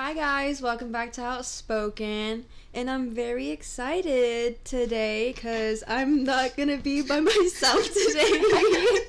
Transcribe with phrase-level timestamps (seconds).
[0.00, 6.76] Hi guys, welcome back to Outspoken, and I'm very excited today because I'm not gonna
[6.76, 8.40] be by myself today.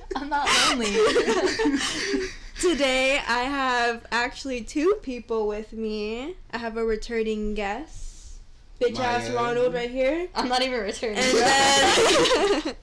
[0.15, 0.87] I'm not lonely.
[2.59, 6.33] today I have actually two people with me.
[6.51, 8.39] I have a returning guest,
[8.81, 11.19] bitch ass Ronald right here, I'm not even returning.
[11.19, 12.75] and then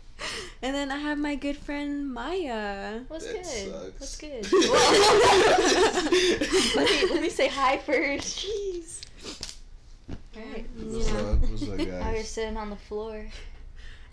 [0.62, 3.00] and then I have my good friend Maya.
[3.09, 3.46] What's That good?
[3.46, 4.00] sucks.
[4.00, 4.52] What's good?
[6.77, 8.46] let, me, let me say hi first.
[8.46, 9.00] Jeez.
[10.37, 10.66] Alright.
[10.77, 11.16] What's Yeah.
[11.19, 11.41] up?
[11.41, 13.27] What's up, Now you're sitting on the floor.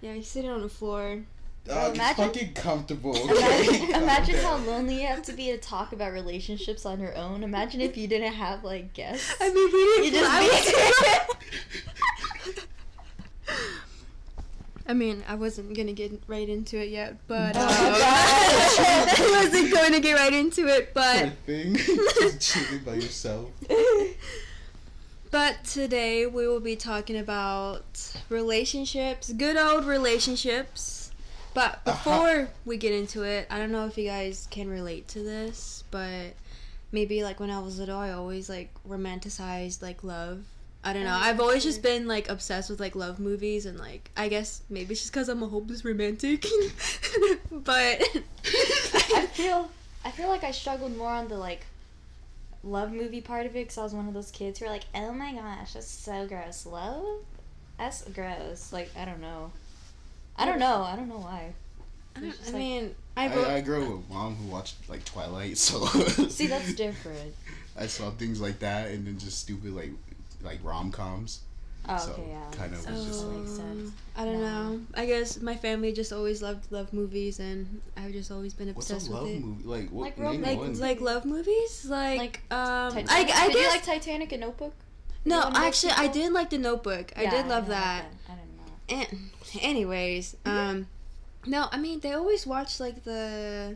[0.01, 1.19] Yeah, he's sitting on the floor.
[1.65, 3.15] Dog, imagine- it's fucking comfortable.
[3.29, 3.91] Imagine, okay?
[3.93, 7.41] Calm imagine how lonely you have to be to talk about relationships on your own.
[7.41, 9.33] Imagine if you didn't have like guests.
[9.39, 10.43] I mean, we didn't You just fly
[11.29, 11.37] with-
[14.85, 17.67] I mean, I wasn't gonna get right into it yet, but Oh um.
[19.25, 20.93] I wasn't going to get right into it.
[20.93, 21.75] Poor But thing.
[22.19, 23.49] Just chilling by yourself.
[25.31, 27.83] but today we will be talking about
[28.29, 31.11] relationships, good old relationships.
[31.53, 31.91] But Uh-huh.
[31.93, 35.83] before we get into it, I don't know if you guys can relate to this,
[35.91, 36.33] but
[36.91, 40.43] maybe like when I was little, I always like romanticized like love.
[40.85, 41.13] I don't know.
[41.19, 44.91] I've always just been like obsessed with like love movies and like I guess maybe
[44.93, 46.45] it's just because I'm a hopeless romantic,
[47.51, 48.01] but
[49.15, 49.69] I feel
[50.03, 51.65] I feel like I struggled more on the like
[52.63, 54.83] love movie part of it because I was one of those kids who were like,
[54.95, 56.65] oh my gosh, that's so gross.
[56.65, 57.03] Love?
[57.77, 58.73] That's gross.
[58.73, 59.51] Like I don't know.
[60.37, 60.81] I don't know.
[60.83, 61.53] I don't know why.
[62.15, 64.47] I, don't- just I like- mean, I, I, wrote- I grew up with mom who
[64.51, 67.33] watched like Twilight, so See, that's different.
[67.77, 69.91] I saw things like that, and then just stupid like
[70.43, 71.41] like rom coms.
[71.89, 72.43] Oh, So, okay, yeah.
[72.51, 73.91] kind of was just Oh, makes sense.
[74.15, 74.69] I don't No.
[74.69, 74.81] know.
[74.95, 78.89] I guess my family just always loved love movies, and I've just always been What's
[78.89, 79.41] a obsessed love with it.
[79.43, 79.63] movie?
[79.65, 80.03] Like what?
[80.05, 80.79] Like name rom- Like one.
[80.79, 82.57] like love movies, like, Like um,
[82.97, 83.09] I, Titanic.
[83.35, 84.73] I Did guess you like Titanic and Notebook?
[85.25, 85.35] no.
[85.39, 87.11] you wanna Actually, I people- did like the Notebook.
[87.17, 88.05] I Yeah, did love didn't like that.
[88.29, 89.17] I didn't know.
[89.51, 90.87] And anyways, um,
[91.45, 93.75] no, I mean they always watch like the.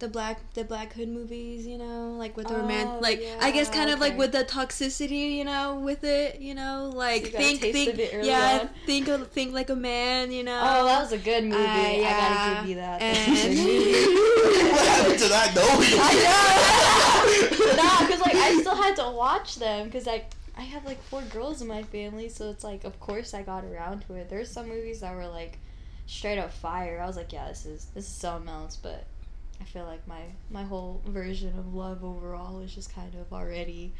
[0.00, 3.50] The black, the black hood movies, you know, like with the Oh, romance, like I
[3.50, 7.24] guess yeah, kind of like with the toxicity, you know, with it, you know, like
[7.26, 8.68] you think, think, it yeah, on.
[8.86, 10.58] think, think like a man, you know.
[10.58, 11.56] Oh, that was a good movie.
[11.56, 12.18] Uh, I yeah.
[12.18, 13.02] gotta give you that.
[13.02, 14.72] And- a good movie.
[14.72, 15.54] what happened to that?
[15.54, 15.66] No.
[17.76, 21.22] nah, because like I still had to watch them because like I have like four
[21.22, 24.28] girls in my family, so it's like of course I got around to it.
[24.30, 25.58] There's some movies that were like
[26.06, 27.00] straight up fire.
[27.02, 29.04] I was like, yeah, this is this is something else, but
[29.60, 33.92] I feel like my my whole version of love overall is just kind of already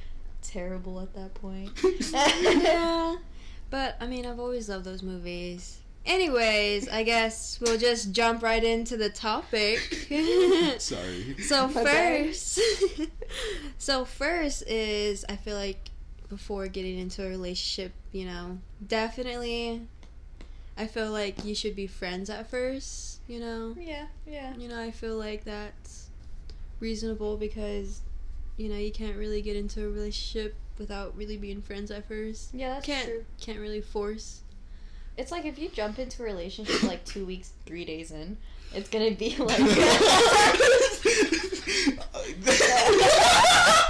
[0.42, 1.70] terrible at that point.
[2.12, 3.16] yeah.
[3.70, 5.78] But I mean, I've always loved those movies.
[6.04, 9.78] Anyways, I guess we'll just jump right into the topic.
[10.80, 11.36] Sorry.
[11.38, 11.84] so Okay.
[12.32, 12.58] first,
[13.78, 15.90] so first is I feel like
[16.28, 19.82] before getting into a relationship, you know, definitely,
[20.80, 23.20] I feel like you should be friends at first.
[23.28, 24.56] You know, yeah, yeah.
[24.56, 26.08] you know, I feel like that's
[26.80, 28.00] reasonable because,
[28.56, 32.54] you know, you can't really get into a relationship without really being friends at first.
[32.54, 33.24] Yeah, that's can't true.
[33.38, 34.40] can't really force.
[35.18, 38.38] It's like if you jump into a relationship like two weeks, three days in,
[38.74, 39.58] it's gonna be like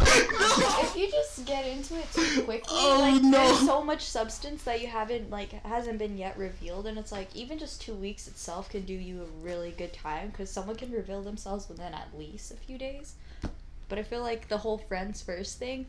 [0.02, 3.30] if you just get into it too quickly, Oh, like no.
[3.30, 7.34] there's so much substance that you haven't like hasn't been yet revealed, and it's like
[7.34, 10.90] even just two weeks itself can do you a really good time because someone can
[10.90, 13.14] reveal themselves within at least a few days.
[13.88, 15.86] But I feel like the whole friends first thing,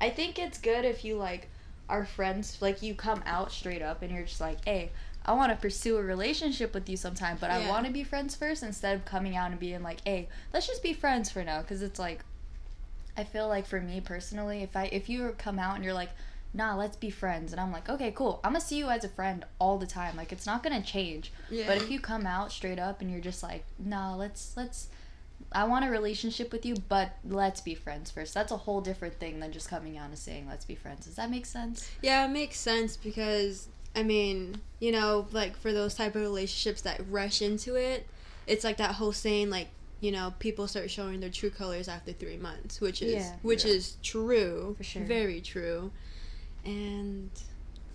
[0.00, 1.48] I think it's good if you like
[1.88, 4.90] are friends, like you come out straight up and you're just like, hey.
[5.26, 8.34] I want to pursue a relationship with you sometime, but I want to be friends
[8.34, 11.60] first instead of coming out and being like, "Hey, let's just be friends for now."
[11.60, 12.20] Because it's like,
[13.18, 16.10] I feel like for me personally, if I if you come out and you're like,
[16.54, 19.08] nah, let's be friends, and I'm like, okay, cool, I'm gonna see you as a
[19.08, 20.16] friend all the time.
[20.16, 21.32] Like it's not gonna change.
[21.50, 21.66] Yeah.
[21.66, 24.88] But if you come out straight up and you're just like, nah, let's let's,
[25.50, 28.34] I want a relationship with you, but let's be friends first.
[28.34, 31.06] That's a whole different thing than just coming out and saying let's be friends.
[31.06, 31.90] Does that make sense?
[32.02, 33.66] yeah, it makes sense because
[33.96, 38.06] I mean, you know, like for those type of relationships that rush into it,
[38.46, 39.68] it's like that whole saying like
[40.00, 43.36] you know people start showing their true colors after three months which is Yeah.
[43.42, 43.72] which Yeah.
[43.72, 44.74] is true.
[44.78, 45.02] For sure.
[45.04, 45.90] very true.
[46.64, 47.30] And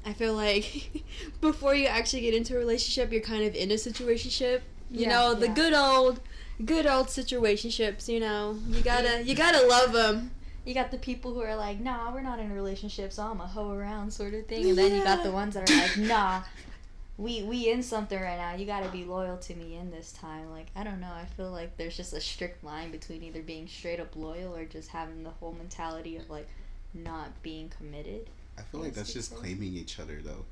[0.06, 1.04] i feel like
[1.42, 4.62] before you actually get into a relationship you're kind of in a situationship.
[4.92, 5.54] You Yeah, know the yeah.
[5.54, 6.20] good old
[6.66, 8.58] good old situationships you know.
[8.70, 10.32] You gotta you gotta love them
[10.66, 13.42] You got the people who are like, nah, we're not in a relationship, so I'm
[13.42, 15.98] a hoe around sort of thing, and then you got the ones that are like,
[15.98, 16.42] nah,
[17.18, 18.56] we we in something right now.
[18.56, 20.50] You got to be loyal to me in this time.
[20.52, 21.12] Like I don't know.
[21.12, 24.66] I feel like there's just a strict line between either being straight up loyal or
[24.66, 26.48] just having the whole mentality of like,
[26.94, 28.28] not being committed.
[28.58, 29.56] I feel like that's just Basically.
[29.56, 30.46] claiming each other though.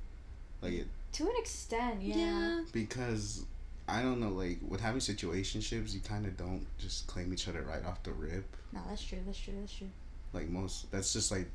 [0.61, 2.15] Like it To an extent, yeah.
[2.15, 2.61] Yeah.
[2.71, 3.45] because
[3.87, 7.61] I don't know, like with having situationships, you kind of don't just claim each other
[7.63, 8.45] right off the rip.
[8.71, 9.17] No, that's true.
[9.25, 9.53] That's true.
[9.59, 9.89] That's true.
[10.33, 11.47] Like most, that's just like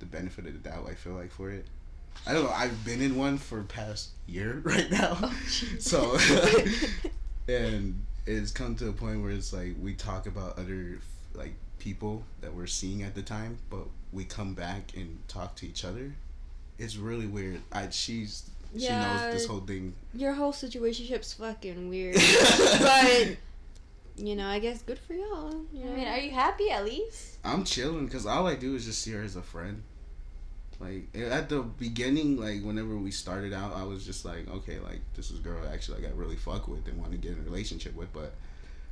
[0.00, 0.86] the benefit of the doubt.
[0.88, 1.66] I feel like for it.
[2.26, 2.50] I don't know.
[2.50, 5.34] I've been in one for past year right now, Oh,
[5.78, 6.16] so
[7.48, 10.98] and it's come to a point where it's like we talk about other
[11.34, 15.66] like people that we're seeing at the time, but we come back and talk to
[15.66, 16.12] each other.
[16.78, 17.60] It's really weird.
[17.72, 19.94] I she's she knows this whole thing.
[20.14, 22.16] Your whole situationship's fucking weird.
[22.80, 23.36] but
[24.16, 25.54] you know, I guess good for y'all.
[25.72, 25.92] You know?
[25.92, 27.38] I mean, are you happy at least?
[27.44, 29.82] I'm chilling because all I do is just see her as a friend.
[30.80, 35.00] Like at the beginning, like whenever we started out, I was just like, okay, like
[35.14, 37.38] this is a girl actually like I really fuck with and want to get in
[37.38, 38.12] a relationship with.
[38.12, 38.34] But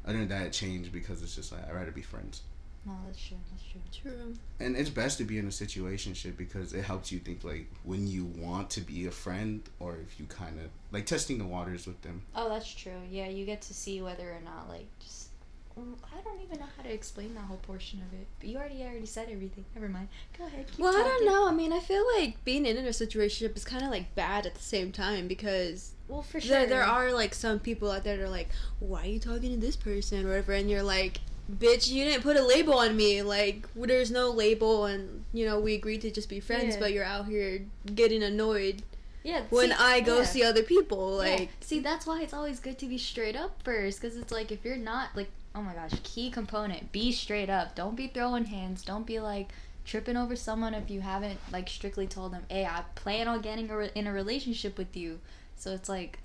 [0.06, 2.42] other than that, it changed because it's just like I'd rather be friends.
[2.84, 3.36] No, that's true.
[3.50, 4.10] That's true.
[4.10, 4.34] True.
[4.58, 8.08] And it's best to be in a situationship because it helps you think like when
[8.08, 11.86] you want to be a friend or if you kind of like testing the waters
[11.86, 12.22] with them.
[12.34, 13.00] Oh, that's true.
[13.10, 15.28] Yeah, you get to see whether or not like just.
[15.78, 18.26] Mm, I don't even know how to explain that whole portion of it.
[18.40, 19.64] But you already already said everything.
[19.74, 20.08] Never mind.
[20.38, 20.66] Go ahead.
[20.78, 21.48] Well, I don't know.
[21.48, 24.54] I mean, I feel like being in a situationship is kind of like bad at
[24.54, 26.50] the same time because Well, for sure.
[26.50, 29.50] there, there are like some people out there that are like, why are you talking
[29.54, 31.20] to this person or whatever, and you're like,
[31.50, 33.22] bitch, you didn't put a label on me.
[33.22, 36.80] Like, there's no label, and you know we agreed to just be friends, Yeah.
[36.80, 37.64] but you're out here
[37.94, 38.82] getting annoyed
[39.24, 39.44] Yeah.
[39.48, 40.24] when see- I go yeah.
[40.24, 41.24] see other people.
[41.24, 41.30] Yeah.
[41.36, 44.52] Like, see, that's why it's always good to be straight up first, because it's like
[44.52, 47.74] if you're not like, oh my gosh, key component, be straight up.
[47.74, 48.82] Don't be throwing hands.
[48.82, 49.50] Don't be like
[49.84, 53.68] tripping over someone if you haven't like strictly told them, hey, I plan on getting
[53.70, 55.18] a re- in a relationship with you.
[55.56, 56.18] So it's like,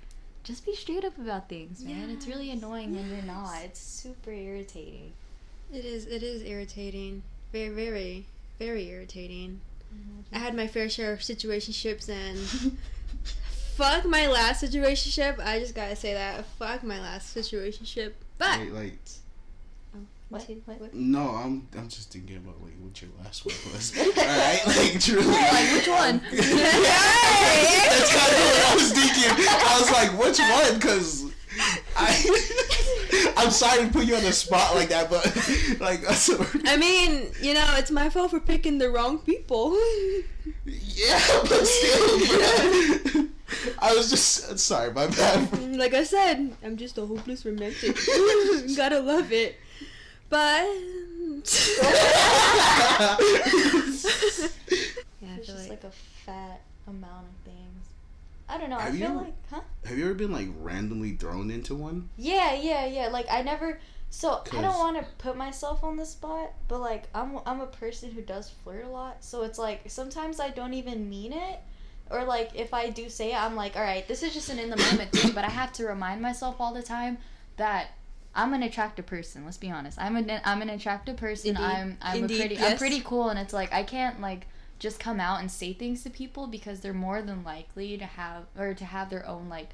[0.44, 2.10] just be straight up about things, man.
[2.10, 2.58] It's really Yes.
[2.58, 3.62] annoying when you're not.
[3.64, 5.12] It's super irritating.
[5.72, 7.22] it is, it is irritating,
[7.52, 8.26] very, very,
[8.58, 9.60] very irritating.
[10.32, 12.38] I had my fair share of situationships and.
[13.76, 15.38] Fuck my last situationship.
[15.38, 16.44] I just gotta say that.
[16.58, 18.12] Fuck my last situationship.
[18.38, 18.98] But Like,
[19.94, 20.00] oh,
[20.30, 20.80] like What?
[20.80, 20.94] What?
[20.94, 23.92] no, I'm I'm just thinking about like what your last one was.
[23.98, 25.26] All right, like truly.
[25.26, 26.20] Like, which one?
[26.30, 29.32] That's kind of what I was thinking.
[29.48, 30.74] I was like, which one?
[30.74, 31.24] Because
[31.96, 35.24] I, I'm sorry to put you on the spot like that, but
[35.80, 36.00] like,
[36.66, 39.72] I mean, you know, it's my fault for picking the wrong people.
[40.64, 42.77] yeah, but still, bro.
[43.98, 45.48] I was just sorry, my bad.
[45.58, 47.96] Mm, like I said, I'm just a hopeless romantic.
[48.76, 49.56] Gotta love it.
[50.30, 50.62] But
[55.20, 55.90] yeah, It's just like, like a
[56.24, 57.86] fat amount of things.
[58.48, 58.78] I don't know.
[58.78, 59.60] Have I feel you- like, huh?
[59.84, 62.08] Have you ever been like randomly thrown into one?
[62.16, 63.08] Yeah, yeah, yeah.
[63.08, 63.80] Like I never.
[64.10, 67.66] So I don't want to put myself on the spot, but like I'm I'm a
[67.66, 69.22] person who does flirt a lot.
[69.24, 71.60] So it's like sometimes I don't even mean it,
[72.10, 74.58] or like if I do say it, I'm like, all right, this is just an
[74.58, 75.32] in the moment thing.
[75.32, 77.18] But I have to remind myself all the time
[77.56, 77.88] that.
[78.34, 79.44] I'm an attractive person.
[79.44, 79.98] Let's be honest.
[80.00, 81.50] I'm an I'm an attractive person.
[81.56, 81.62] Indeed.
[81.64, 84.46] I'm I'm Indeed, a pretty I'm pretty cool, and it's like I can't like
[84.78, 88.44] just come out and say things to people because they're more than likely to have
[88.56, 89.70] or to have their own like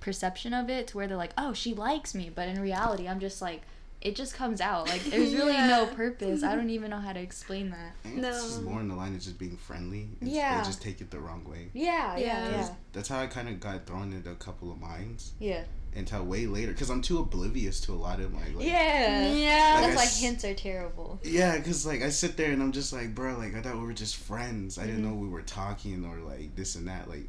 [0.00, 2.30] perception of it to where they're like, oh, she likes me.
[2.34, 3.62] But in reality, I'm just like,
[4.02, 4.88] it just comes out.
[4.88, 6.42] Like, there's really no purpose.
[6.42, 7.92] I don't even know how to explain that.
[8.04, 10.08] I think It's just more in the line of just being friendly.
[10.20, 10.58] and Yeah.
[10.60, 11.68] They just take it the wrong way.
[11.72, 15.32] Yeah, yeah, yeah, That's how I kind of got thrown into a couple of minds
[15.38, 15.62] yeah.
[15.94, 18.66] until way later, because I'm too oblivious to a lot of my like.
[18.66, 19.32] Yeah.
[19.32, 19.72] yeah.
[19.74, 21.20] Like That's I why s- hints are terrible.
[21.22, 23.84] Yeah, cause like I sit there and I'm just like, bro, like I thought we
[23.84, 24.78] were just friends.
[24.78, 24.90] I Mm-hmm.
[24.90, 27.08] didn't know we were talking or like this and that.
[27.08, 27.28] Like,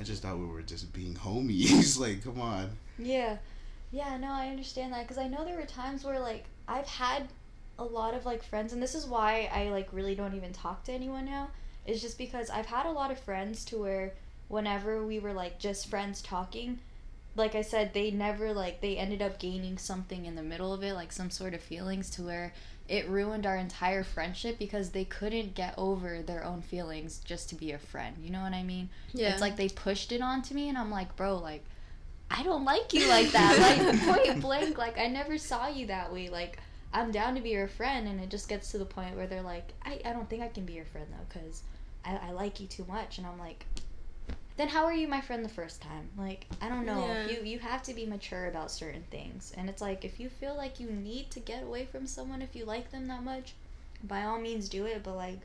[0.00, 1.98] I just thought we were just being homies.
[2.04, 2.70] like, come on.
[2.98, 3.36] Yeah.
[3.90, 7.28] Yeah, no, I understand that because I know there were times where like I've had
[7.78, 10.84] a lot of like friends and this is why I like really don't even talk
[10.84, 11.48] to anyone now
[11.86, 14.14] is just because I've had a lot of friends to where
[14.48, 16.80] whenever we were like just friends talking
[17.36, 20.82] like I said they never like they ended up gaining something in the middle of
[20.82, 22.52] it like some sort of feelings to where
[22.88, 27.54] it ruined our entire friendship because they couldn't get over their own feelings just to
[27.54, 28.16] be a friend.
[28.22, 28.88] You know what I mean?
[29.12, 29.30] yeah.
[29.30, 31.62] It's like they pushed it onto me, and I'm like, bro, like,
[32.30, 33.58] I don't like you like that.
[33.58, 36.28] like, point blank, like, I never saw you that way.
[36.28, 36.58] Like,
[36.92, 39.42] I'm down to be your friend, and it just gets to the point where they're
[39.42, 41.62] like, I, I don't think I can be your friend, though, because
[42.04, 43.18] I, I like you too much.
[43.18, 43.64] And I'm like,
[44.56, 46.08] then how are you my friend the first time?
[46.18, 47.06] Like, I don't know.
[47.06, 47.28] Yeah.
[47.28, 49.52] You, you have to be mature about certain things.
[49.56, 52.54] And it's like, if you feel like you need to get away from someone if
[52.56, 53.54] you like them that much,
[54.04, 55.40] by all means do it, but, like,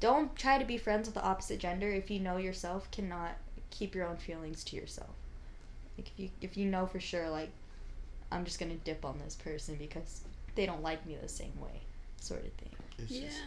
[0.00, 3.36] don't try to be friends with the opposite gender if you know yourself cannot
[3.70, 5.10] keep your own feelings to yourself.
[6.02, 7.50] Like if you if you know for sure like
[8.32, 10.22] I'm just gonna dip on this person because
[10.54, 11.80] they don't like me the same way,
[12.20, 12.70] sort of thing.
[12.98, 13.26] It's yeah.
[13.26, 13.38] just,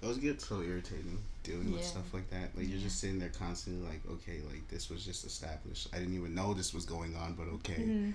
[0.00, 2.56] Those get so irritating dealing with stuff like that.
[2.56, 5.88] Like you're just sitting there constantly like, okay, like this was just established.
[5.92, 7.82] I didn't even know this was going on, but okay.
[7.82, 8.10] Mm-hmm.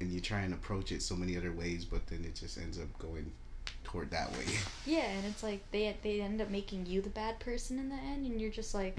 [0.00, 2.78] And you try and approach it so many other ways, but then it just ends
[2.78, 3.32] up going
[3.84, 4.44] toward that way.
[4.86, 7.96] Yeah, and it's like they they end up making you the bad person in the
[7.96, 8.98] end, and you're just like,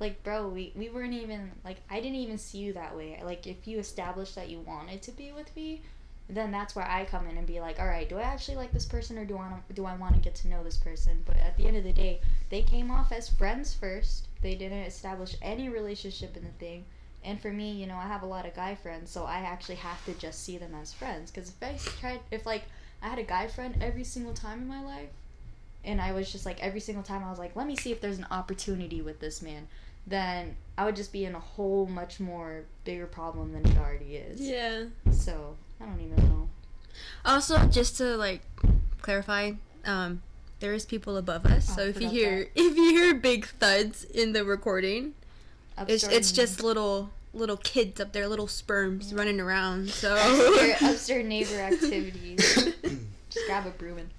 [0.00, 3.20] like bro, we we weren't even like I didn't even see you that way.
[3.22, 5.82] Like if you established that you wanted to be with me,
[6.28, 8.72] then that's where I come in and be like, all right, do I actually like
[8.72, 11.22] this person or do I do I want to get to know this person?
[11.24, 14.28] But at the end of the day, they came off as friends first.
[14.42, 16.84] They didn't establish any relationship in the thing.
[17.24, 19.76] And for me, you know, I have a lot of guy friends, so I actually
[19.76, 21.30] have to just see them as friends.
[21.30, 22.64] Because if I tried, if like
[23.02, 25.10] I had a guy friend every single time in my life,
[25.84, 28.00] and I was just like every single time I was like, let me see if
[28.00, 29.68] there's an opportunity with this man,
[30.08, 34.16] then I would just be in a whole much more bigger problem than it already
[34.16, 34.40] is.
[34.40, 34.84] Yeah.
[35.10, 36.48] So I don't even know.
[37.24, 38.42] Also, just to like
[39.02, 39.52] clarify,
[39.84, 40.22] um,
[40.60, 41.68] there is people above us.
[41.70, 45.14] Oh, so if you hear if you hear big thuds in the recording,
[45.86, 49.18] it's it's just little little kids up there, little sperms Yeah.
[49.18, 49.90] running around.
[49.90, 52.38] So upstairs, upstairs neighbor activities.
[53.30, 54.10] just grab a broom and.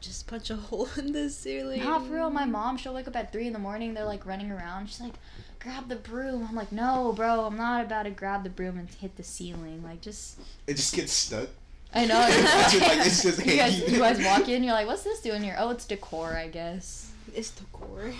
[0.00, 1.82] Just punch a hole in the ceiling.
[1.82, 4.24] Not for real, my mom, she'll wake up at 3 in the morning, they're like
[4.26, 4.88] running around.
[4.88, 5.14] She's like,
[5.60, 6.46] grab the broom.
[6.48, 9.82] I'm like, no, bro, I'm not about to grab the broom and hit the ceiling.
[9.82, 10.38] Like, just.
[10.66, 11.48] It just gets stuck.
[11.94, 12.26] I know.
[12.30, 15.20] It's just like- it's just you, guys, you guys walk in, you're like, what's this
[15.20, 15.56] doing here?
[15.58, 17.10] Oh, it's decor, I guess.
[17.34, 18.12] It's decor.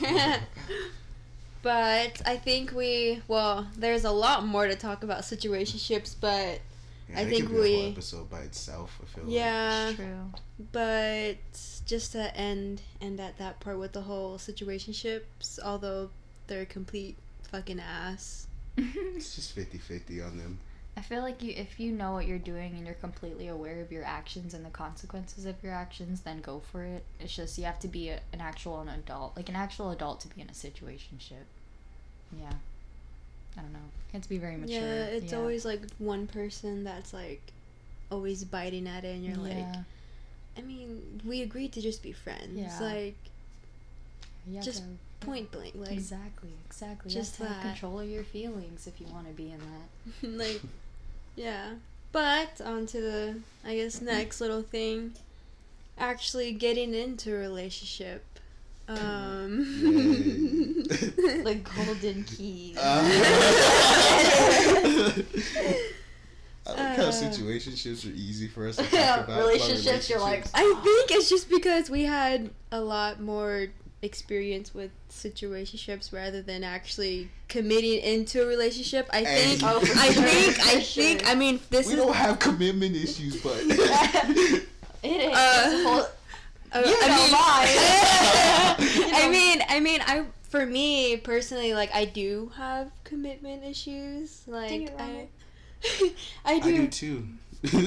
[1.63, 6.61] but I think we well, there's a lot more to talk about situationships, but
[7.11, 8.99] Yeah, I that think could be a whole we- episode by itself.
[9.03, 9.33] I feel like.
[9.33, 10.33] yeah, True.
[10.73, 11.37] but
[11.87, 16.11] just to end end at that part with the whole situationships, although
[16.47, 17.17] they're complete
[17.51, 18.47] fucking ass.
[18.77, 20.59] It's just 50-50 on them.
[20.97, 23.91] I feel like you, if you know what you're doing and you're completely aware of
[23.93, 27.05] your actions and the consequences of your actions, then go for it.
[27.21, 30.21] It's just you have to be a, an actual an adult, like an actual adult,
[30.23, 31.47] to be in a situationship.
[32.37, 32.53] Yeah,
[33.59, 33.79] I don't know.
[33.79, 34.77] You have to be very mature.
[34.81, 35.39] Yeah, it's yeah.
[35.39, 37.43] always like one person that's like
[38.11, 39.67] always biting at it, and you're like,
[40.57, 42.79] I mean, we agreed to just be friends, Yeah.
[42.81, 43.17] like
[44.63, 47.11] just to- point blank, like exactly, exactly.
[47.11, 47.61] just that.
[47.61, 50.39] control of your feelings if you want to be in that.
[50.39, 50.61] like
[51.37, 51.71] yeah
[52.13, 54.07] but on to the i guess mm-hmm.
[54.07, 55.13] next little thing
[55.99, 58.25] actually getting into a relationship
[58.89, 61.43] um Yay.
[61.43, 62.77] The golden keys.
[66.67, 69.27] I like how Uh, situationships are easy for us to talk Yeah, about.
[69.27, 73.69] but relationships, you're like, i think it's just because we had a lot more
[74.03, 80.11] experience with situationships rather than actually committing into a relationship i think Oh, for i
[80.13, 80.23] sure.
[80.25, 83.57] think i For think i mean this we is don't have commitment issues, but
[85.03, 85.33] It is.
[85.33, 86.07] Uh, It's a whole-
[86.73, 89.09] Uh, You I know mean, mine.
[89.09, 94.43] You I mean, I mean, I for me personally, like I do have commitment issues.
[94.47, 95.29] Like Dang it, I, Ronald.
[96.45, 96.77] I I do.
[96.77, 97.29] do too.
[97.73, 97.83] well,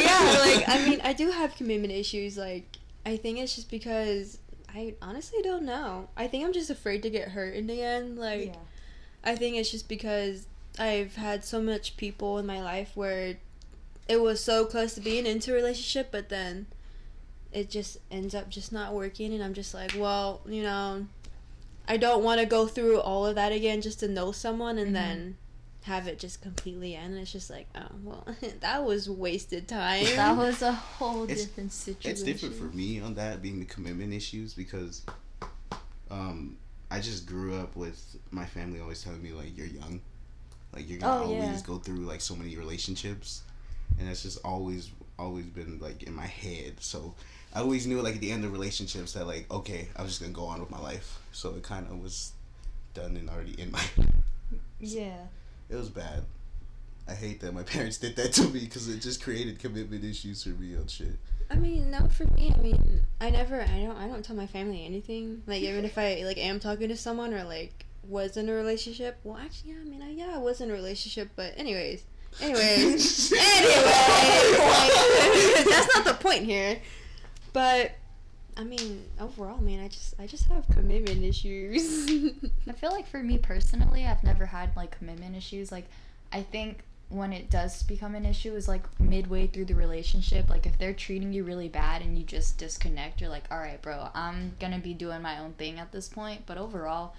[0.00, 2.36] yeah, like I mean, I do have commitment issues.
[2.36, 4.38] Like I think it's just because
[4.72, 6.08] I honestly don't know.
[6.16, 8.18] I think I'm just afraid to get hurt in the end.
[8.18, 8.56] Like yeah.
[9.24, 10.46] I think it's just because
[10.78, 13.36] I've had so much people in my life where
[14.08, 16.66] it was so close to being into a relationship, but then
[17.52, 21.06] it just ends up just not working, and I'm just like, well, you know,
[21.88, 24.90] I don't want to go through all of that again just to know someone and
[24.90, 24.94] Mhm.
[24.94, 25.36] then
[25.84, 27.12] have it just completely end.
[27.14, 28.26] And it's just like, oh, well,
[28.60, 30.04] that was wasted time.
[30.16, 32.10] That was a whole It's- different situation.
[32.10, 35.02] it's different for me on that being the commitment issues because
[36.10, 36.56] um
[36.90, 40.00] I just grew up with my family always telling me like you're young.
[40.74, 41.44] Like you're gonna Oh, yeah.
[41.46, 43.42] always go through like so many relationships
[43.98, 46.74] and that's just always always been like in my head.
[46.80, 47.14] So
[47.54, 50.20] I always knew like at the end of relationships that like okay, I was just
[50.20, 51.18] gonna go on with my life.
[51.32, 52.32] So it kinda was
[52.94, 53.82] done and already in my
[54.80, 55.26] Yeah.
[55.68, 56.24] it was bad.
[57.08, 60.42] I hate that my parents did that to me because it just created commitment issues
[60.42, 61.16] for me on shit.
[61.50, 64.46] I mean, no, for me, I mean, I never, I don't, I don't tell my
[64.46, 65.42] family anything.
[65.46, 69.18] Like, even if I like am talking to someone or like was in a relationship.
[69.24, 72.02] Well, actually, yeah, I mean, I, yeah, I was in a relationship, but anyways,
[72.42, 74.92] anyways, anyways, like,
[75.64, 76.78] that's not the point here.
[77.52, 77.92] But
[78.56, 82.10] I mean, overall, I mean, I just, I just have commitment issues.
[82.68, 85.70] I feel like for me personally, I've never had like commitment issues.
[85.70, 85.86] Like,
[86.32, 90.50] I think when it does become an issue is like midway through the relationship.
[90.50, 93.80] Like, if they're treating you really bad and you just disconnect, you're like, all right,
[93.80, 96.42] bro, I'm gonna be doing my own thing at this point.
[96.44, 97.14] But overall,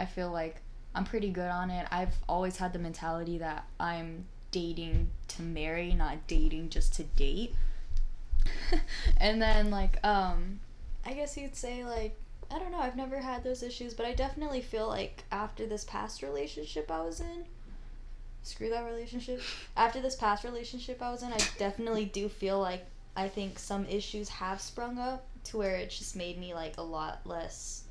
[0.00, 0.56] I feel like
[0.96, 1.86] I'm pretty good on it.
[1.92, 7.54] I've always had the mentality that I'm dating to marry, not dating just to date.
[9.18, 10.60] and then like um
[11.04, 12.16] I guess you'd say like
[12.50, 15.84] I don't know, I've never had those issues, but I definitely feel like after this
[15.84, 17.44] past relationship I was in
[18.42, 19.40] screw that relationship.
[19.76, 22.84] After this past relationship I was in, I definitely do feel like
[23.16, 26.82] I think some issues have sprung up to where it just made me like a
[26.82, 27.84] lot less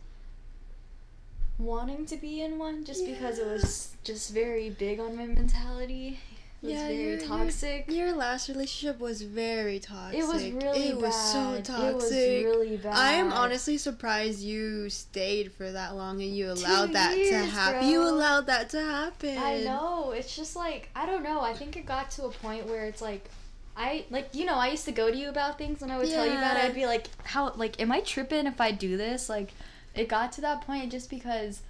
[1.57, 6.19] wanting to be in one just because it was just very big on my mentality.
[6.61, 7.85] Was Yeah, very your- your- toxic.
[7.89, 10.19] Your last relationship was very toxic.
[10.19, 11.89] It was really It was so toxic.
[11.89, 12.93] It was really bad.
[12.93, 17.37] I am honestly surprised you stayed for that long and you Two allowed that to
[17.37, 17.89] happen.
[17.89, 19.37] You allowed that to happen.
[19.39, 20.11] I know.
[20.11, 21.41] It's just like I don't know.
[21.41, 23.29] I think it got to a point where it's like
[23.75, 26.09] I like you know I used to go to you about things and I would
[26.11, 26.63] tell you about it.
[26.65, 29.29] I'd be like, how like am I tripping if I do this?
[29.29, 29.51] Like
[29.95, 31.61] it got to that point just because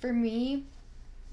[0.00, 0.64] for me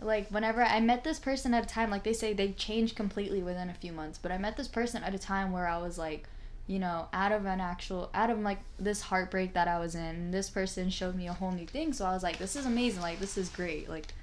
[0.01, 3.41] like whenever I met this person at a time like they say they change completely
[3.41, 5.97] within a few months but I met this person at a time where I was
[5.97, 6.27] like
[6.67, 10.31] you know out of an actual out of like this heartbreak that I was in
[10.31, 13.01] this person showed me a whole new thing so I was like this is amazing
[13.01, 14.13] like this is great like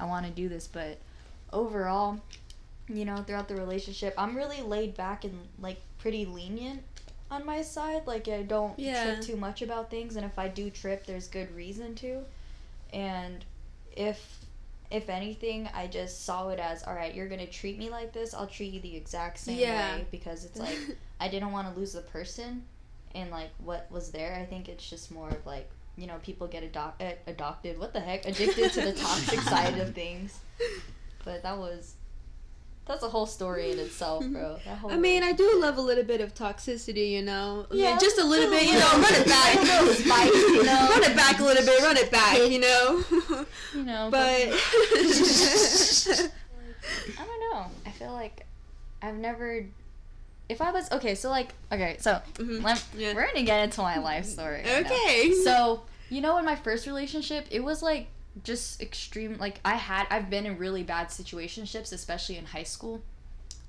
[0.00, 0.66] I want to do this.
[0.68, 0.98] But
[1.52, 2.20] overall
[2.88, 6.82] you know throughout the relationship I'm really laid back and like pretty lenient
[7.30, 8.06] on my side.
[8.06, 9.02] Like I don't Yeah.
[9.02, 12.22] trip too much about things and if I do trip there's good reason to.
[12.92, 13.44] And
[13.94, 14.46] if
[14.90, 18.32] if anything i just saw it as all right you're gonna treat me like this
[18.34, 19.96] i'll treat you the exact same Yeah.
[19.96, 20.78] way because it's like
[21.20, 22.64] i didn't want to lose the person
[23.14, 26.46] and like what was there i think it's just more of like you know people
[26.46, 30.38] get adopt- uh, adopted what the heck addicted to the toxic side of things
[31.24, 31.94] but that was
[32.88, 34.56] that's a whole story in itself bro
[34.88, 37.66] I mean, I do love a little bit of toxicity, you know.
[37.70, 38.90] Mean, Yeah, just a little bit, you know.
[38.92, 39.54] Run it back,
[39.94, 40.88] spice, you know.
[40.90, 41.80] Run it back a little bit.
[41.82, 43.04] Run it back, you know.
[43.74, 44.48] you know but
[47.18, 47.66] I don't know.
[47.86, 48.46] I feel like
[49.02, 49.64] I've never.
[50.48, 52.62] If I was okay, so like okay, so Mhm.
[52.62, 53.12] let, Yeah.
[53.14, 54.62] we're gonna get into my life story.
[54.64, 54.90] right now.
[54.92, 55.34] okay.
[55.44, 58.06] So you know, in my first relationship, it was like
[58.44, 59.36] just extreme.
[59.38, 63.02] Like I had, I've been in really bad situationships, especially in high school,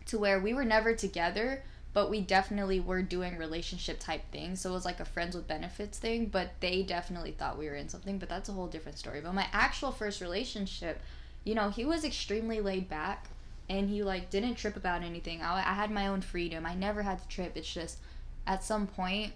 [0.08, 4.62] to where we were never together, but we definitely were doing relationship type things.
[4.62, 7.76] So it was like a friends with benefits thing, but they definitely thought we were
[7.76, 8.18] in something.
[8.18, 9.22] But that's a whole different story.
[9.22, 11.02] But my actual first relationship,
[11.44, 13.28] you know, he was extremely laid back.
[13.72, 15.44] And he like didn't trip about anything.
[15.44, 16.66] I, I had my own freedom.
[16.66, 17.52] I never had to trip.
[17.54, 18.00] It's just
[18.48, 19.34] at some point,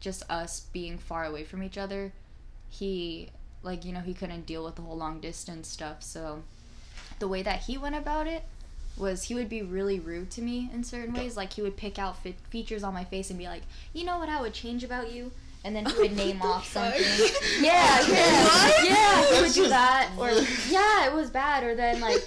[0.00, 2.12] just us being far away from each other,
[2.68, 3.28] he
[3.62, 6.02] like you know he couldn't deal with the whole long distance stuff.
[6.02, 6.42] So
[7.18, 8.44] the way that he went about it
[8.96, 11.36] was he would be really rude to me in certain ways.
[11.36, 14.18] Like he would pick out fe- features on my face and be like you know
[14.18, 15.30] what i would change about you?
[15.64, 17.02] And then he would name off something.
[17.60, 18.44] Yeah yeah.
[18.44, 18.84] What?
[18.88, 20.10] yeah he would do that.
[20.18, 20.30] Or
[20.68, 21.64] yeah it was bad.
[21.64, 22.18] Or then like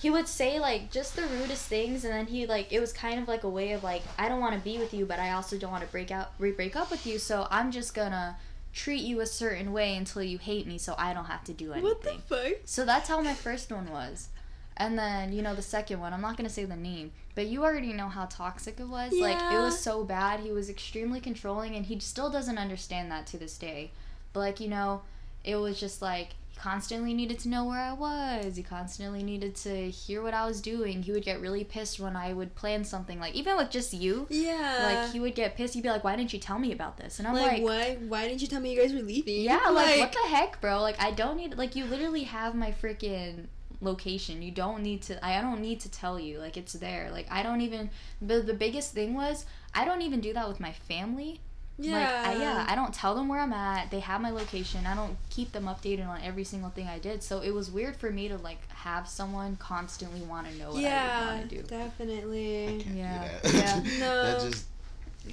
[0.00, 2.04] he would say like just the rudest things.
[2.04, 4.40] And then he like it was kind of like a way of like i don't
[4.40, 6.76] want to be with you but i also don't want to break out re- break
[6.76, 7.18] up with you.
[7.18, 8.36] So i'm just gonna
[8.76, 11.72] treat you a certain way until you hate me so i don't have to do
[11.72, 12.52] anything what the fuck?
[12.66, 14.28] so that's how my first one was.
[14.76, 17.64] And then you know the second one i'm not gonna say the name but you
[17.64, 19.12] already know how toxic it was.
[19.12, 20.40] Like it was so bad.
[20.40, 23.90] He was extremely controlling and he still doesn't understand that to this day.
[24.32, 25.02] But like you know
[25.44, 28.56] it was just like constantly needed to know where I was.
[28.56, 31.02] He constantly needed to hear what I was doing.
[31.02, 34.26] He would get really pissed when I would plan something, like even with just you.
[34.30, 34.78] Yeah.
[34.82, 35.74] Like he would get pissed.
[35.74, 37.98] He'd be like, "Why didn't you tell me about this?" And I'm like, like, why?
[38.08, 39.42] Why didn't you tell me you guys were leaving?
[39.42, 40.80] "Yeah, like, what the heck, bro?
[40.80, 43.46] Like I don't need like you literally have my freaking
[43.80, 44.42] location.
[44.42, 45.24] You don't need to.
[45.24, 46.38] I don't need to tell you.
[46.38, 47.10] Like it's there.
[47.10, 47.90] Like I don't even.
[48.20, 51.40] The the biggest thing was I don't even do that with my family.
[51.78, 51.98] Yeah.
[51.98, 53.90] Like, I, yeah, I don't tell them where I'm at.
[53.90, 54.86] They have my location.
[54.86, 57.22] I don't keep them updated on every single thing I did.
[57.22, 60.78] So it was weird for me to like have someone constantly want to know what
[60.78, 61.62] I yeah, would want to do.
[61.64, 62.66] definitely.
[62.82, 63.54] Can't do Yeah, that.
[63.54, 63.80] yeah.
[64.00, 64.22] No.
[64.40, 64.66] that just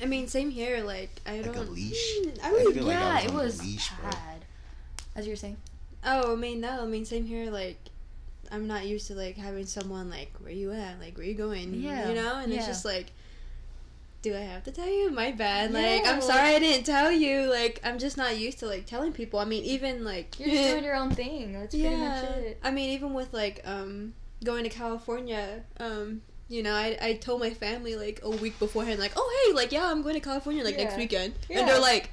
[0.02, 0.84] I mean, same here.
[0.84, 1.72] Like, I Like don't.
[1.72, 2.18] leash.
[2.24, 2.74] Mm, I I would.
[2.74, 4.12] feel like I yeah, was it was leash, bro.
[4.12, 4.46] bad.
[5.16, 5.58] As you were saying.
[6.06, 6.82] Oh, I mean, no.
[6.82, 7.52] I mean, same here.
[7.52, 7.78] Like,
[8.52, 11.00] I'm not used to like having someone like, where you at?
[11.00, 11.74] Like, where you going?
[11.76, 13.12] Yeah, You know, and it's just like.
[14.24, 15.12] Do I have to tell you?
[15.12, 15.74] My bad.
[15.74, 17.52] Like, Yeah, I'm sorry I didn't tell you.
[17.52, 19.38] Like, I'm just not used to like telling people.
[19.40, 21.52] I mean, even like You're just doing your own thing.
[21.54, 22.60] That's pretty much it.
[22.64, 27.42] I mean, even with like um going to California, um, you know, I I told
[27.42, 30.64] my family like a week beforehand, like, oh hey, like yeah, I'm going to California
[30.64, 31.60] like next weekend, Yeah.
[31.60, 32.10] and they're like,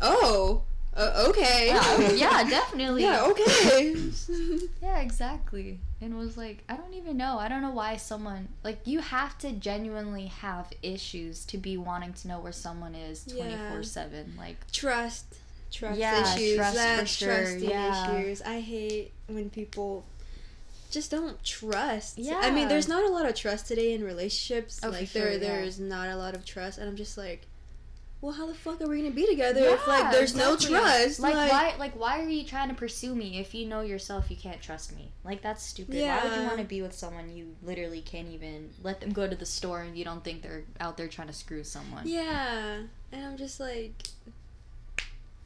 [0.00, 0.62] oh,
[0.96, 3.02] uh, okay, Yeah, yeah, definitely.
[3.02, 3.96] yeah, okay.
[4.82, 5.80] Yeah, exactly.
[6.00, 7.38] And was like, I don't even know.
[7.38, 12.12] I don't know why someone like you have to genuinely have issues to be wanting
[12.14, 14.34] to know where someone is twenty four seven.
[14.36, 15.26] Like trust,
[15.70, 16.56] trust Yeah, issues.
[16.56, 18.18] trust for sure, trusting yeah.
[18.18, 18.42] issues.
[18.42, 20.04] I hate when people.
[20.90, 22.18] Just don't trust.
[22.18, 22.38] Yeah.
[22.42, 24.78] I mean, there's not a lot of trust today in relationships.
[24.82, 25.38] Oh, like sure, there, yeah.
[25.38, 27.46] there's not a lot of trust, and I'm just like,
[28.22, 30.70] well, how the fuck are we gonna be together if like there's exactly.
[30.70, 31.18] no trust?
[31.18, 31.74] Like, why?
[31.76, 34.94] Like why are you trying to pursue me if you know yourself you can't trust
[34.94, 35.10] me?
[35.24, 35.96] Like that's stupid.
[35.96, 36.22] Yeah.
[36.22, 39.28] Why would you want to be with someone you literally can't even let them go
[39.28, 42.06] to the store and you don't think they're out there trying to screw someone?
[42.06, 43.92] Yeah, and I'm just like,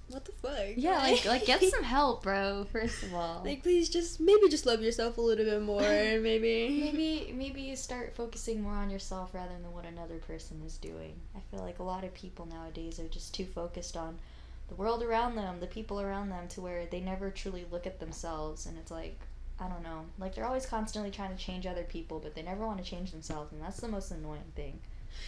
[0.09, 0.77] what the fuck?
[0.77, 2.67] Yeah, like like get some help, bro.
[2.71, 3.43] First of all.
[3.45, 6.81] like please just maybe just love yourself a little bit more, maybe.
[6.81, 11.15] maybe maybe you start focusing more on yourself rather than what another person is doing.
[11.35, 14.19] I feel like a lot of people nowadays are just too focused on
[14.69, 18.01] the world around them, the people around them to where they never truly look at
[18.01, 19.21] themselves and it's like
[19.59, 20.05] I don't know.
[20.19, 23.11] Like they're always constantly trying to change other people, but they never want to change
[23.11, 24.81] themselves, and that's the most annoying thing.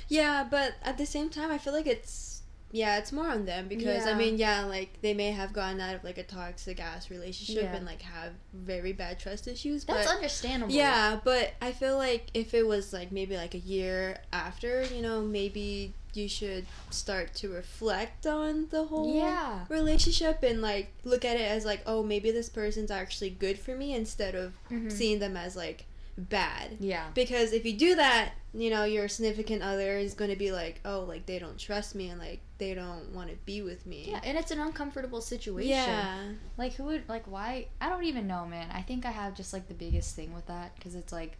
[0.09, 3.67] Yeah, but at the same time, I feel like it's yeah, it's more on them
[3.69, 7.11] because I mean, yeah, like they may have gotten out of like a toxic ass
[7.11, 7.77] relationship Yeah.
[7.77, 10.73] and like have very bad trust issues, That's but understandable.
[10.75, 15.01] yeah, but I feel like if it was like maybe like a year after, you
[15.03, 19.65] know, maybe you should start to reflect on the whole Yeah.
[19.69, 23.75] relationship and like look at it as like, oh, maybe this person's actually good for
[23.77, 24.91] me instead of Mhm.
[24.91, 25.85] seeing them as like
[26.19, 26.77] bad.
[26.81, 27.07] Yeah.
[27.15, 30.81] Because if you do that, you know, your significant other is going to be like,
[30.85, 34.09] oh, like they don't trust me and like they don't want to be with me.
[34.11, 35.71] Yeah, and it's an uncomfortable situation.
[35.71, 36.19] Yeah.
[36.57, 37.67] Like who would like why?
[37.81, 38.69] I don't even know, man.
[38.73, 41.39] I think I have just like the biggest thing with that because it's like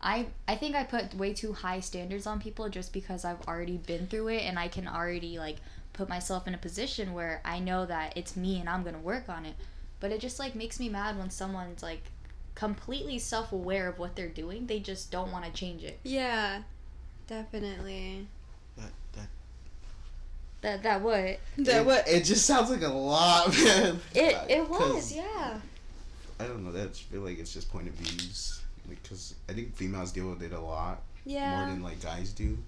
[0.00, 3.78] I I think I put way too high standards on people just because I've already
[3.78, 5.56] been through it and I can already like
[5.92, 9.00] put myself in a position where I know that it's me and I'm going to
[9.00, 9.54] work on it.
[10.00, 12.02] But it just like makes me mad when someone's like
[12.54, 14.66] completely self-aware of what they're doing.
[14.66, 15.98] They just don't want to change it.
[16.02, 16.62] Yeah.
[17.26, 18.26] Definitely.
[18.76, 19.26] That, that,
[20.60, 21.38] That that what?
[21.58, 22.06] That it, what?
[22.08, 24.00] It just sounds like a lot, man.
[24.14, 25.60] It Like, it 'cause- was, yeah.
[26.40, 26.72] I don't know.
[26.72, 28.60] That's feel like it's just point of views.
[28.88, 31.60] Because I think females deal with it a lot Yeah.
[31.64, 32.58] more than like guys do.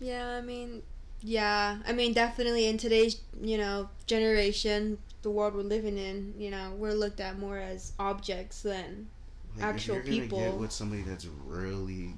[0.00, 0.82] Yeah, I mean,
[1.22, 1.78] yeah.
[1.86, 6.72] I mean, definitely in today's, you know, generation, the world we're living in, you know,
[6.78, 9.08] we're looked at more as objects than
[9.56, 10.38] Like, Actual if you're gonna people.
[10.38, 12.14] get with somebody that's really,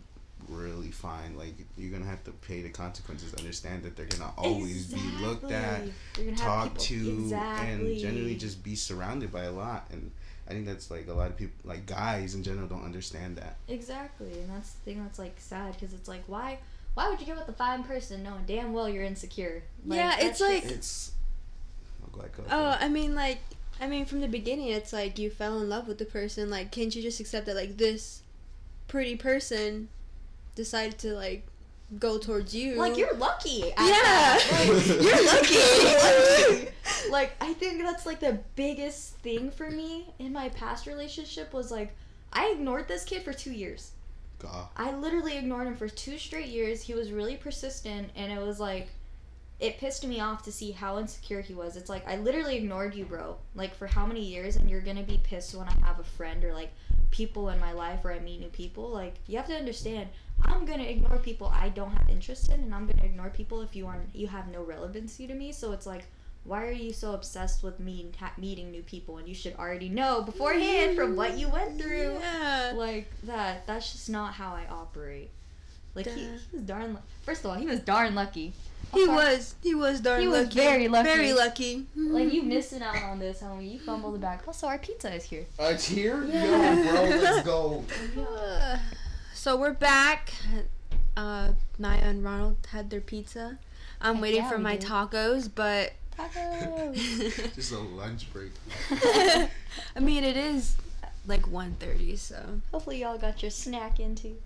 [0.49, 3.33] really fine, like you're gonna have to pay the consequences.
[3.35, 5.92] Understand that they're gonna always be looked at, Exactly.
[6.25, 7.73] You're gonna have talked to, exactly.
[7.92, 9.87] and generally just be surrounded by a lot.
[9.90, 10.11] And
[10.49, 13.57] I think that's like a lot of people, like guys in general, don't understand that.
[13.69, 16.59] Exactly, and that's the thing that's like sad because it's like why
[16.95, 19.62] why would you get with a fine person knowing damn well you're insecure?
[19.85, 21.12] Yeah, it's like- just- It's.
[22.19, 22.51] Oh, go ahead,
[22.81, 22.85] Oh.
[22.85, 23.39] I mean, like,
[23.81, 26.51] I mean, from the beginning, it's like you fell in love with the person.
[26.51, 28.23] Like, can't you just accept that, like, this
[28.89, 29.89] pretty person
[30.55, 31.47] decided to, like,
[31.99, 32.75] go towards you?
[32.75, 33.73] like you're lucky.
[33.73, 34.39] at Yeah.
[34.69, 35.95] Like, You're lucky.
[35.95, 36.69] lucky.
[37.11, 41.71] like I think that's like the biggest thing for me in my past relationship was
[41.71, 41.95] like
[42.33, 43.93] I ignored this kid for two years.
[44.41, 44.67] God.
[44.77, 46.83] I literally ignored him for two straight years.
[46.83, 48.89] He was really persistent, and it was like,
[49.59, 51.77] it pissed me off to see how insecure he was.
[51.77, 53.37] It's like, I literally ignored you, bro.
[53.55, 54.57] Like, for how many years?
[54.57, 56.73] And you're gonna be pissed when I have a friend or like
[57.11, 58.88] people in my life or I meet new people.
[58.90, 60.09] Like, you have to understand,
[60.45, 63.75] I'm gonna ignore people I don't have interest in, and I'm gonna ignore people if
[63.75, 65.53] you aren't, you have no relevancy to me.
[65.53, 66.05] So it's like,
[66.45, 69.16] why are you so obsessed with me meeting new people?
[69.19, 72.73] And you should already know beforehand from what you went through Yeah.
[72.77, 75.31] like that that's just not how i operate
[75.97, 76.29] like he, Duh.
[76.51, 78.53] he was darn first of all he was darn lucky
[78.94, 79.12] He Okay.
[79.12, 79.55] was.
[79.62, 80.55] He was darn He was lucky.
[80.55, 81.05] very lucky.
[81.09, 81.87] Very lucky.
[81.96, 85.25] like you missing out on this homie you fumbled the bag also our pizza is
[85.25, 86.25] here Uh, it's here?
[86.25, 86.75] Yeah.
[86.75, 87.85] Yo, bro, let's go.
[88.18, 88.79] Uh,
[89.35, 90.33] so we're back.
[91.16, 93.59] Uh, Maya and Ronald had their pizza.
[94.01, 94.88] I'm Heck waiting yeah, for my did.
[94.88, 98.53] tacos, but tacos Just a lunch break.
[98.90, 100.77] I mean it is
[101.27, 104.37] like 1.30, so hopefully y'all got your snack in too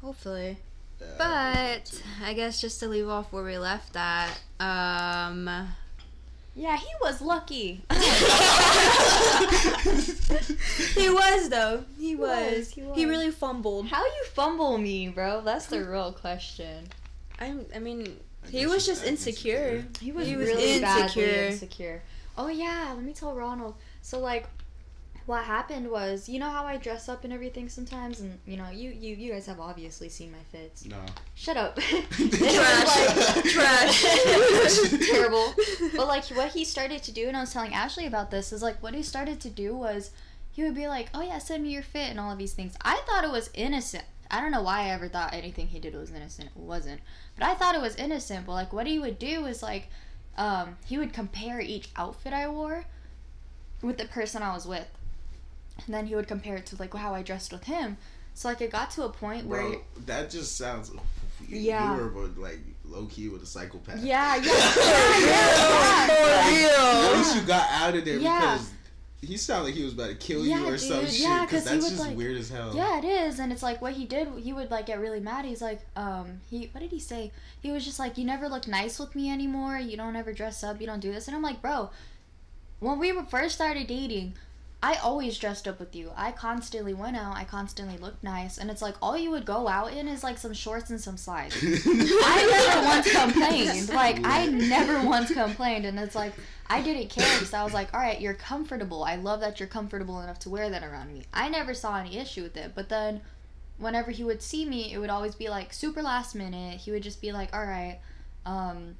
[0.00, 0.58] hopefully.
[1.10, 5.48] Yeah, But I guess just to leave off where we left at, um,
[6.56, 7.82] yeah he was lucky
[10.94, 11.84] he was though.
[11.98, 12.56] He was.
[12.56, 13.88] was, He, he really fumbled.
[13.88, 16.86] how you fumble me bro that's the real question
[17.40, 17.66] I'm.
[17.74, 19.68] I mean, I he guess was she's just that insecure.
[19.78, 20.04] insecure.
[20.04, 21.44] He was, He was really badly insecure.
[21.46, 22.02] insecure.
[22.38, 23.74] Oh yeah, let me tell Ronald.
[24.02, 24.46] So like,
[25.26, 28.68] what happened was, you know how I dress up and everything sometimes, and you know,
[28.70, 30.84] you you you guys have obviously seen my fits.
[30.84, 30.98] No.
[31.34, 31.76] Shut up.
[32.10, 33.52] Trash.
[33.52, 34.02] Trash.
[35.10, 35.54] Terrible.
[35.96, 38.62] But like, what he started to do, and I was telling Ashley about this, is
[38.62, 40.10] like what he started to do was,
[40.50, 42.74] he would be like, "Oh yeah, send me your fit" and all of these things.
[42.82, 44.04] I thought it was innocent.
[44.30, 46.48] I don't know why I ever thought anything he did was innocent.
[46.48, 47.00] It wasn't.
[47.38, 48.46] But I thought it was innocent.
[48.46, 49.88] But like, what he would do is like,
[50.36, 52.84] um, he would compare each outfit I wore
[53.82, 54.88] with the person I was with,
[55.84, 57.96] and then he would compare it to like how I dressed with him.
[58.34, 59.62] So like, it got to a point where.
[59.62, 60.90] Bro, that just sounds.
[61.48, 61.96] Yeah.
[61.96, 64.02] You were like low key with a psychopath.
[64.02, 67.08] Yeah, yeah, yeah, yeah, yeah.
[67.10, 68.40] At least you got out of there Yeah.
[68.54, 68.70] because
[69.20, 71.20] he sounded like he was about to kill Yeah, you or some shit.
[71.20, 72.72] Yeah, Because 'cause he that's would, just like- weird as hell.
[72.74, 74.28] Yeah, it is, and it's like what he did.
[74.38, 75.44] He would like get really mad.
[75.44, 77.30] He's like, um, he what did he say?
[77.60, 79.78] He was just like, you never look nice with me anymore.
[79.78, 80.80] You don't ever dress up.
[80.80, 81.26] You don't do this.
[81.26, 81.90] And I'm like, bro,
[82.80, 84.34] when we first started dating,
[84.84, 86.10] I always dressed up with you.
[86.14, 87.38] I constantly went out.
[87.38, 90.36] I constantly looked nice, and it's like all you would go out in is like
[90.36, 91.56] some shorts and some slides.
[91.62, 93.88] I never once complained.
[93.88, 96.34] Like I never once complained, and it's like
[96.66, 99.04] I didn't care because I was like, all right, you're comfortable.
[99.04, 101.22] I love that you're comfortable enough to wear that around me.
[101.32, 102.72] I never saw any issue with it.
[102.74, 103.22] But then,
[103.78, 106.80] whenever he would see me, it would always be like super last minute.
[106.80, 108.00] He would just be like, all right,
[108.44, 108.96] um,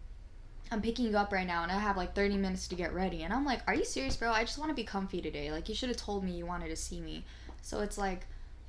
[0.71, 3.23] I'm picking you up right now, and I have like 30 minutes to get ready.
[3.23, 4.31] And I'm like, are you serious, bro?
[4.33, 5.51] I just want to be comfy today.
[5.53, 7.25] Like you should have told me you wanted to see me.
[7.63, 8.27] So it's like.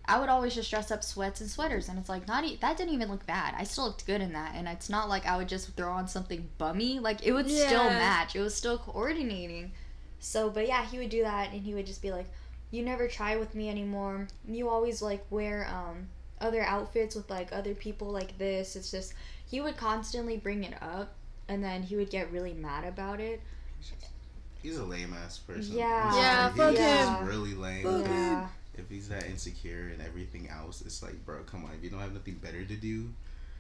[0.08, 2.78] I would always just dress up sweats and sweaters, and it's like not e- that
[2.78, 3.56] didn't even look bad.
[3.58, 6.08] I still looked good in that, and it's not like I would just throw on
[6.08, 7.00] something bummy.
[7.00, 8.36] Like it would still match.
[8.36, 9.72] It was still coordinating.
[10.20, 12.28] So, but yeah, he would do that, and he would just be like,
[12.70, 14.28] "You never try with me anymore.
[14.48, 16.08] You always like wear um
[16.40, 19.16] other outfits with like other people like this." It's just
[19.48, 21.16] he would constantly bring it up,
[21.48, 23.42] and then he would get really mad about it.
[24.62, 25.76] He's a lame ass person.
[25.78, 26.10] Yeah.
[26.12, 26.80] I'm Yeah, fuck He's
[27.20, 27.28] him.
[27.28, 27.84] really lame.
[27.84, 28.12] Fuck him.
[28.14, 28.48] Yeah.
[28.78, 31.72] If he's that insecure and everything else, it's like, bro, come on.
[31.78, 33.10] If you don't have nothing better to do,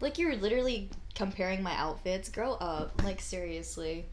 [0.01, 2.27] Like you're literally comparing my outfits.
[2.29, 3.01] Grow up.
[3.03, 4.05] Like seriously.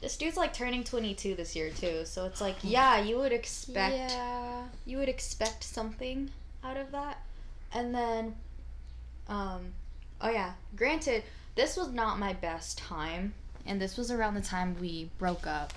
[0.00, 2.04] This dude's like turning 22 this year too.
[2.04, 4.62] So it's like, yeah, you would expect Yeah.
[4.86, 6.30] you would expect something
[6.62, 7.20] out of that.
[7.72, 8.36] And then
[9.28, 9.72] um
[10.20, 13.34] oh yeah, granted, this was not my best time
[13.66, 15.72] and this was around the time we broke up.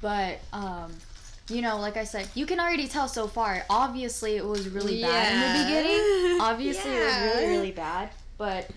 [0.00, 0.92] But um
[1.48, 3.64] you know, like I said, you can already tell so far.
[3.70, 6.40] Obviously, it was really bad in the beginning.
[6.40, 8.68] Obviously, it was really really bad, but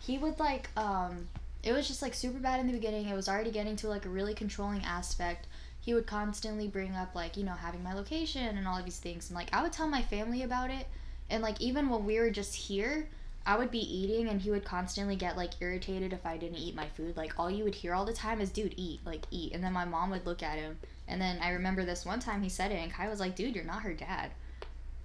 [0.00, 1.28] he would like um
[1.62, 3.08] it was just like super bad in the beginning.
[3.08, 5.48] It was already getting to like a really controlling aspect.
[5.80, 8.98] He would constantly bring up like, you know, having my location and all of these
[8.98, 9.30] things.
[9.30, 10.86] And like I would tell my family about it.
[11.28, 13.08] And like even when we were just here,
[13.46, 16.74] I would be eating and he would constantly get like irritated if I didn't eat
[16.74, 17.16] my food.
[17.16, 19.52] Like all you would hear all the time is dude, eat, like eat.
[19.52, 20.78] And then my mom would look at him.
[21.06, 23.54] And then I remember this one time he said it and Kai was like, "Dude,
[23.54, 24.32] you're not her dad."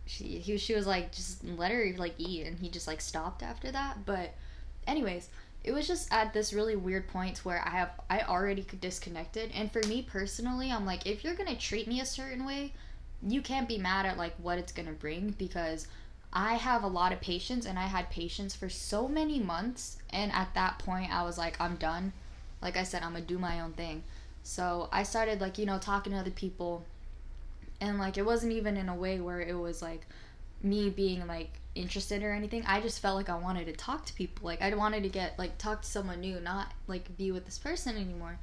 [0.07, 3.43] She he, she was like, "Just let her like eat." And he just like stopped
[3.43, 4.07] after that.
[4.07, 4.33] But
[4.87, 5.29] anyways,
[5.63, 9.71] it was just at this really weird point where I have I already disconnected, and
[9.71, 12.73] for me personally, I'm like, if you're gonna treat me a certain way,
[13.21, 15.87] you can't be mad at like what it's gonna bring because
[16.33, 20.31] I have a lot of patience, and I had patience for so many months, and
[20.31, 22.13] at that point, I was like, I'm done.
[22.61, 24.03] Like I said, I'm gonna do my own thing.
[24.43, 26.85] So I started like you know talking to other people,
[27.79, 30.05] and like it wasn't even in a way where it was like
[30.63, 32.63] me being like interested or anything.
[32.65, 34.45] I just felt like I wanted to talk to people.
[34.45, 37.57] Like I wanted to get like talk to someone new, not like be with this
[37.57, 38.39] person anymore.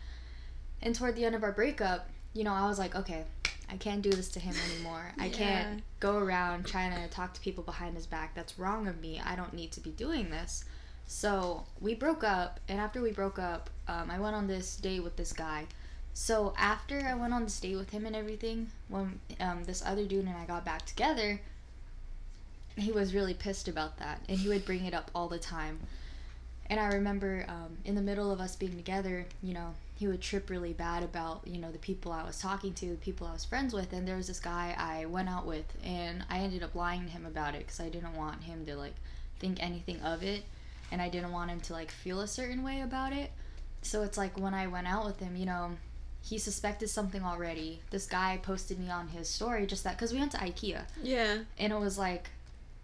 [0.83, 3.24] And toward the end of our breakup, you know, I was like, okay,
[3.70, 5.12] I can't do this to him anymore.
[5.18, 8.35] I can't go around trying to talk to people behind his back.
[8.35, 9.20] That's wrong of me.
[9.24, 10.64] I don't need to be doing this.
[11.07, 15.02] So we broke up, and after we broke up, um, I went on this date
[15.02, 15.66] with this guy.
[16.14, 20.04] So after I went on this date with him and everything, when um, this other
[20.04, 21.40] dude and I got back together,
[22.76, 25.81] he was really pissed about that, and he would bring it up all the time.
[26.70, 30.20] And I remember um, in the middle of us being together, you know, he would
[30.20, 33.33] trip really bad about, you know, the people I was talking to, the people I
[33.33, 33.92] was friends with.
[33.92, 37.11] And there was this guy I went out with, and I ended up lying to
[37.11, 38.94] him about it because I didn't want him to, like,
[39.40, 40.42] think anything of it.
[40.92, 43.33] And I didn't want him to, like, feel a certain way about it.
[43.83, 45.70] So it's like when I went out with him, you know,
[46.22, 47.81] he suspected something already.
[47.90, 51.38] This guy posted me on his story just that, because we went to IKEA Yeah.
[51.59, 52.28] and it was like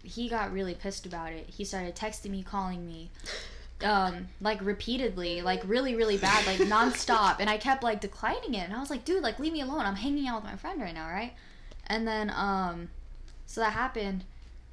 [0.03, 3.09] he got really pissed about it he started texting me calling me
[3.83, 7.37] um like repeatedly like really really bad like nonstop.
[7.39, 8.63] And i kept like declining it.
[8.63, 9.81] And i was like dude like leave me alone.
[9.81, 11.33] I'm hanging out with my friend right now right?
[11.87, 12.89] And then um
[13.45, 14.23] so that happened.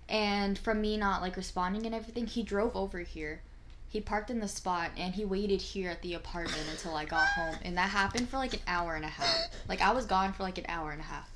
[0.08, 3.40] And from me not like responding and everything he drove over here.
[3.88, 7.26] He parked in the spot and he waited here at the apartment until i got
[7.28, 7.56] home.
[7.62, 9.48] And that happened for like an hour and a half.
[9.68, 11.28] Like i was gone for like an hour and a half.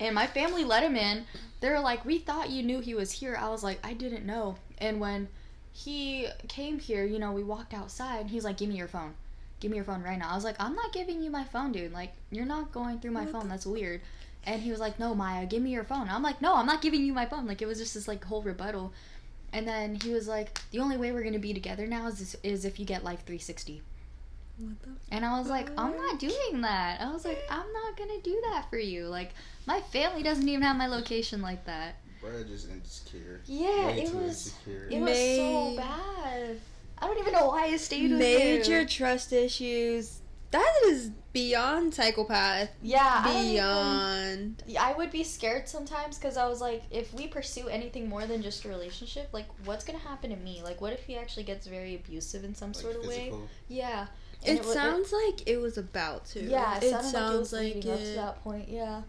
[0.00, 1.24] And my family let him in.
[1.60, 4.26] They were like, "We thought you knew he was here." I was like, "I didn't
[4.26, 5.28] know." And when
[5.76, 8.20] he came here, you know, we walked outside.
[8.22, 9.14] And he's like, "Give me your phone.
[9.60, 11.72] Give me your phone right now." I was like, "I'm not giving you my phone,
[11.72, 11.92] dude.
[11.92, 13.42] Like, you're not going through my What phone.
[13.42, 14.00] the- That's weird."
[14.46, 16.80] And he was like, "No, Maya, give me your phone." I'm like, "No, I'm not
[16.80, 18.92] giving you my phone." Like, it was just this like whole rebuttal.
[19.52, 22.64] And then he was like, "The only way we're gonna be together now is is
[22.64, 23.82] if you get Life 360."
[24.58, 24.90] What the?
[25.10, 27.00] And I was like, I'm not doing that.
[27.00, 29.06] I was like, I'm not gonna do that for you.
[29.08, 29.32] Like,
[29.66, 31.96] my family doesn't even have my location like that.
[32.24, 33.40] Bro, just insecure.
[33.46, 34.88] Yeah, Way it too was- insecure.
[34.90, 36.60] It was so bad.
[36.98, 38.86] I don't even know why I stayed with Major you.
[38.86, 40.20] trust issues.
[40.52, 42.70] That is beyond psychopath.
[42.80, 44.62] Yeah, I don't even- Beyond.
[44.78, 48.40] I would be scared sometimes because I was like, if we pursue anything more than
[48.40, 50.62] just a relationship, like, what's gonna happen to me?
[50.62, 53.32] Like, what if he actually gets very abusive in some Like sort of way?
[53.68, 54.06] Yeah.
[54.46, 56.40] And It wa- sounds like it was about to.
[56.42, 58.68] yeah, it, it sounds like it was leading up to that point.
[58.68, 59.02] Yeah.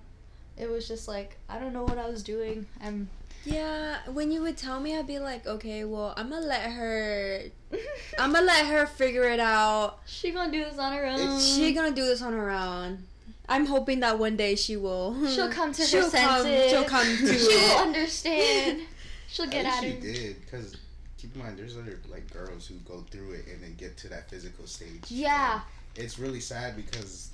[0.57, 2.65] It was just like I don't know what I was doing.
[2.81, 3.09] I'm.
[3.47, 7.41] Yeah, when you would tell me, I'd be like, okay, well, I'm gonna let her.
[8.19, 9.99] I'm gonna let her figure it out.
[10.07, 11.39] she gonna do this on her own.
[11.39, 13.03] She gonna do this on her own.
[13.47, 15.27] I'm hoping that one day she will.
[15.27, 16.71] She'll come to her she'll come, senses.
[16.71, 17.77] She'll come to she will it.
[17.81, 18.81] understand.
[19.27, 20.07] She'll get At at least her.
[20.07, 20.75] you did, because
[21.19, 24.07] keep in mind, there's other like girls who go through it and then get to
[24.09, 25.03] that physical stage.
[25.09, 25.59] Yeah.
[25.95, 27.29] And it's really sad because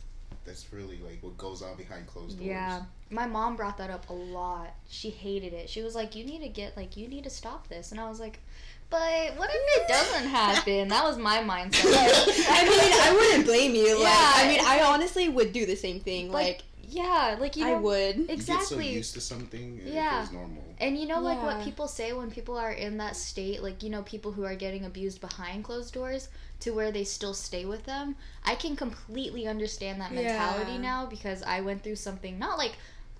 [0.46, 2.48] that's really like what goes on behind closed doors.
[2.50, 2.82] Yeah.
[3.10, 4.74] My mom brought that up a lot.
[4.90, 5.70] She hated it.
[5.70, 8.08] She was like, "You need to get like you need to stop this." And I
[8.10, 8.40] was like,
[8.90, 11.84] "But what if it doesn't happen?" That was my mindset.
[12.50, 13.94] I mean, I wouldn't blame you.
[13.96, 14.32] Like, Yeah.
[14.36, 16.32] I mean, I honestly would do the same thing.
[16.32, 16.62] Like, Like,
[16.94, 18.30] yeah, like you know, I would.
[18.30, 20.16] exactly You get so used to something, and Yeah.
[20.16, 20.64] it feels normal.
[20.80, 23.90] And you know, like what people say when people are in that state, like, you
[23.90, 26.28] know, people who are getting abused behind closed doors
[26.62, 28.16] to where they still stay with them.
[28.44, 30.82] I can completely understand that mentality Yeah.
[30.82, 32.74] now because I went through something, not like,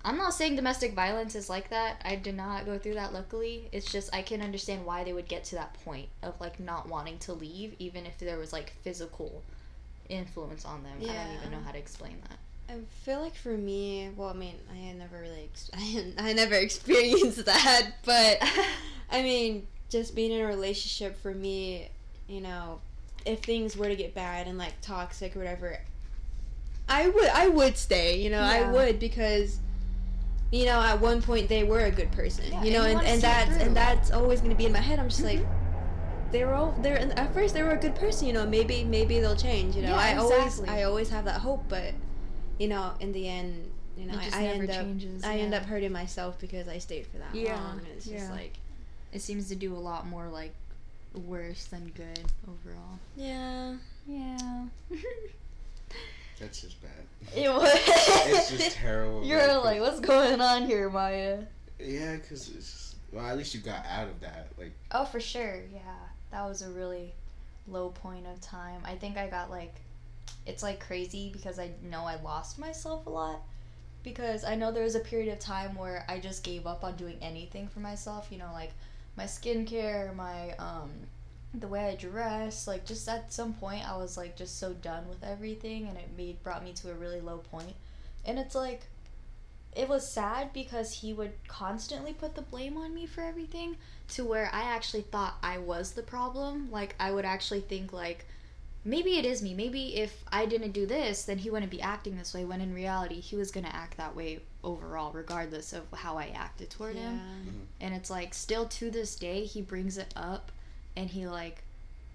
[0.04, 2.00] I'm not saying domestic violence is like that.
[2.04, 3.68] I did not go through that, luckily.
[3.70, 6.88] It's just, I can understand why they would get to that point of, like, not
[6.88, 9.42] wanting to leave, even if there was, like, physical
[10.08, 10.94] influence on them.
[11.00, 12.38] I don't even know how to explain that.
[12.68, 16.54] I feel like for me, well, I mean, I never really, ex- I, I never
[16.54, 18.38] experienced that, but
[19.10, 21.90] I mean, just being in a relationship for me,
[22.28, 22.80] you know,
[23.26, 25.78] if things were to get bad and like toxic or whatever,
[26.88, 28.20] I would, I would stay.
[28.22, 29.58] You know, I would because,
[30.50, 32.44] you know, at one point they were a good person.
[32.50, 33.66] Yeah, you know, and and, and that's through.
[33.66, 34.98] and that's always gonna be in my head.
[34.98, 35.40] I'm just like.
[35.40, 35.58] Mhm.
[36.32, 37.52] They were all there at first.
[37.52, 38.46] They were a good person, you know.
[38.46, 39.76] Maybe, maybe they'll change.
[39.76, 40.62] You know, Yeah, I always.
[40.62, 41.92] I always have that hope, but
[42.58, 45.92] you know, in the end, you know, I, end up changes, I end up hurting
[45.92, 47.78] myself because I stayed for that Yeah, long.
[47.78, 48.54] And it's just like,
[49.12, 50.54] It seems to do a lot more, like,
[51.26, 52.98] worse than good overall.
[53.16, 53.74] yeah.
[54.06, 54.64] Yeah.
[56.40, 56.90] That's just bad.
[57.36, 57.70] it was.
[57.72, 59.24] it's just terrible.
[59.24, 61.40] You're bro, 'cause- like, what's going on here, Maya?
[61.78, 64.48] Yeah, because it's just, well, at least you got out of that.
[64.58, 65.56] Like, Oh, for sure.
[65.72, 65.80] Yeah,
[66.32, 67.12] that was a really
[67.68, 68.80] low point of time.
[68.84, 69.74] I think I got like,
[70.46, 73.40] it's like crazy because I know I lost myself a lot.
[74.02, 76.96] Because I know there was a period of time where I just gave up on
[76.96, 78.26] doing anything for myself.
[78.32, 78.72] You know, like
[79.16, 80.90] my skincare, my um,
[81.54, 82.66] the way I dress.
[82.66, 86.08] Like just at some point, I was like just so done with everything, and it
[86.16, 87.74] made brought me to a really low point.
[88.24, 88.82] And it's like,
[89.74, 93.76] it was sad because he would constantly put the blame on me for everything
[94.10, 96.70] to where I actually thought I was the problem.
[96.70, 98.26] Like I would actually think like
[98.84, 99.54] maybe it is me.
[99.54, 102.74] Maybe if I didn't do this, then he wouldn't be acting this way when in
[102.74, 106.96] reality he was going to act that way overall regardless of how I acted toward
[106.96, 107.14] him.
[107.14, 107.58] Mm-hmm.
[107.80, 110.52] And it's like still to this day he brings it up
[110.96, 111.62] and he like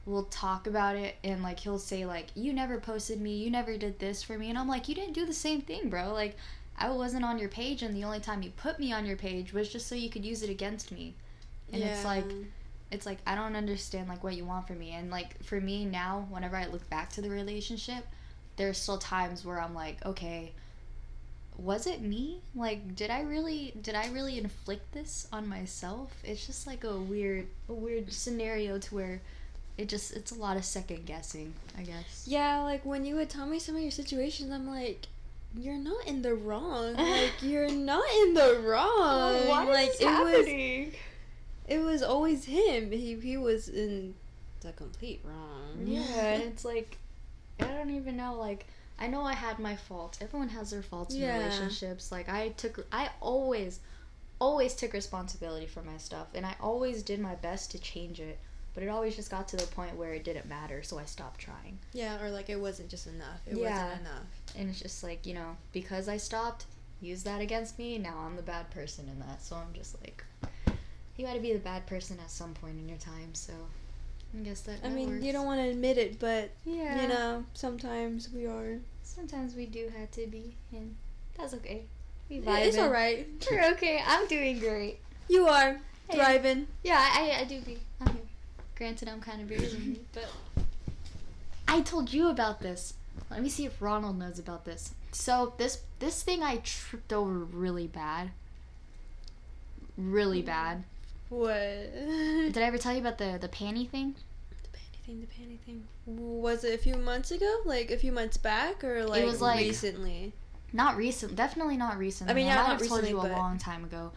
[0.05, 3.77] will talk about it and like he'll say like you never posted me, you never
[3.77, 6.13] did this for me and I'm like you didn't do the same thing, bro.
[6.13, 6.37] Like
[6.77, 9.51] I wasn't on your page and the only time you put me on your page
[9.53, 11.15] was just so you could use it against me.
[11.73, 12.23] And it's like
[12.91, 14.91] it's like I don't understand like what you want from me.
[14.91, 18.05] And like for me now, whenever I look back to the relationship,
[18.55, 20.53] there's still times where I'm like, okay,
[21.57, 22.41] was it me?
[22.55, 26.11] Like did I really did I really inflict this on myself?
[26.23, 29.21] It's just like a weird a weird scenario to where
[29.77, 32.25] it just it's a lot of second guessing, I guess.
[32.27, 35.07] Yeah, like when you would tell me some of your situations, I'm like,
[35.57, 36.95] you're not in the wrong.
[36.95, 39.47] Like you're not in the wrong.
[39.47, 40.93] like it was
[41.67, 42.91] it was always him.
[42.91, 44.15] He he was in
[44.61, 45.85] the complete wrong.
[45.85, 46.97] Yeah, and it's like
[47.59, 48.35] I don't even know.
[48.35, 48.67] Like
[48.99, 50.19] I know I had my faults.
[50.21, 51.37] Everyone has their faults in Yeah.
[51.37, 52.11] relationships.
[52.11, 53.79] Like I took, I always,
[54.39, 58.39] always took responsibility for my stuff, and I always did my best to change it.
[58.73, 61.39] But it always just got to the point where it didn't matter, so I stopped
[61.39, 61.79] trying.
[61.93, 63.41] Yeah, or like it wasn't just enough.
[63.47, 63.85] It Yeah.
[63.85, 64.27] wasn't enough.
[64.55, 66.65] And it's just like you know, because I stopped,
[67.01, 67.97] use that against me.
[67.97, 69.41] Now I'm the bad person in that.
[69.41, 70.23] So I'm just like,
[71.15, 73.33] you got to be the bad person at some point in your time.
[73.33, 73.53] So
[74.35, 74.79] I guess that.
[74.83, 75.23] I that mean, works.
[75.23, 77.01] you don't want to admit it, but Yeah.
[77.01, 78.79] you know, sometimes we are.
[79.03, 80.95] Sometimes we do have to be, and
[81.37, 81.83] that's okay.
[82.29, 83.27] We Yeah, it's all right.
[83.49, 84.01] We're okay.
[84.05, 84.99] I'm doing great.
[85.29, 86.15] You are Hey.
[86.17, 86.67] thriving.
[86.83, 87.79] Yeah, I, I do be.
[88.01, 88.23] I'm here.
[88.75, 90.29] Granted, I'm kind of bigger than you, but
[91.67, 92.93] I told you about this.
[93.31, 94.93] Let me see if Ronald knows about this.
[95.11, 98.31] So this this thing I tripped over really bad.
[99.97, 100.47] really mm-hmm.
[100.47, 100.83] bad.
[101.29, 101.53] What?
[101.53, 104.15] Did I ever tell you about the the panty thing?
[104.49, 105.83] The panty thing, the panty thing.
[106.05, 107.57] Was it a few months ago?
[107.65, 110.33] Like a few months back, or like, it was, like- recently?
[110.73, 112.31] Not recent, definitely not recently.
[112.31, 114.11] I mean, I yeah, might not have told you a but- long time ago.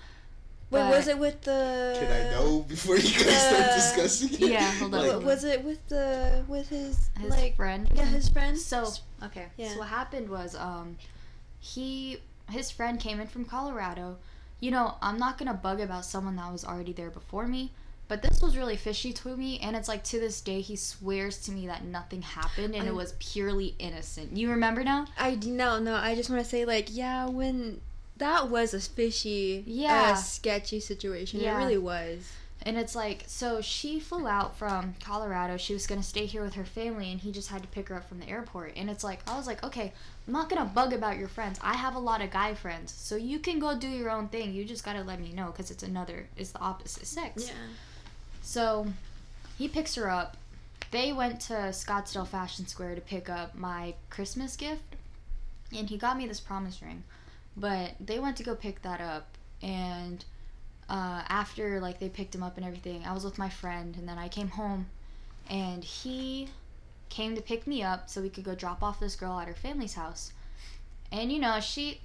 [0.70, 1.96] Wait, But- was it with the?
[1.98, 4.50] Can I know before you guys start Uh, discussing it?
[4.52, 5.00] yeah, hold on.
[5.00, 7.90] Like, Wa- was it with the with his, His like friend.
[7.94, 8.56] yeah his friend?
[8.56, 8.88] So
[9.24, 9.46] okay.
[9.56, 9.72] Yeah.
[9.72, 10.96] So what happened was um
[11.58, 12.18] he
[12.50, 14.18] his friend came in from Colorado.
[14.60, 17.72] You know, I'm not gonna bug about someone that was already there before me,
[18.08, 21.38] but this was really fishy to me and it's like to this day he swears
[21.42, 24.36] to me that nothing happened and I- it was purely innocent.
[24.36, 25.06] You remember now?
[25.18, 25.94] I no no.
[25.94, 27.80] I just want to say like yeah when
[28.18, 30.10] that was a fishy Yeah.
[30.12, 31.40] uh, sketchy situation.
[31.40, 31.54] Yeah.
[31.56, 32.30] It really was.
[32.62, 35.56] And it's like, so she flew out from Colorado.
[35.56, 37.96] She was gonna stay here with her family, and he just had to pick her
[37.96, 38.74] up from the airport.
[38.76, 39.92] And it's like, I was like, okay,
[40.26, 41.58] I'm not gonna bug about your friends.
[41.62, 44.52] I have a lot of guy friends, so you can go do your own thing.
[44.52, 47.48] You just gotta let me know, cause it's another, it's the opposite sex.
[47.48, 47.54] Yeah.
[48.42, 48.88] So,
[49.56, 50.36] he picks her up.
[50.90, 54.96] They went to Scottsdale Fashion Square to pick up my Christmas gift,
[55.74, 57.04] and he got me this promise ring.
[57.56, 59.28] But they went to go pick that up,
[59.62, 60.24] and
[60.90, 64.08] uh, after like they picked him up and everything, I was with my friend, and
[64.08, 64.86] then I came home,
[65.48, 66.48] and he
[67.08, 69.54] came to pick me up so we could go drop off this girl at her
[69.54, 70.32] family's house.
[71.12, 72.00] And you know, she.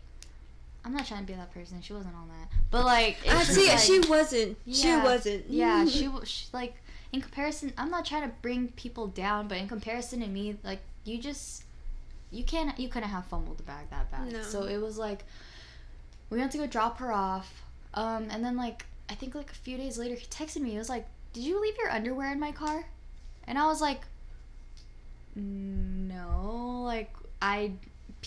[0.84, 1.82] I'm not trying to be that person.
[1.82, 2.48] She wasn't on that.
[2.70, 3.68] But like, just, see.
[3.70, 4.58] like- she wasn't.
[4.72, 5.50] She wasn't.
[5.50, 6.76] yeah, she, was like
[7.12, 7.74] in comparison.
[7.76, 11.64] I'm not trying to bring people down, but in comparison to me, like you just
[12.30, 14.32] you can't you couldn't have fumbled the bag that bad.
[14.32, 14.44] No.
[14.44, 15.24] So it was like
[16.30, 17.64] we went to go drop her off,
[17.96, 20.72] um, and then like I think like a few days later he texted me.
[20.72, 22.86] He was like, "Did you leave your underwear in my car?"
[23.48, 24.02] And I was like,
[25.36, 27.72] "No, like I."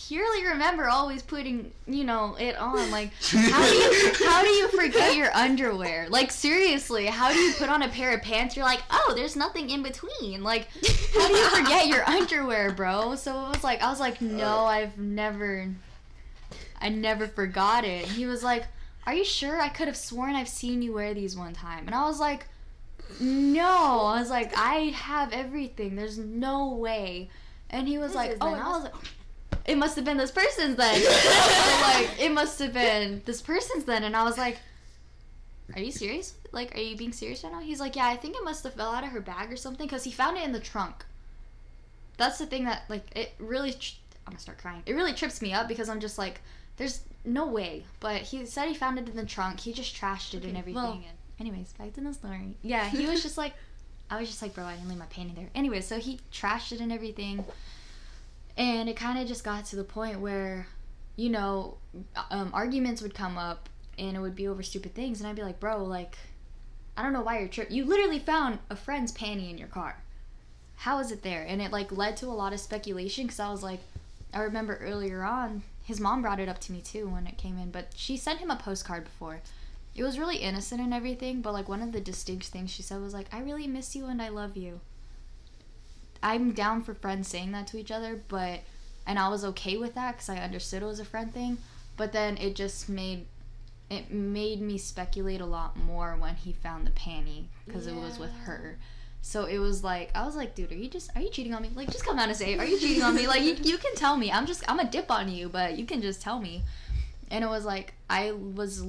[0.07, 2.89] Purely remember always putting, you know, it on.
[2.93, 6.07] Like, how do you how do you forget your underwear?
[6.09, 8.55] Like seriously, how do you put on a pair of pants?
[8.55, 10.45] You're like, oh, there's nothing in between.
[10.45, 10.69] Like,
[11.15, 13.17] how do you forget your underwear, bro?
[13.17, 15.69] So it was like, I was like, no, I've never,
[16.81, 18.05] I never forgot it.
[18.07, 18.67] He was like,
[19.09, 19.59] are you sure?
[19.59, 22.47] I could have sworn I've seen you wear these one time, and I was like,
[23.19, 24.03] no.
[24.05, 25.97] I was like, I have everything.
[25.97, 27.31] There's no way.
[27.71, 28.95] And he was This like, oh, and I was like.
[29.65, 31.03] It must have been this person's then.
[31.83, 34.05] Like, it must have been this person's then.
[34.05, 34.59] And I was like,
[35.75, 36.35] are you serious?
[36.53, 37.61] Like, are you being serious right now?
[37.61, 39.87] He's like, yeah, I think it must have fell out of her bag or something
[39.87, 41.07] because he found it in the trunk.
[42.19, 43.73] That's the thing that, like, it really.
[43.73, 43.95] Tr-
[44.27, 44.83] I'm gonna start crying.
[44.85, 46.43] It really trips me up because I'm just like,
[46.77, 47.85] there's no way.
[48.01, 49.61] But he said he found it in the trunk.
[49.61, 50.83] He just trashed it and everything.
[50.83, 51.05] well- and
[51.49, 52.57] anyways, back to the story.
[52.63, 53.55] Yeah, he was just like,
[54.11, 55.51] I was just like, bro, I didn't leave my painting there.
[55.55, 57.45] Anyway, so he trashed it and everything.
[58.57, 60.67] And it kind of just got to the point where,
[61.17, 61.77] you know,
[62.31, 63.69] um, arguments would come up
[63.99, 65.21] and it would be over stupid things.
[65.21, 66.17] And I'd be like, bro, like,
[66.97, 67.77] I don't know why you're tripping.
[67.77, 70.03] You literally found a friend's panty in your car.
[70.77, 71.45] How is it there?
[71.47, 73.81] And it, like, led to a lot of speculation because I was like,
[74.33, 77.59] I remember earlier on, his mom brought it up to me too when it came
[77.59, 79.41] in, but she sent him a postcard before.
[79.95, 83.01] It was really innocent and everything, but like one of the distinct things she said
[83.01, 84.83] was like, "I really miss you and I love you."
[86.23, 88.61] I'm down for friends saying that to each other, but
[89.07, 91.57] and I was okay with that because I understood it was a friend thing.
[91.97, 93.25] But then it just made
[93.89, 98.19] it made me speculate a lot more when he found the panty because it was
[98.19, 98.77] with her.
[99.21, 101.63] So it was like I was like, dude, are you just are you cheating on
[101.63, 101.71] me?
[101.75, 103.27] Like, just come out and say, are you cheating on me?
[103.27, 104.31] Like, you, you can tell me.
[104.33, 106.63] I'm just I'm a dip on you, but you can just tell me.
[107.31, 108.85] And it was like I was,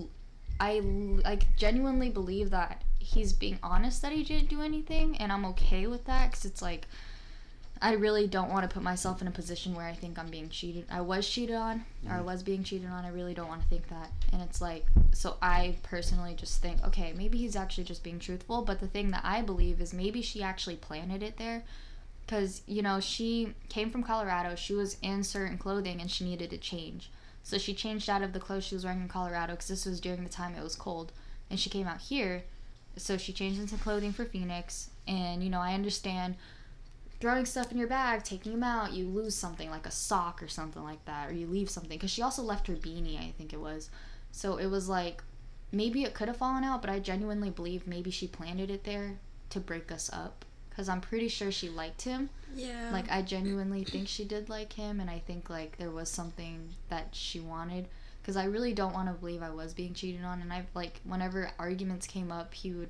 [0.60, 5.46] I like genuinely believe that he's being honest that he didn't do anything, and I'm
[5.46, 6.88] okay with that because it's like
[7.82, 10.50] I really don't want to put myself in a position where I think I'm being
[10.50, 10.86] cheated.
[10.92, 13.06] I was cheated on, or I was being cheated on.
[13.06, 14.12] I really don't want to think that.
[14.34, 18.64] And it's like, so I personally just think, okay, maybe he's actually just being truthful.
[18.64, 21.64] But the thing that I believe is maybe she actually planted it there.
[22.26, 24.56] Because, you know, she came from Colorado.
[24.56, 27.10] She was in certain clothing and she needed to change.
[27.44, 30.02] So she changed out of the clothes she was wearing in Colorado because this was
[30.02, 31.14] during the time it was cold.
[31.50, 32.44] And she came out here.
[32.98, 34.90] So she changed into clothing for Phoenix.
[35.08, 36.36] And, you know, I understand
[37.20, 40.48] throwing stuff in your bag, taking them out, you lose something like a sock or
[40.48, 41.98] something like that, or you leave something.
[41.98, 43.90] Because she also left her beanie, I think it was.
[44.32, 45.24] So it was like
[45.72, 49.20] maybe it could have fallen out, but I genuinely believe maybe she planted it there
[49.50, 50.46] to break us up.
[50.70, 52.30] Because I'm pretty sure she liked him.
[52.56, 52.90] Yeah.
[52.92, 56.70] Like I genuinely think she did like him, and I think like there was something
[56.90, 57.88] that she wanted.
[58.22, 61.02] Because I really don't want to believe I was being cheated on, and I've like
[61.04, 62.90] whenever arguments came up, he would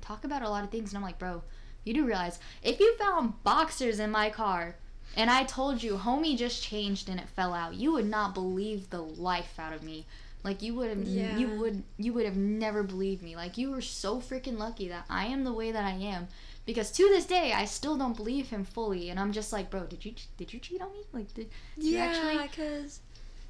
[0.00, 1.42] talk about a lot of things, and I'm like, bro,
[1.84, 4.76] you do realize if you found boxers in my car,
[5.16, 8.90] and I told you homie just changed and it fell out, you would not believe
[8.90, 10.06] the life out of me.
[10.42, 11.38] Like you would have, Yeah.
[11.38, 13.36] you would, you would have never believed me.
[13.36, 16.28] Like you were so freaking lucky that I am the way that I am.
[16.66, 19.84] Because to this day, I still don't believe him fully, and I'm just like, bro,
[19.84, 21.00] did you did you cheat on me?
[21.12, 22.34] Like, did, did you actually?
[22.36, 23.00] Yeah, because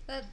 [0.08, 0.24] that.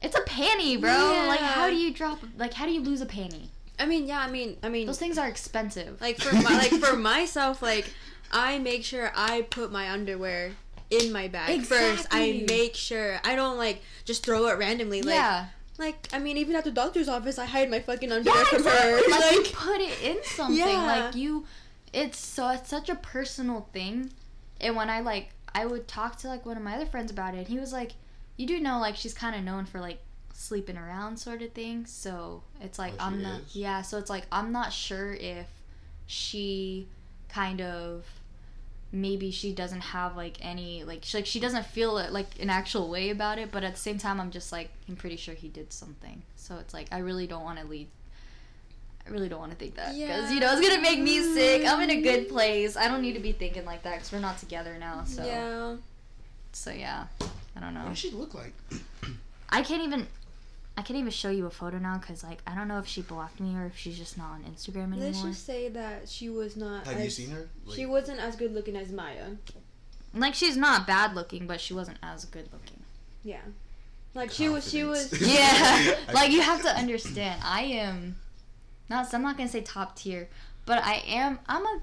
[0.00, 0.90] It's a panty, bro.
[1.12, 1.26] Yeah.
[1.26, 2.20] Like, how do you drop?
[2.36, 3.48] Like, how do you lose a panty?
[3.78, 4.20] I mean, yeah.
[4.20, 6.00] I mean, I mean, Those things are expensive.
[6.00, 7.90] like for my, like for myself, like
[8.32, 10.52] I make sure I put my underwear
[10.90, 12.06] in my bag first.
[12.10, 15.02] I make sure I don't like just throw it randomly.
[15.02, 15.46] Like, yeah,
[15.78, 18.64] like I mean, even at the doctor's office, I hide my fucking underwear yeah, from
[18.64, 18.96] her.
[18.96, 20.56] Like, you Like, put it in something.
[20.56, 21.04] Yeah.
[21.04, 21.46] Like you,
[21.92, 24.10] it's so it's such a personal thing.
[24.60, 27.34] And when I like, I would talk to like one of my other friends about
[27.34, 27.92] it, and he was like,
[28.36, 30.00] "You do know like she's kind of known for like
[30.38, 31.84] sleeping around sort of thing.
[31.84, 33.40] So it's like Oh, I'm not.
[33.40, 33.56] is?
[33.56, 33.82] Yeah.
[33.82, 35.48] So it's like I'm not sure if
[36.06, 36.86] she
[37.28, 38.04] kind of."
[38.90, 42.48] maybe she doesn't have like any like she, like she doesn't feel it, like an
[42.48, 45.34] actual way about it but at the same time i'm just like i'm pretty sure
[45.34, 47.86] he did something so it's like i really don't want to lead
[49.06, 51.66] i really don't want to think that because you know it's gonna make me sick
[51.66, 54.20] i'm in a good place i don't need to be thinking like that because we're
[54.20, 55.76] not together now so yeah.
[56.52, 58.54] so yeah i don't know What does she look like?
[59.50, 60.06] i can't even
[60.78, 63.02] i can't even show you a photo now because like i don't know if she
[63.02, 66.28] blocked me or if she's just not on instagram anymore Let's just say that she
[66.28, 66.86] was not.
[66.86, 67.48] Have as, you seen her?
[67.66, 69.30] Like, She wasn't as good looking as Maya.
[70.14, 72.80] like she's not bad looking but she wasn't as good looking
[73.24, 73.40] Yeah.
[74.14, 74.70] Like she was.
[74.70, 75.12] She was.
[75.20, 78.16] Yeah like you have to understand i am
[78.88, 80.28] not i'm not gonna say top tier
[80.64, 81.80] but i am i'm a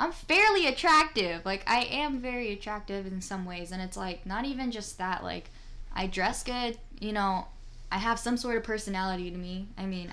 [0.00, 4.44] i'm fairly attractive like i am very attractive in some ways and it's like not
[4.44, 5.50] even just that like
[5.94, 7.46] i dress good you know
[7.94, 10.08] i have some sort of personality to me i mean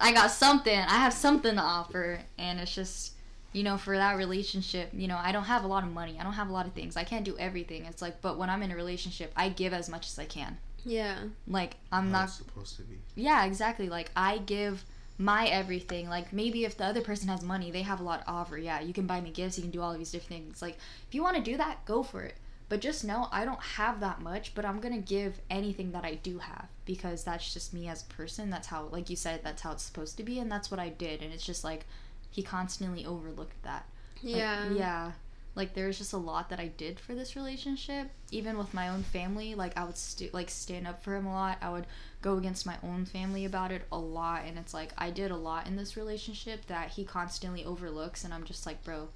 [0.00, 3.12] i got something i have something to offer and it's just
[3.52, 6.22] you know for that relationship you know i don't have a lot of money i
[6.22, 8.62] don't have a lot of things i can't do everything it's like but when i'm
[8.62, 11.16] in a relationship i give as much as i can Yeah.
[11.46, 12.96] like i'm how not supposed to be.
[13.26, 13.88] yeah, exactly.
[13.88, 14.84] Like I give
[15.20, 16.08] my everything.
[16.08, 18.56] Like maybe if the other person has money, they have a lot to offer.
[18.56, 20.62] Yeah, you can buy me gifts, you can do all of these different things.
[20.62, 20.76] Like
[21.08, 22.36] if you want to do that, go for it.
[22.68, 26.04] But just know I don't have that much, but I'm going to give anything that
[26.04, 28.50] I do have because that's just me as a person.
[28.50, 30.90] That's how like you said that's how it's supposed to be and that's what I
[30.90, 31.86] did and it's just like
[32.30, 33.86] he constantly overlooked that.
[34.22, 34.70] Like, Yeah.
[34.70, 35.12] yeah.
[35.54, 38.10] Like there's just a lot that I did for this relationship.
[38.30, 41.32] Even with my own family, like I would st- like stand up for him a
[41.32, 41.56] lot.
[41.62, 41.86] I would
[42.20, 45.36] go against my own family about it a lot and it's like I did a
[45.36, 49.08] lot in this relationship that he constantly overlooks and I'm just like, "Bro,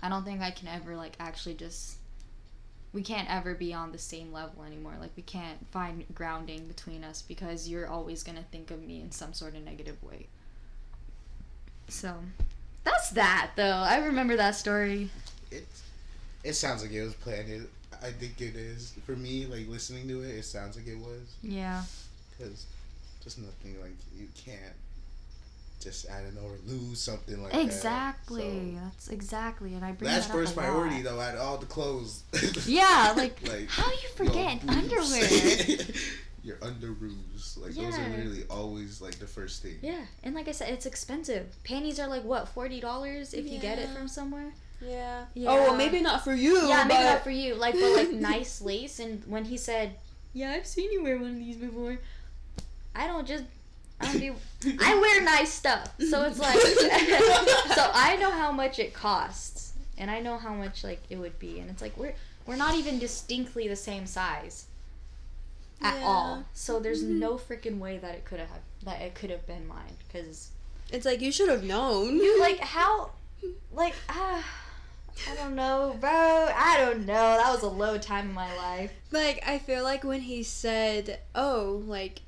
[0.00, 1.97] I don't think I can ever like actually just
[2.92, 4.94] we can't ever be on the same level anymore.
[5.00, 9.00] Like we can't find grounding between us because you're always going to think of me
[9.00, 10.26] in some sort of negative way."
[11.88, 12.16] So,
[12.84, 13.62] that's that though.
[13.64, 15.10] I remember that story.
[15.50, 15.66] It
[16.44, 17.48] it sounds like it was planned.
[17.50, 17.62] It,
[18.02, 19.46] I think it is for me.
[19.46, 21.82] Like listening to it, it sounds like it was Yeah.
[22.36, 22.66] because
[23.22, 24.74] just nothing like you can't
[25.80, 27.60] just I don't know or lose something like that.
[27.62, 28.74] Exactly.
[28.74, 31.04] So, That's exactly, and I bring that's that up first a priority lot.
[31.04, 31.20] though.
[31.20, 32.22] Out of all the clothes.
[32.66, 34.76] Yeah, like, Like, how do you forget boobs.
[34.76, 35.78] underwear?
[36.42, 37.58] your underoos.
[37.60, 38.08] Like those are Yeah.
[38.16, 39.76] literally always like the first thing.
[39.82, 41.46] yeah, and like I said, it's expensive.
[41.64, 44.52] Panties are like what forty dollars if you get it from somewhere.
[44.80, 45.24] Yeah.
[45.34, 45.50] Yeah.
[45.50, 46.66] Oh, well, maybe not for you.
[46.68, 47.54] yeah, maybe not for you.
[47.56, 49.00] Like, but like nice lace.
[49.00, 49.96] And when he said,
[50.32, 51.98] "Yeah, I've seen you wear one of these before,"
[52.94, 53.44] I don't just.
[54.00, 54.34] I don't do.
[54.80, 56.58] I wear nice stuff, so it's like.
[57.74, 61.38] so I know how much it costs, and I know how much like it would
[61.38, 62.14] be, and it's like we're
[62.46, 64.66] we're not even distinctly the same size.
[65.80, 66.06] At Yeah.
[66.06, 67.18] all, so there's Mhm.
[67.20, 68.48] no freaking way that it could have
[68.82, 70.48] that it could have been mine, because
[70.90, 72.16] It's like you should have known.
[72.16, 73.10] You like how
[73.72, 74.44] like ah,
[75.30, 76.10] I don't know, bro.
[76.10, 77.36] I don't know.
[77.36, 78.92] That was a low time in my life.
[79.10, 82.20] Like I feel like when he said, "Oh, like,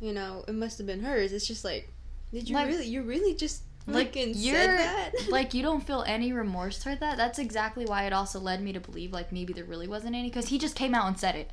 [0.00, 1.88] you know, it must have been hers." It's just like,
[2.32, 2.86] did you Like- really?
[2.86, 5.12] You really just Like fucking you're said that?
[5.30, 7.16] like you don't feel any remorse toward that.
[7.16, 10.28] That's exactly why it also led me to believe like maybe there really wasn't any
[10.28, 11.50] because he just came out and said it.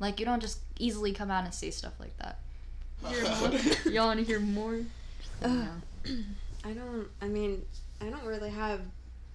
[0.00, 2.38] Like you don't just easily come out and say stuff like that.
[3.86, 4.80] Y'all want to hear more?
[5.42, 5.68] Ugh.
[6.64, 7.06] I don't.
[7.22, 7.62] I mean,
[8.00, 8.80] I don't really have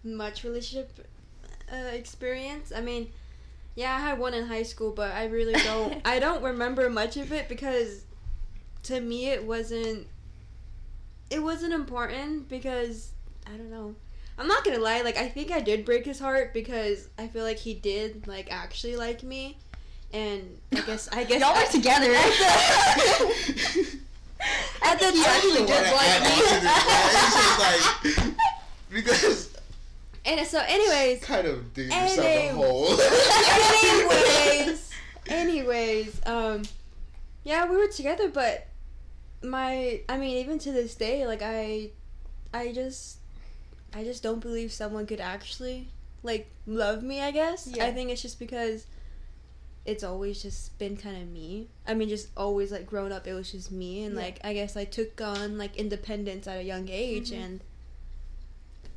[0.03, 0.91] much relationship
[1.71, 2.71] uh, experience.
[2.75, 3.09] I mean,
[3.75, 6.01] yeah, I had one in high school, but I really don't.
[6.05, 8.03] I don't remember much of it because,
[8.84, 10.07] to me, it wasn't.
[11.29, 13.11] It wasn't important because
[13.47, 13.95] I don't know.
[14.38, 15.01] I'm not gonna lie.
[15.01, 18.51] Like, I think I did break his heart because I feel like he did like
[18.51, 19.57] actually like me,
[20.11, 22.13] and I guess I guess Y'all I- are together.
[24.86, 26.27] At the He time, actually he did did like like me.
[26.29, 27.09] on to this, man.
[27.15, 28.36] It's just like
[28.91, 29.49] because
[30.25, 32.47] And so, anyways, kind of dig yourself a Anyway.
[32.53, 32.99] hole.
[33.84, 34.89] anyways,
[35.27, 36.63] anyways, um,
[37.45, 38.67] yeah, we were together, but
[39.43, 41.91] my I mean, even to this day, like I
[42.53, 43.17] I just
[43.93, 45.87] I just don't believe someone could actually
[46.23, 47.67] like love me, I guess.
[47.67, 47.85] Yeah.
[47.85, 48.85] I think it's just because
[49.85, 51.67] it's always just been kind of me.
[51.85, 54.21] I mean, just always like growing up, it was just me, and Yeah.
[54.21, 57.43] like I guess I took on like independence at a young age, Mhm.
[57.43, 57.59] and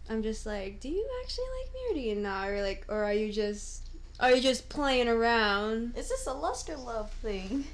[0.08, 3.02] I'm just like, do you actually like me or do you not, or like, or
[3.02, 3.82] are you just
[4.20, 5.96] are you just playing around?
[5.96, 7.64] Is this a lust or love thing?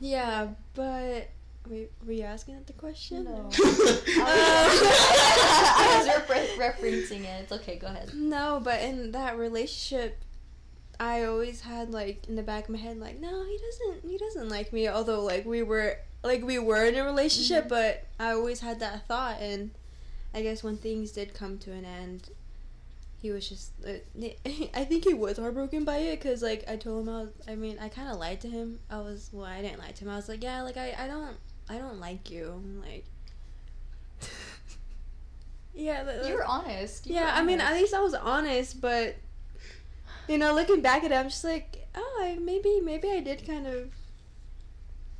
[0.00, 1.28] Yeah, but
[1.68, 3.24] wait, were you asking that the question?
[3.24, 3.48] No.
[4.24, 5.74] Oh.
[5.78, 7.42] I was refer- referencing it.
[7.42, 7.76] It's okay.
[7.76, 8.12] Go ahead.
[8.14, 10.18] No, but in that relationship,
[11.00, 14.18] I always had like in the back of my head, like, no, he doesn't, he
[14.18, 14.88] doesn't like me.
[14.88, 17.68] Although like we were, like we were in a relationship, Mhm.
[17.70, 19.70] but I always had that thought, and
[20.34, 22.28] I guess when things did come to an end,
[23.20, 23.92] he was just, uh,
[24.74, 27.54] I think he was heartbroken by it, cause like I told him I was, I
[27.56, 28.78] mean, I kind of lied to him.
[28.90, 30.10] I was, well, I didn't lie to him.
[30.10, 31.36] I was like, yeah, like I, I don't,
[31.72, 33.04] I don't like you, I'm like.
[35.74, 37.06] Yeah, that- You were honest.
[37.06, 39.16] You yeah, were I mean, at least I was honest, but
[40.28, 43.46] you know, looking back at it, I'm just like, oh, I, maybe, maybe I did
[43.46, 43.90] kind of,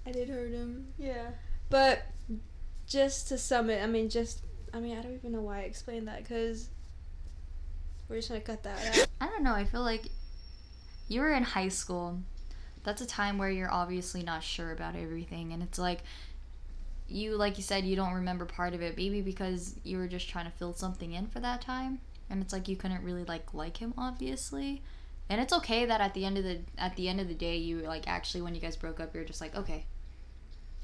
[0.07, 0.89] I did hurt him.
[0.99, 1.31] Yeah.
[1.71, 2.03] But
[2.87, 4.41] just to sum it, I mean, just,
[4.75, 6.69] I mean, I don't even know why I explained that because
[8.09, 9.07] we're just gonna cut that out.
[9.23, 9.55] I don't know.
[9.55, 10.05] I feel like
[11.09, 12.21] you were in high school.
[12.85, 16.01] That's a time where you're obviously not sure about everything, and it's like
[17.09, 20.29] you, like you said, you don't remember part of it, maybe because you were just
[20.29, 22.01] trying to fill something in for that time,
[22.31, 24.83] and it's like you couldn't really like like him, obviously.
[25.29, 27.57] And it's okay that at the end of the at the end of the day,
[27.57, 29.85] you like actually when you guys broke up, you're just like, okay,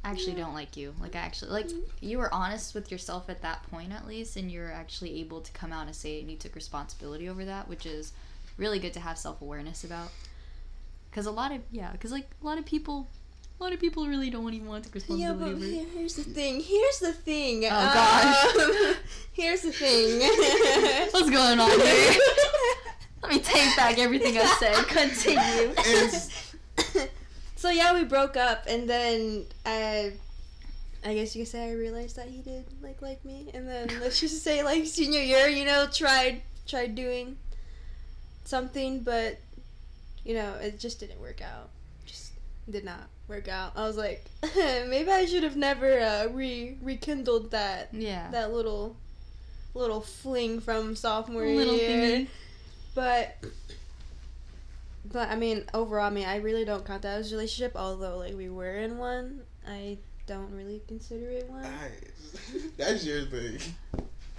[0.05, 0.45] I actually Yeah.
[0.45, 0.95] don't like you.
[1.01, 4.51] Like I actually like you were honest with yourself at that point at least, and
[4.51, 7.69] you're actually able to come out and say it, and you took responsibility over that,
[7.69, 8.13] which is
[8.57, 10.11] really good to have self awareness about.
[11.11, 13.09] Because a lot of yeah, because like a lot of people,
[13.61, 15.45] a lot of people really don't even want to take Yeah, responsibility.
[15.45, 15.73] but over it.
[15.73, 16.61] here- here's the thing.
[16.61, 17.65] Here's the thing.
[17.65, 18.57] Oh, gosh.
[18.57, 18.95] Um,
[19.33, 20.21] here's the thing.
[21.11, 22.13] What's going on here?
[23.23, 24.75] Let me take back everything I said.
[24.87, 25.73] Continue.
[25.77, 26.55] It's-
[27.57, 30.13] so yeah, we broke up, and then I,
[31.05, 33.89] I guess you could say I realized that he did like like me, and then
[34.01, 37.37] let's just say like senior year, you know, tried tried doing
[38.45, 39.39] something, but
[40.25, 41.71] you know, it just didn't work out.
[42.07, 42.33] Just
[42.71, 43.73] did not work out.
[43.77, 44.25] I was like,
[44.57, 48.31] maybe I should have never uh, re rekindled that Yeah.
[48.31, 48.97] that little
[49.75, 51.89] little fling from sophomore Little year.
[51.89, 52.27] thingy.
[52.95, 53.37] But
[55.13, 58.19] but I mean overall I mean I really don't count that as a relationship, although
[58.19, 59.43] like we were in one.
[59.67, 61.63] I don't really consider it one.
[61.63, 62.63] Nice.
[62.77, 63.59] That's your thing.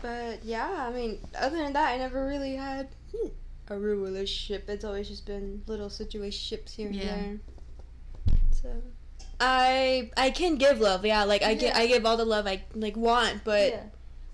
[0.02, 2.90] But yeah, I mean other than that I never really had
[3.70, 4.68] a real relationship.
[4.70, 7.16] It's always just been little situationships here and Yeah.
[7.16, 7.38] there.
[8.62, 8.70] So
[9.40, 11.24] I I can give love, yeah.
[11.24, 11.82] Like I get Yeah.
[11.82, 13.84] I give all the love I like want, but yeah.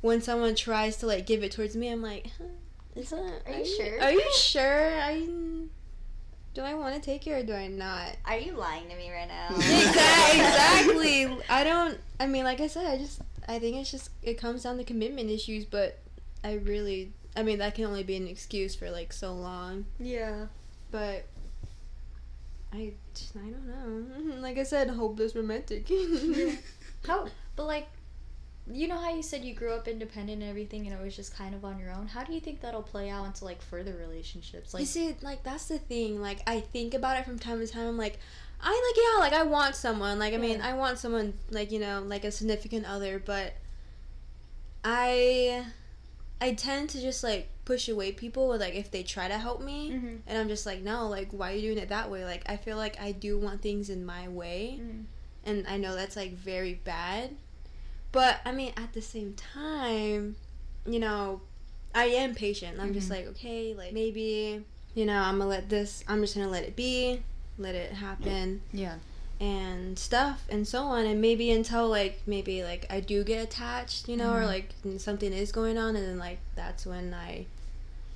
[0.01, 2.45] when someone tries to like give it towards me, I'm like, huh,
[2.95, 3.41] is that?
[3.45, 4.01] Are you sure?
[4.01, 5.01] Are you sure?
[5.01, 5.27] I
[6.55, 8.15] do I want to take it or do I not?
[8.25, 9.49] Are you lying to me right now?
[9.55, 11.23] exactly.
[11.23, 11.37] Exactly.
[11.49, 11.99] I don't.
[12.19, 13.21] I mean, like I said, I just.
[13.47, 14.09] I think it's just.
[14.23, 15.99] It comes down to commitment issues, but
[16.43, 17.11] I really.
[17.35, 19.85] I mean, that can only be an excuse for like so long.
[19.99, 20.45] Yeah.
[20.91, 21.25] But
[22.73, 22.93] I.
[23.13, 24.35] Just, I don't know.
[24.41, 25.89] Like I said, hopeless romantic.
[27.07, 27.27] How?
[27.55, 27.87] But like,
[28.71, 31.35] you know how you said you grew up independent and everything, and it was just
[31.35, 32.07] kind of on your own.
[32.07, 34.73] How do you think that'll play out into like further relationships?
[34.73, 36.21] Like, you see, like that's the thing.
[36.21, 37.87] Like I think about it from time to time.
[37.87, 38.19] I'm like,
[38.61, 40.17] I like yeah, like I want someone.
[40.19, 40.69] Like I mean, Yeah.
[40.69, 43.19] I want someone like you know, like a significant other.
[43.23, 43.53] But
[44.83, 45.65] I,
[46.41, 48.55] I tend to just like push away people.
[48.57, 50.19] Like if they try to help me, Mhm.
[50.27, 52.23] and I'm just like, no, like why are you doing it that way?
[52.23, 55.03] Like I feel like I do want things in my way, Mm.
[55.43, 57.31] and I know that's like very bad.
[58.11, 60.35] But I mean, at the same time,
[60.85, 61.41] you know,
[61.93, 62.79] I am patient.
[62.79, 63.11] I'm just Mhm.
[63.11, 64.63] like, okay, like maybe,
[64.93, 66.03] you know, I'm gonna let this.
[66.07, 67.21] I'm just gonna let it be,
[67.57, 68.97] let it happen, yeah.
[69.37, 71.05] and stuff, and so on.
[71.05, 74.47] And maybe until like maybe like I do get attached, you know, or Mhm.
[74.47, 77.45] like something is going on, and then like that's when I.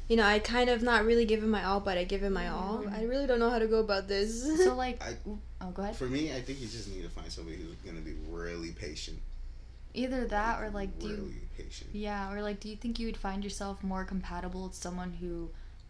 [0.09, 2.31] You know, I kind of not really give it my all, but I give it
[2.31, 2.79] my all.
[2.79, 2.97] Mhm.
[2.97, 4.43] I really don't know how to go about this.
[4.63, 5.15] So like, I,
[5.61, 5.95] oh, go ahead.
[5.95, 9.19] for me, I think you just need to find somebody who's gonna be really patient.
[9.93, 11.89] Either that or like, do really you, patient.
[11.93, 15.49] yeah, or like, do you think you would find yourself more compatible with someone who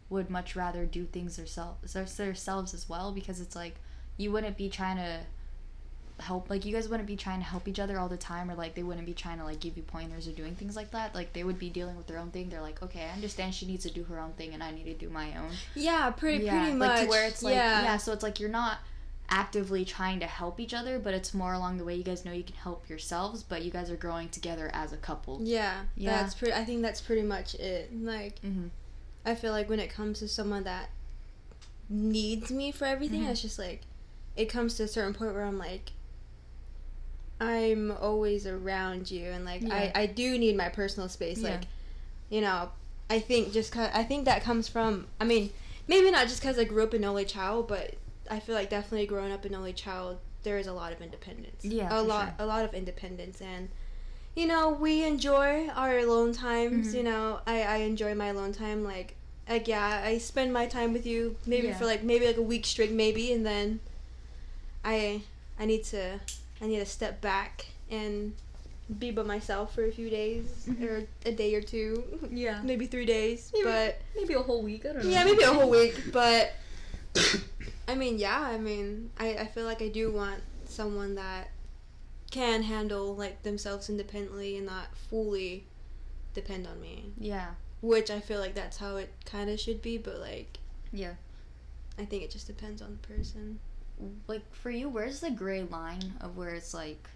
[0.09, 3.11] would much rather do things themselves, themselves as well?
[3.11, 3.76] Because it's like
[4.17, 5.22] you wouldn't be trying to
[6.22, 8.55] help like you guys wouldn't be trying to help each other all the time or
[8.55, 11.13] like they wouldn't be trying to like give you pointers or doing things like that
[11.15, 13.65] like they would be dealing with their own thing they're like okay i understand she
[13.65, 16.43] needs to do her own thing and i need to do my own yeah, pretty
[16.45, 16.99] yeah, pretty like much.
[17.01, 17.84] to where it's like yeah.
[17.84, 17.97] yeah.
[17.97, 18.80] so it's like you're not
[19.32, 22.32] actively trying to help each other, but it's more along the way you guys know
[22.32, 25.39] you can help yourselves, but you guys are growing together as a couple.
[25.43, 26.09] Yeah, Yeah.
[26.20, 26.51] that's pretty.
[26.55, 27.91] I think that's pretty much it.
[27.95, 28.70] Like, Mm-hmm.
[29.28, 30.89] I feel like when it comes to someone that
[31.89, 33.30] needs me for everything, Mhm.
[33.30, 33.82] it's just like
[34.36, 35.91] it comes to a certain point where I'm like,
[37.39, 39.91] I'm always around you, and like Yeah.
[39.95, 41.39] I I do need my personal space.
[41.39, 41.51] Yeah.
[41.51, 41.61] Like,
[42.29, 42.69] you know,
[43.09, 45.07] I think just cause I think that comes from.
[45.19, 45.51] I mean,
[45.87, 47.95] maybe not just because I grew up an only child, but
[48.29, 51.63] I feel like definitely growing up an only child, there is a lot of independence.
[51.65, 52.35] Yeah, a lot, sure.
[52.39, 53.69] a lot of independence, and
[54.35, 56.93] you know, we enjoy our alone times.
[56.93, 56.97] Mhm.
[56.97, 58.83] You know, I I enjoy my alone time.
[58.83, 59.15] Like,
[59.47, 61.77] like yeah, I spend my time with you maybe Yeah.
[61.77, 63.79] for like maybe like a week straight, maybe, and then
[64.83, 65.21] I
[65.57, 66.19] I need to
[66.62, 68.34] I need to step back and
[68.97, 70.84] be by myself for a few days Mhm.
[70.84, 72.62] or a day or two, Yeah.
[72.64, 74.86] maybe three days, Maybe- but Maybe a whole week.
[74.86, 75.10] I don't know.
[75.12, 75.95] yeah, maybe a whole week.
[76.12, 76.53] But
[77.88, 81.49] I mean, yeah, I mean, I I feel like I do want someone that
[82.32, 85.66] can handle like themselves independently and not fully
[86.34, 87.12] depend on me.
[87.18, 87.55] Yeah.
[87.82, 90.60] Which I feel like that's how it kind of should be, but like
[90.91, 91.14] Yeah.
[91.97, 93.60] I think it just depends on the person.
[94.28, 97.10] Like for you where's the gray line of where it's like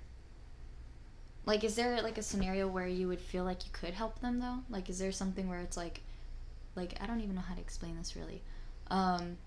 [1.45, 4.39] like is there like a scenario where you would feel like you could help them
[4.39, 6.01] though like is there something where it's like
[6.75, 8.41] like i don't even know how to explain this really
[8.89, 9.37] um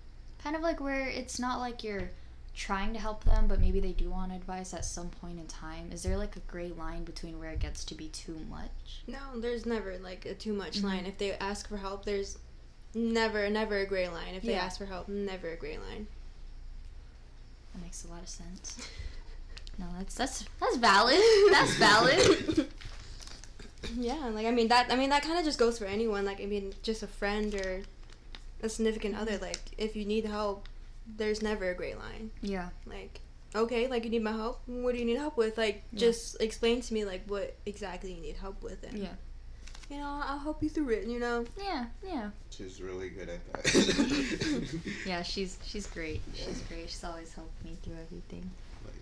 [0.43, 2.09] kind of like where it's not like you're
[2.55, 5.91] trying to help them but maybe they do want advice at some point in time
[5.91, 9.39] is there like a gray line between where it gets to be too much No,
[9.39, 10.83] there's never like a too much Mhm.
[10.83, 11.05] line.
[11.05, 12.39] If they ask for help, there's
[12.95, 14.33] never never a gray line.
[14.35, 14.65] If they Yeah.
[14.65, 16.07] ask for help, never a gray line.
[17.77, 18.89] That makes a lot of sense
[19.77, 21.19] no that's that's that's valid
[21.51, 22.67] that's valid
[23.95, 26.25] yeah, like I mean that I mean that kind of just goes for anyone.
[26.25, 27.83] Like I mean, just a friend or
[28.61, 29.37] a significant other.
[29.37, 30.67] Like if you need help,
[31.05, 32.31] there's never a gray line.
[32.41, 33.21] yeah Like
[33.55, 34.61] okay, like you need my help.
[34.65, 35.57] What do you need help with?
[35.57, 35.99] Like Yeah.
[35.99, 39.15] just explain to me like what exactly you need help with, and yeah
[39.89, 41.07] you know I'll help you through it.
[41.07, 41.45] You know.
[41.57, 44.79] yeah yeah She's really good at that.
[45.05, 46.21] Yeah, she's she's great.
[46.33, 46.45] Yeah.
[46.45, 46.89] She's great.
[46.89, 48.49] She's always helped me through everything.
[48.85, 48.93] like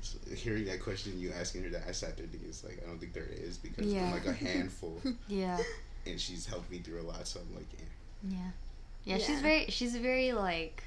[0.00, 2.88] so hearing that question, you asking her that, I sat there thinking, it's like I
[2.88, 4.06] don't think there is because Yeah.
[4.06, 5.58] I'm like a handful, Yeah,
[6.06, 7.26] and she's helped me through a lot.
[7.26, 7.84] So I'm like, yeah.
[8.30, 8.38] yeah,
[9.04, 9.16] yeah.
[9.16, 9.24] Yeah.
[9.24, 10.82] She's very she's very like,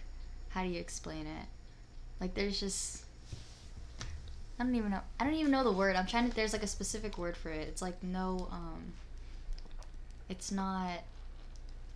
[0.50, 1.46] how do you explain it?
[2.20, 3.04] Like there's just.
[4.60, 5.02] I don't even know.
[5.20, 5.96] I don't even know the word.
[5.96, 6.36] I'm trying to.
[6.36, 7.68] There's like a specific word for it.
[7.68, 8.48] It's like no.
[8.52, 8.94] Um.
[10.30, 11.00] It's not.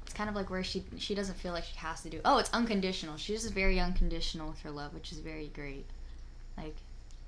[0.03, 2.22] It's kind of like where she she doesn't feel like she has to do.
[2.26, 3.18] Oh, it's unconditional.
[3.18, 5.86] She's just very unconditional with her love, which is very great.
[6.57, 6.76] Like,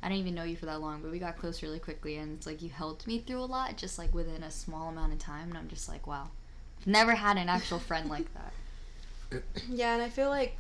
[0.02, 2.38] I didn't even know you for that long, but we got close really quickly, and
[2.38, 5.20] it's like you helped me through a lot, just like within a small amount of
[5.20, 6.30] time, and I'm just like, wow,
[6.80, 9.42] I've never had an actual friend like that.
[9.70, 10.58] Yeah, and I feel like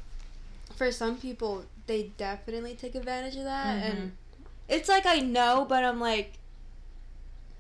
[0.76, 3.92] for some people they definitely take advantage of that, Mhm.
[3.92, 4.12] and
[4.68, 6.34] it's like I know, but I'm like,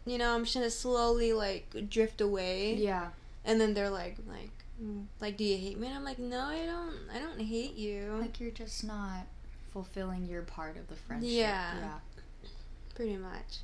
[0.06, 3.10] you know, I'm just gonna slowly like drift away, Yeah.
[3.46, 4.52] and then they're like, like,
[4.82, 5.88] mm, like, do you hate me?
[5.88, 8.18] And I'm like, no, I don't, I don't hate you.
[8.20, 9.28] Like you're just not
[9.72, 11.32] fulfilling your part of the friendship.
[11.32, 11.74] Yeah.
[11.80, 12.50] Yeah.
[12.96, 13.60] pretty much.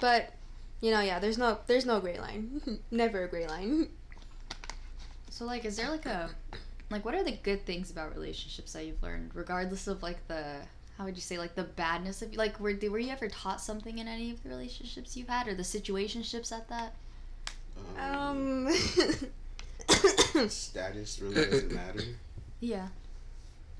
[0.00, 0.32] But
[0.80, 3.88] you know, yeah, there's no, there's no gray line, never a gray line.
[5.30, 6.30] So like, is there like a,
[6.90, 10.56] like, what are the good things about relationships that you've learned, regardless of like the,
[10.98, 13.98] how would you say, like the badness of, like, were were you ever taught something
[13.98, 16.94] in any of the relationships you've had, or the situationships at that?
[17.98, 18.68] Um.
[20.48, 22.02] status really doesn't matter
[22.60, 22.88] Yeah.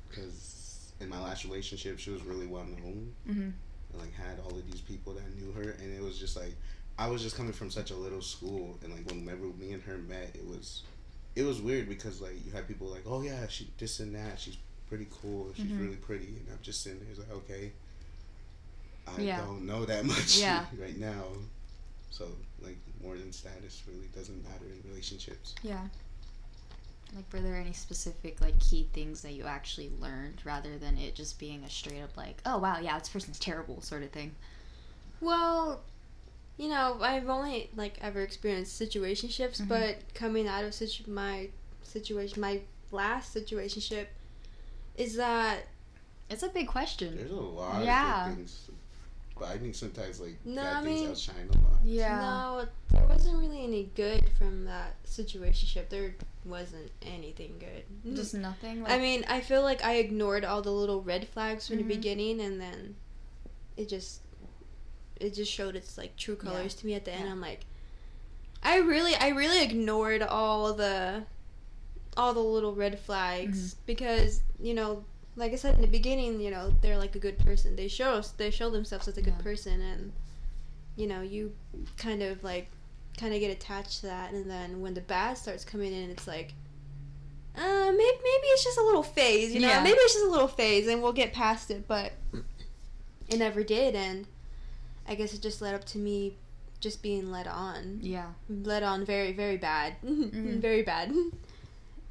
[0.08, 3.40] because in my last relationship, she was really well known Mm-hmm.
[3.42, 3.54] and
[3.98, 6.54] like had all of these people that knew her, and it was just like
[6.98, 9.98] I was just coming from such a little school, and like whenever me and her
[9.98, 10.82] met, it was
[11.34, 14.38] it was weird because like you had people like, oh yeah, she this and that,
[14.40, 14.56] she's
[14.88, 15.80] pretty cool, she's Mhm.
[15.80, 17.72] really pretty, and I'm just sitting there it's like, okay,
[19.06, 19.40] I Yeah.
[19.40, 20.66] don't know that much Yeah.
[20.78, 21.24] right now,
[22.10, 22.28] so
[22.60, 25.54] like more than status really doesn't matter in relationships.
[25.62, 25.88] Yeah.
[27.14, 31.14] Like, were there any specific like key things that you actually learned, rather than it
[31.14, 34.34] just being a straight up like, oh wow, yeah, this person's terrible sort of thing?
[35.20, 35.82] Well,
[36.58, 39.68] you know, I've only like ever experienced situationships, Mhm.
[39.68, 41.50] but coming out of situ- my
[41.82, 44.06] situation, my last situationship,
[44.96, 45.66] is that
[46.28, 47.16] It's a big question.
[47.16, 48.22] There's a lot Yeah.
[48.22, 48.70] of good things,
[49.38, 51.80] but I think sometimes like No, bad I things mean- outshine a lot.
[51.84, 52.18] Yeah.
[52.20, 55.88] No, there wasn't really any good from that situationship.
[55.88, 58.16] There wasn't anything good.
[58.16, 58.82] Just nothing.
[58.82, 61.82] Like, I mean, I feel like I ignored all the little red flags from Mhm.
[61.86, 62.96] the beginning, and then
[63.76, 64.22] it just
[65.18, 66.50] it just showed its like true Yeah.
[66.50, 67.24] colors to me at the end.
[67.26, 67.30] Yeah.
[67.32, 67.64] I'm like,
[68.64, 71.24] I really, I really ignored all the
[72.16, 73.76] all the little red flags Mhm.
[73.86, 75.04] because you know
[75.38, 77.76] like I said in the beginning, you know, they're like a good person.
[77.76, 80.12] They show us, they show themselves as a good person, and
[80.96, 81.52] you know, you
[81.98, 82.70] kind of like,
[83.18, 86.26] kind of get attached to that, and then when the bad starts coming in, it's
[86.26, 86.54] like,
[87.54, 87.60] uh,
[87.92, 89.82] maybe maybe it's just a little phase, you know, Yeah.
[89.82, 91.86] maybe it's just a little phase, and we'll get past it.
[91.86, 92.12] But
[93.28, 94.26] it never did, and
[95.06, 96.36] I guess it just led up to me
[96.80, 98.32] just being led on, Yeah.
[98.48, 100.60] led on very very bad, Mhm.
[100.60, 101.12] very bad,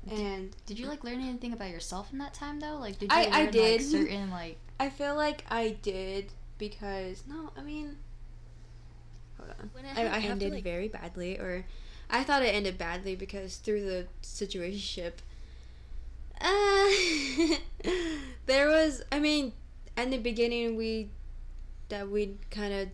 [0.10, 0.56] and.
[0.66, 2.78] Did you like learn anything about yourself in that time though?
[2.78, 3.82] Like, did you I- learn I like did.
[3.82, 4.58] certain like?
[4.80, 7.96] I feel like I did because no, I mean,
[9.38, 9.70] hold on.
[9.96, 11.66] I, I ended like- very badly, or
[12.10, 15.14] I thought it ended badly because through the situationship,
[16.42, 17.56] uh,
[18.46, 19.02] there was.
[19.12, 19.54] I mean,
[19.98, 21.10] in the beginning, we
[21.90, 22.90] that we kind of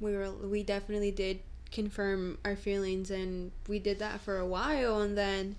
[0.00, 1.40] we were we definitely did
[1.70, 5.56] confirm our feelings, and we did that for a while, and then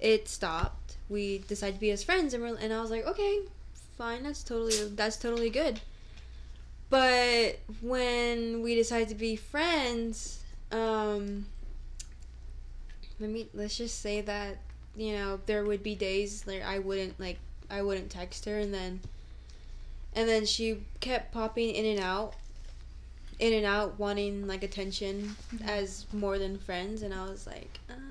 [0.00, 0.96] it stopped.
[1.08, 3.40] We decided to be as friends, and we're, and I was like, okay,
[3.98, 5.80] fine, that's totally that's totally good.
[6.88, 10.42] But when we decided to be friends,
[10.72, 11.46] um,
[13.20, 14.58] let me let's just say that
[14.96, 17.38] you know there would be days like I wouldn't like
[17.70, 19.00] I wouldn't text her, and then
[20.14, 22.34] and then she kept popping in and out,
[23.38, 25.68] in and out, wanting like attention Mhm.
[25.68, 28.09] as more than friends, and I was like, um.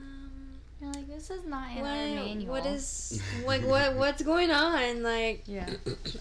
[0.82, 2.52] You're like, this is not in What, our manual.
[2.54, 5.70] what is like what what's going on like Yeah.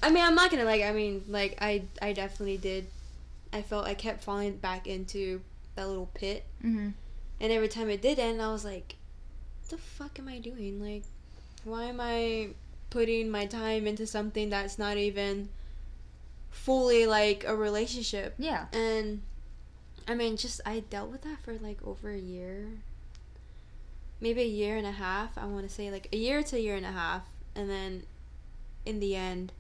[0.03, 2.87] I mean I'm not gonna like I mean like I I definitely did
[3.53, 5.41] I felt I kept falling back into
[5.77, 6.89] that little pit Mm-hmm.
[7.41, 8.97] and every time it did end I was like
[9.63, 11.05] what the fuck am I doing like
[11.65, 12.49] why am I
[12.91, 15.51] putting my time into something that's not even
[16.51, 18.67] fully like a relationship Yeah.
[18.73, 19.23] and
[20.09, 22.67] I mean, just I dealt with that for like over a year,
[24.21, 25.37] maybe a year and a half.
[25.39, 27.23] I want to say like a year to a year and a half,
[27.55, 28.05] and then
[28.85, 29.53] in the end,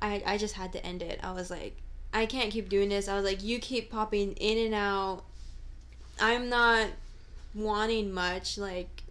[0.00, 1.20] I I just had to end it.
[1.22, 1.76] I was like,
[2.12, 3.08] I can't keep doing this.
[3.08, 5.22] I was like, you keep popping in and out.
[6.20, 6.88] I'm not
[7.54, 8.58] wanting much.
[8.58, 9.02] Like,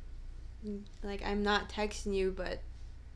[1.04, 2.60] like I'm not texting you, but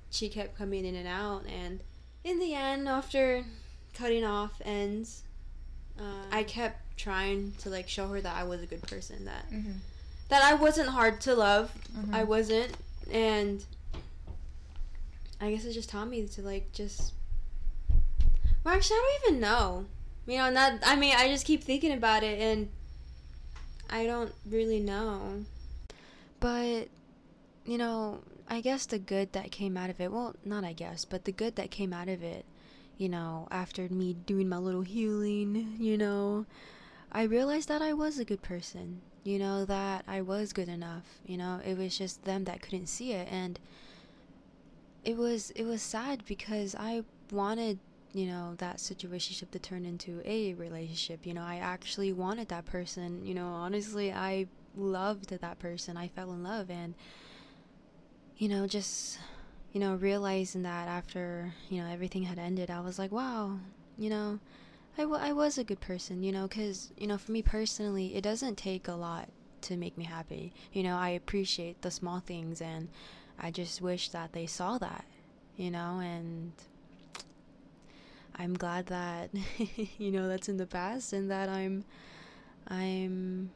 [0.10, 1.80] she kept coming in and out, and
[2.24, 3.44] in the end, after
[3.94, 5.24] cutting off ends.
[6.00, 9.50] Uh, I kept trying to like show her that I was a good person that
[9.52, 9.72] Mm-hmm.
[10.30, 11.72] That I wasn't hard to love.
[11.96, 12.14] Mhm.
[12.14, 12.76] I wasn't
[13.12, 13.64] and
[15.40, 17.14] I guess it just taught me to like just
[18.64, 19.86] well actually I don't even know.
[20.26, 22.70] You know, not I mean I just keep thinking about it and
[23.90, 25.46] I don't really know.
[26.40, 26.90] But
[27.66, 28.20] you know,
[28.50, 31.32] I guess the good that came out of it, well, not I guess, but the
[31.32, 32.46] good that came out of it,
[32.98, 36.46] you know, after me doing my little healing, you know,
[37.12, 41.04] I realized that I was a good person, you know, that I was good enough,
[41.26, 43.60] you know, it was just them that couldn't see it and
[45.04, 47.78] it was it was sad because I wanted,
[48.14, 52.66] you know, that situationship to turn into a relationship, you know, I actually wanted that
[52.66, 54.48] person, you know, honestly, I
[54.78, 55.98] loved that person.
[55.98, 56.94] I fell in love and
[58.38, 59.20] you know, just
[59.74, 63.60] you know, realizing that after, you know, everything had ended, I was like, wow,
[63.98, 64.40] you know,
[64.98, 68.16] I, w- I was a good person, you know, because, you know, for me personally,
[68.16, 69.30] it doesn't take a lot
[69.62, 70.54] to make me happy.
[70.74, 72.90] You know, I appreciate the small things and
[73.40, 75.06] I just wish that they saw that,
[75.56, 76.54] you know, and
[78.36, 79.30] I'm glad that,
[79.98, 81.84] you know, that's in the past and that I'm,
[82.68, 83.52] I'm,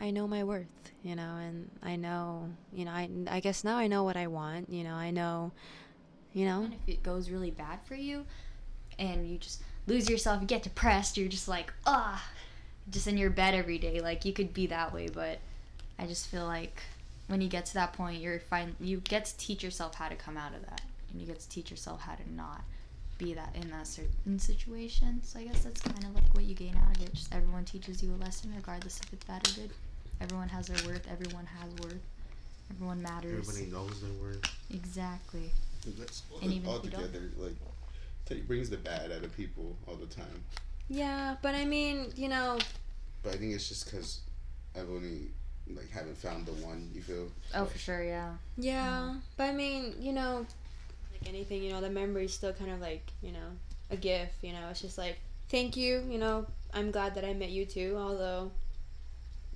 [0.00, 3.76] I know my worth, you know, and I know, you know, I, I guess now
[3.76, 5.52] I know what I want, you know, I know,
[6.32, 8.24] you know, And if it goes really bad for you,
[8.98, 12.24] and you just lose yourself, you get depressed, you're just like, ah,
[12.90, 14.00] just in your bed every day.
[14.00, 15.38] Like you could be that way, but
[15.98, 16.82] I just feel like
[17.28, 18.74] when you get to that point, you're fine.
[18.80, 20.80] You get to teach yourself how to come out of that,
[21.12, 22.62] and you get to teach yourself how to not
[23.18, 25.20] be that in that certain situation.
[25.22, 27.12] So I guess that's kind of like what you gain out of it.
[27.14, 29.70] Just everyone teaches you a lesson, regardless if it's bad or good.
[30.20, 31.06] Everyone has their worth.
[31.10, 32.00] Everyone has worth.
[32.72, 33.48] Everyone matters.
[33.48, 34.42] Everybody knows their worth.
[34.72, 35.50] Exactly.
[35.98, 37.54] That's And even all if you don't- together, like,
[38.30, 40.44] it brings the bad out of people all the time.
[40.88, 42.58] yeah, but I mean, you know,
[43.22, 44.20] But I think it's just because
[44.76, 45.28] I've only
[45.74, 46.90] like haven't found the one.
[46.94, 47.28] You feel?
[47.54, 48.02] Oh, for sure.
[48.02, 48.32] Yeah.
[48.56, 50.46] Yeah, but I mean, you know,
[51.12, 53.50] like anything, you know, the memory is still kind of like, you know,
[53.90, 54.68] a gift, you know.
[54.70, 55.18] It's just like,
[55.48, 58.50] thank you, you know, I'm glad that I met you too, although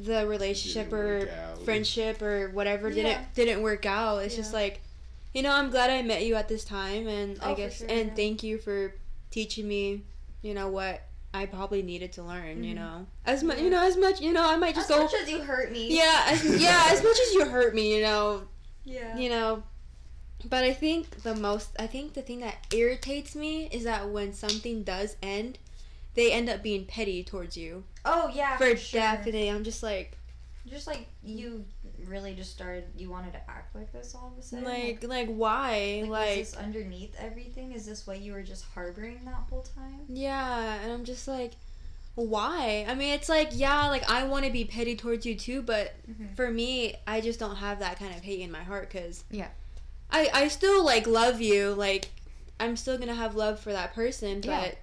[0.00, 1.28] the relationship or
[1.64, 2.94] friendship or whatever Yeah.
[3.02, 4.18] didn't didn't work out.
[4.18, 4.80] It's just like,
[5.34, 7.88] you know, I'm glad I met you at this time and Oh, I guess sure,
[7.90, 8.14] and yeah.
[8.14, 8.94] thank you for
[9.30, 10.02] teaching me,
[10.42, 11.02] you know, what
[11.34, 12.76] I probably needed to learn, you Mhm.
[12.76, 13.06] know.
[13.26, 15.28] As much, you know, as much, you know, I might just as go much as
[15.28, 15.94] you hurt me.
[15.96, 18.46] Yeah, as, yeah, as much as you hurt me, you know,
[18.84, 19.18] Yeah.
[19.18, 19.62] you know
[20.46, 24.34] But I think the most, I think the thing that irritates me is that when
[24.34, 25.58] something does end,
[26.14, 27.84] they end up being petty towards you.
[28.04, 29.00] Oh yeah, For for, sure.
[29.00, 30.18] definite, I'm just like,
[30.66, 31.64] Just like you
[32.08, 34.64] really just started, you wanted to act like this all of a sudden.
[34.64, 36.00] like, like why?
[36.02, 37.72] like, Like, is this underneath everything?
[37.72, 40.00] Is this what you were just harboring that whole time?
[40.08, 41.52] yeah, and I'm just like,
[42.14, 42.86] why?
[42.88, 45.94] I mean, it's like, yeah, like I want to be petty towards you too, but
[46.08, 46.36] Mhm.
[46.36, 49.48] for me, I just don't have that kind of hate in my heart because Yeah.
[50.10, 52.10] I I still like love you, like
[52.60, 54.46] I'm still gonna have love for that person, but.
[54.48, 54.74] Yeah.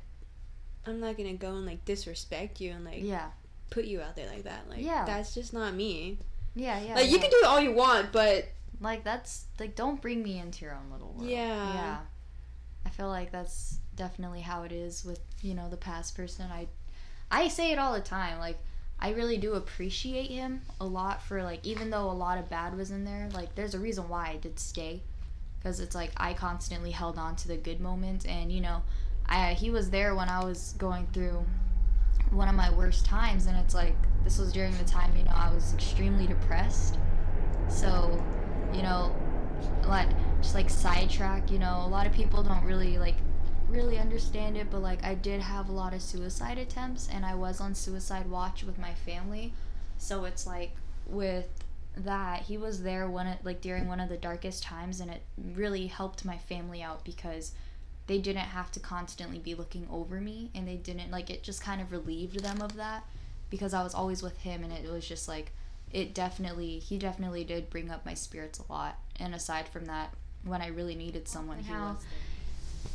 [0.84, 3.30] I'm not gonna go and like disrespect you and like Yeah,
[3.70, 4.68] put you out there like that.
[4.68, 5.06] Like Yeah.
[5.06, 6.18] that's just not me.
[6.56, 6.96] Yeah, yeah.
[6.96, 8.50] like you can do it all you want, but
[8.80, 11.30] like that's like don't bring me into your own little world.
[11.30, 11.74] Yeah.
[11.74, 11.98] Yeah.
[12.86, 16.50] I feel like that's definitely how it is with, you know, the past person.
[16.52, 16.68] I
[17.30, 18.40] I say it all the time.
[18.40, 18.58] Like
[19.00, 22.76] I really do appreciate him a lot for like even though a lot of bad
[22.76, 25.02] was in there, like there's a reason why I did stay
[25.60, 28.82] because it's like I constantly held on to the good moments and, you know,
[29.28, 31.46] I he was there when I was going through
[32.32, 35.34] one of my worst times and it's like this was during the time, you know,
[35.34, 36.98] I was extremely depressed.
[37.68, 38.24] So,
[38.74, 39.16] you know,
[39.88, 40.10] like
[40.42, 43.16] just like sidetrack you know a lot of people don't really like
[43.70, 47.34] really understand it but like i did have a lot of suicide attempts and i
[47.34, 49.54] was on suicide watch with my family
[49.98, 50.72] so it's like
[51.08, 51.48] with
[51.96, 55.22] that he was there it like during one of the darkest times and it
[55.54, 57.52] really helped my family out because
[58.08, 61.62] they didn't have to constantly be looking over me and they didn't like it just
[61.64, 63.04] kind of relieved them of that
[63.50, 65.52] because i was always with him and it was just like
[65.92, 68.98] it definitely he definitely did bring up my spirits a lot.
[69.20, 71.98] And aside from that when i really needed someone he was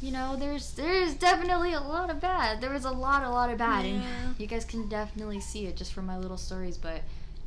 [0.02, 2.60] you know there's there's definitely a lot of bad.
[2.60, 3.92] There was a lot a lot of bad Yeah.
[3.92, 7.02] and you guys can definitely see it just from my little stories but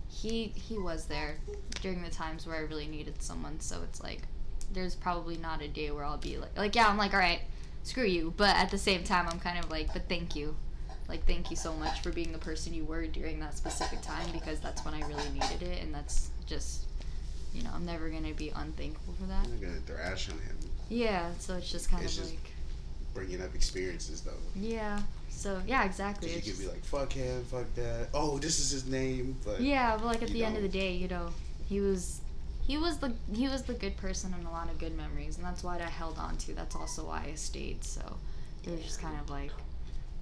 [0.07, 1.35] he he was there
[1.81, 4.21] during the times where i really needed someone so it's like
[4.73, 7.41] there's probably not a day where i'll be like like yeah i'm like all right
[7.83, 10.55] screw you but at the same time i'm kind of like but thank you
[11.07, 14.27] like thank you so much for being the person you were during that specific time
[14.31, 16.85] because that's when i really needed it and that's just
[17.53, 20.57] you know i'm never gonna be unthankful for that I'm gonna thrash on him.
[20.89, 22.51] yeah so it's just kind It's of just- like
[23.11, 24.31] Bringing up experiences though.
[24.55, 28.09] yeah so yeah exactly you could be like, fuck him, fuck that.
[28.13, 29.35] Oh, this is his name.
[29.43, 31.29] But yeah but like at the end of the day you know
[31.67, 32.21] he was
[32.69, 35.45] he was the he was the good person and a lot of good memories and
[35.45, 36.53] that's what i held on to.
[36.53, 38.01] That's also why i stayed so
[38.63, 39.51] it was just kind of like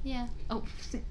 [0.04, 0.28] yeah.
[0.50, 0.64] Oh.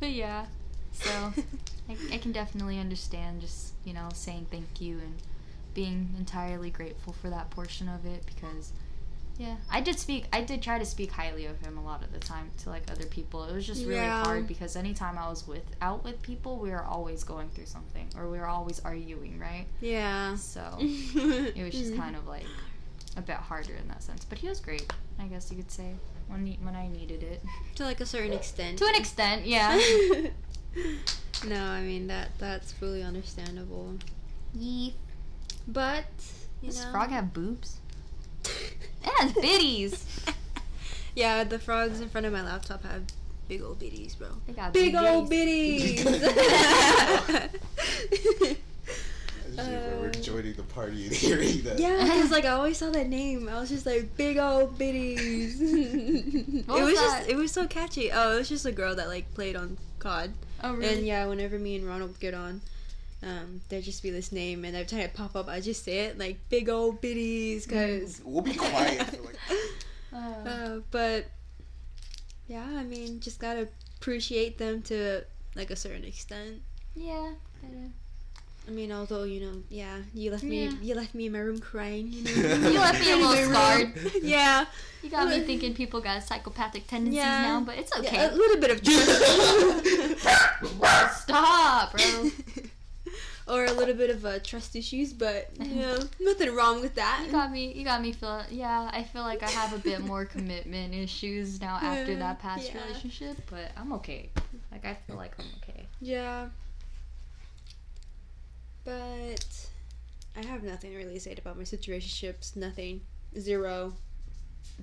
[0.00, 0.46] But yeah
[0.92, 1.10] so
[1.88, 5.14] I, I can definitely understand just you know saying thank you and
[5.72, 8.72] being entirely grateful for that portion of it because
[9.38, 12.12] yeah i did speak i did try to speak highly of him a lot of
[12.12, 14.22] the time to like other people it was just really Yeah.
[14.24, 18.06] hard because anytime i was with out with people we were always going through something
[18.16, 20.34] or we were always arguing right yeah.
[20.36, 22.44] so it was just kind of like
[23.16, 25.92] a bit harder in that sense but he was great i guess you could say
[26.28, 27.42] when he, when i needed it
[27.74, 28.78] to like a certain extent.
[28.78, 29.78] to an extent yeah
[31.46, 33.94] no, I mean that that's fully understandable.
[34.56, 34.94] Yeet.
[35.68, 36.04] But
[36.62, 37.78] you Does know, frog have boobs
[39.20, 40.04] and bitties
[41.14, 43.02] yeah, the frogs in front of my laptop have
[43.48, 44.28] big old bitties, bro.
[44.46, 45.98] they got Big old bitties.
[45.98, 47.38] bitties.
[49.54, 51.78] I just Uh, joining the party and hearing that.
[51.78, 53.48] Yeah, because like I always saw that name.
[53.50, 55.56] I was just like big old bitties.
[55.60, 58.10] it What was was just it was so catchy.
[58.10, 60.32] Oh, it was just a girl that like played on COD.
[60.64, 60.94] oh really?
[60.98, 62.62] And yeah, whenever me and Ronald get on,
[63.22, 66.00] um, there'd just be this name, and every time it pop up, I just say
[66.06, 68.20] it like big old bitties, cause.
[68.24, 69.36] We'll be quiet for like.
[69.50, 69.54] Uh,
[70.14, 71.24] Uh, but
[72.48, 73.68] yeah, I mean, just gotta
[73.98, 75.22] appreciate them to
[75.54, 76.60] like a certain extent.
[76.94, 77.88] yeah kinda.
[78.68, 80.72] I mean, although you know, yeah, you left me, Yeah.
[80.82, 82.12] you left me in my room crying.
[82.12, 82.30] You, know?
[82.70, 84.22] You left me a little In my scarred.
[84.22, 84.66] yeah,
[85.02, 87.42] you got me thinking people got psychopathic tendencies Yeah.
[87.42, 89.22] now but it's yeah, okay a little bit of trust.
[91.22, 92.30] stop bro
[93.46, 97.22] or a little bit of uh, trust issues, but you know, nothing wrong with that.
[97.26, 97.72] You got me.
[97.72, 98.42] You got me feel.
[98.50, 102.70] Yeah, I feel like I have a bit more commitment issues now after that past
[102.72, 102.84] Yeah.
[102.84, 104.30] relationship, but I'm okay.
[104.70, 105.86] Like I feel like I'm okay.
[106.00, 106.46] Yeah.
[108.84, 109.66] But
[110.36, 112.56] I have nothing to really to say about my situationships.
[112.56, 113.02] Nothing.
[113.38, 113.92] Zero.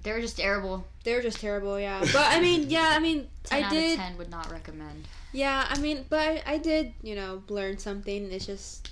[0.03, 0.85] They're just terrible.
[1.03, 1.99] They're just terrible, yeah.
[1.99, 3.97] But I mean, yeah, I mean, I did.
[3.97, 5.07] ten would not recommend.
[5.31, 8.31] Yeah, I mean, but I, I did, you know, learn something.
[8.31, 8.89] It's just,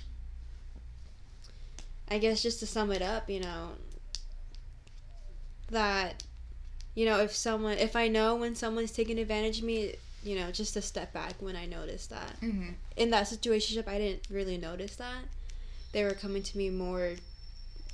[2.08, 3.70] I guess, just to sum it up, you know,
[5.70, 6.22] that,
[6.94, 10.50] you know, if someone, if I know when someone's taking advantage of me, you know,
[10.52, 12.40] just to step back when I notice that.
[12.40, 12.70] Mm-hmm.
[12.96, 15.24] In that situation, I didn't really notice that.
[15.92, 17.12] They were coming to me more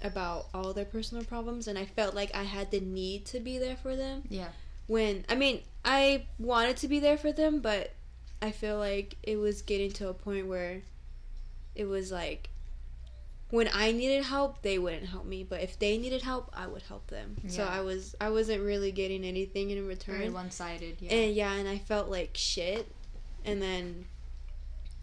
[0.05, 3.59] about all their personal problems and I felt like I had the need to be
[3.59, 4.22] there for them.
[4.28, 4.48] Yeah.
[4.86, 7.92] When I mean, I wanted to be there for them, but
[8.40, 10.82] I feel like it was getting to a point where
[11.74, 12.50] it was like
[13.50, 16.82] when I needed help, they wouldn't help me, but if they needed help, I would
[16.82, 17.36] help them.
[17.42, 17.50] Yeah.
[17.50, 20.18] So I was I wasn't really getting anything in return.
[20.18, 20.96] Very one sided.
[21.00, 21.14] Yeah.
[21.14, 22.90] And yeah, and I felt like shit.
[23.44, 24.07] And then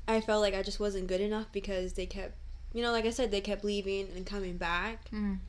[0.08, 2.36] I felt like I just wasn't good enough because they kept,
[2.74, 5.10] you know, like I said, they kept leaving and coming back.
[5.12, 5.40] Mm.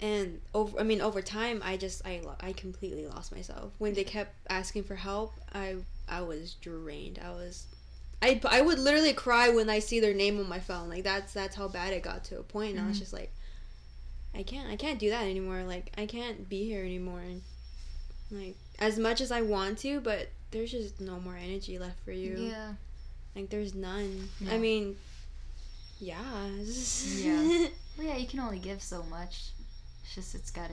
[0.00, 3.72] And over, I mean, over time, I just, I, I completely lost myself.
[3.78, 5.76] When they kept asking for help, I,
[6.08, 7.20] I was drained.
[7.24, 7.66] I was,
[8.20, 10.88] I, I would literally cry when I see their name on my phone.
[10.88, 12.76] Like that's, that's how bad it got to a point.
[12.76, 13.00] And I was Mhm.
[13.00, 13.32] just like,
[14.34, 15.62] I can't, I can't do that anymore.
[15.62, 17.20] Like I can't be here anymore.
[17.20, 17.42] And
[18.30, 22.12] like as much as I want to, but there's just no more energy left for
[22.12, 22.38] you.
[22.50, 22.72] Yeah.
[23.36, 24.28] Like there's none.
[24.40, 24.54] Yeah.
[24.54, 24.96] I mean,
[26.02, 26.48] yeah.
[27.16, 27.66] Yeah.
[27.98, 29.50] Well, yeah, you can only give so much.
[30.02, 30.72] It's just it's gotta.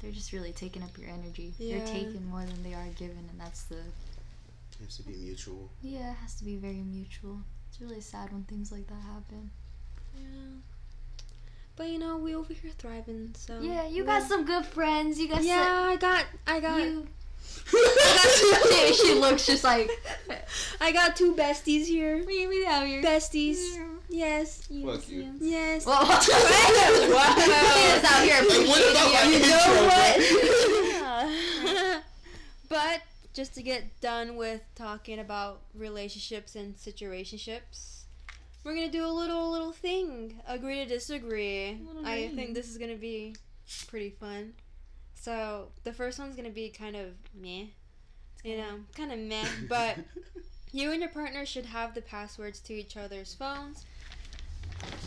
[0.00, 1.52] They're just really taking up your energy.
[1.58, 1.78] Yeah.
[1.78, 3.78] They're taking more than they are giving, and that's the.
[3.78, 5.68] It has to be mutual.
[5.82, 7.38] Yeah, it has to be very mutual.
[7.68, 9.50] It's really sad when things like that happen.
[10.16, 10.60] yeah.
[11.76, 13.34] But you know, we over here thriving.
[13.36, 15.18] So Yeah, you we're- got some good friends.
[15.18, 17.08] You got Yeah, I got, I got, You.
[17.72, 19.90] Yeah, she looks just like.
[20.80, 22.24] I got two besties here.
[22.26, 23.02] We we have your.
[23.02, 23.56] Besties.
[23.56, 23.94] Mm-hmm.
[24.10, 24.66] Yes.
[24.66, 25.32] Fuck you.
[25.40, 25.86] Yes.
[25.86, 26.20] Well, Wow.
[26.20, 30.88] He is out here Like, what about my appreciating intro, you.
[30.92, 32.00] Yeah.
[32.68, 33.00] but
[33.32, 38.02] just to get done with talking about relationships and situationships,
[38.62, 40.40] we're gonna do a little little thing.
[40.46, 41.80] Agree to disagree.
[42.04, 43.34] I think this is gonna be
[43.88, 44.54] pretty fun.
[45.24, 47.64] So the first one's gonna be kind of meh.
[48.44, 49.96] You know, kind of meh, but
[50.72, 53.86] you and your partner should have the passwords to each other's phones.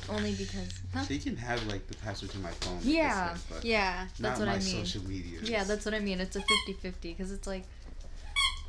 [0.09, 0.73] Only because.
[0.91, 1.03] Huh?
[1.07, 2.79] They can have like the password to my phone.
[2.81, 3.33] Yeah.
[3.33, 4.07] this but Yeah.
[4.19, 4.85] That's what I mean.
[4.85, 5.37] social media.
[5.43, 6.19] Yeah, that's what I mean.
[6.19, 7.65] It's a 50-50 because it's like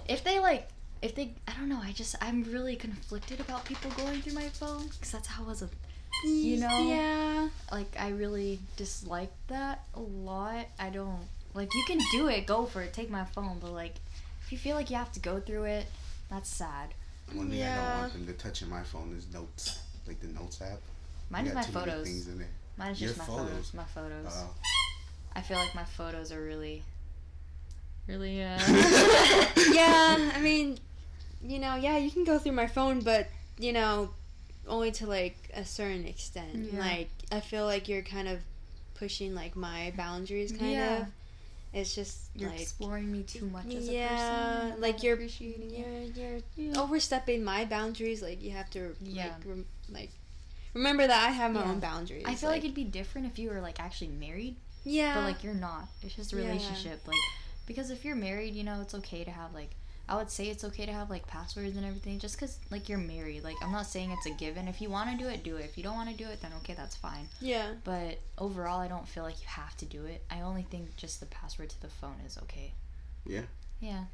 [0.06, 0.68] if they like
[1.00, 4.50] if they I don't know, I just I'm really conflicted about people going through my
[4.50, 5.70] phone cuz that's how I was a
[6.26, 6.88] You know?
[6.90, 7.48] Yeah.
[7.72, 10.66] like I really dislike that a lot.
[10.78, 11.26] I don't
[11.58, 13.96] like you can do it, go for it, take my phone, but like
[14.40, 15.86] if you feel like you have to go through it,
[16.30, 16.94] that's sad.
[17.34, 20.28] One thing I don't want them to touch in my phone is notes, like the
[20.28, 20.78] notes app.
[21.30, 22.06] Mine You is got my too many photos.
[22.06, 22.48] Things in there.
[22.78, 23.48] Mine is Your just my photos.
[23.50, 23.74] photos.
[23.74, 24.26] My photos.
[24.32, 24.46] Uh,
[25.36, 26.82] I feel like my photos are really
[28.06, 28.58] really uh
[29.72, 30.78] yeah, I mean,
[31.42, 33.26] you know, yeah, you can go through my phone, but
[33.58, 34.10] you know,
[34.66, 36.68] only to like a certain extent.
[36.72, 36.78] Yeah.
[36.80, 38.38] Like, I feel like you're kind of
[38.94, 41.00] pushing like my boundaries, kind Yeah.
[41.00, 41.06] of.
[41.72, 44.08] It's just You're like exploring me too much as a Yeah,
[44.68, 44.80] person.
[44.80, 46.80] Like you're- appreciating you're you're Yeah.
[46.80, 48.22] overstepping my boundaries.
[48.22, 49.26] Like you have to Yeah.
[49.34, 50.10] like rem- like
[50.74, 51.70] remember that I have my Yeah.
[51.70, 52.24] own boundaries.
[52.26, 55.42] I feel like, it'd be different if you were like actually married, yeah, but like
[55.44, 55.88] you're not.
[56.02, 56.46] It's just a Yeah.
[56.48, 57.06] relationship.
[57.06, 57.16] Like
[57.66, 59.70] because if you're married, you know, it's okay to have like
[60.08, 62.98] I would say it's okay to have like passwords and everything just cuz like you're
[62.98, 63.44] married.
[63.44, 64.66] Like I'm not saying it's a given.
[64.68, 65.64] If you want to do it, do it.
[65.66, 67.28] If you don't want to do it, then okay, that's fine.
[67.40, 67.74] yeah.
[67.84, 70.24] But overall, I don't feel like you have to do it.
[70.30, 72.72] I only think just the password to the phone is okay.
[73.26, 73.42] Yeah.
[73.80, 74.04] Yeah.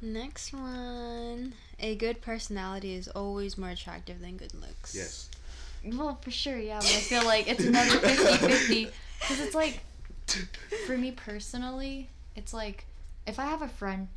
[0.00, 1.54] Next one.
[1.80, 4.94] A good personality is always more attractive than good looks.
[4.94, 5.28] Yes.
[5.84, 8.90] Well, for sure, yeah, but I feel like it's another 50-50
[9.28, 9.80] cuz it's like
[10.86, 12.84] for me personally, it's like
[13.28, 14.08] if I have a friend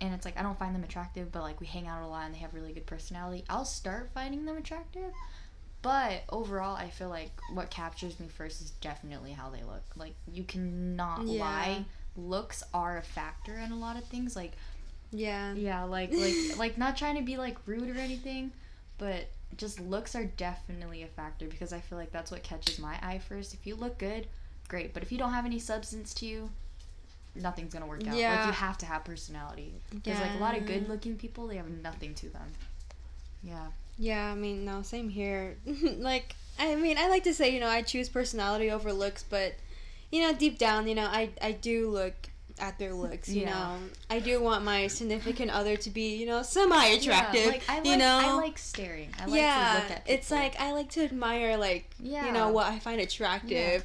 [0.00, 2.24] and it's like I don't find them attractive, but like we hang out a lot
[2.24, 5.12] and they have really good personality, I'll start finding them attractive.
[5.82, 9.82] But overall, I feel like what captures me first is definitely how they look.
[9.96, 11.40] Like you cannot Yeah.
[11.40, 11.84] lie.
[12.16, 14.36] Looks are a factor in a lot of things.
[14.36, 14.52] Like
[15.10, 15.54] Yeah.
[15.54, 18.52] yeah, like like like not trying to be like rude or anything,
[18.98, 19.26] but
[19.56, 23.18] just looks are definitely a factor because I feel like that's what catches my eye
[23.18, 23.52] first.
[23.52, 24.28] If you look good,
[24.68, 26.50] great, but if you don't have any substance to you,
[27.34, 28.14] nothing's gonna work out.
[28.14, 29.74] Like you have to have personality.
[30.04, 32.52] There's like a lot of good-looking people; they have nothing to them.
[33.42, 33.66] Yeah.
[33.98, 35.56] Yeah, I mean, no, same here.
[35.98, 39.54] like, I mean, I like to say, you know, I choose personality over looks, but,
[40.10, 42.14] you know, deep down, you know, I, I do look
[42.58, 43.50] at their looks, you Yeah.
[43.50, 43.76] know.
[44.08, 47.76] I do want my significant other to be, you know, semi attractive, Yeah, like, I
[47.80, 48.18] like, you know.
[48.22, 49.10] I like staring.
[49.20, 50.14] I like yeah, to look at people.
[50.14, 53.84] it's like I like to admire, like, yeah, you know, what I find attractive.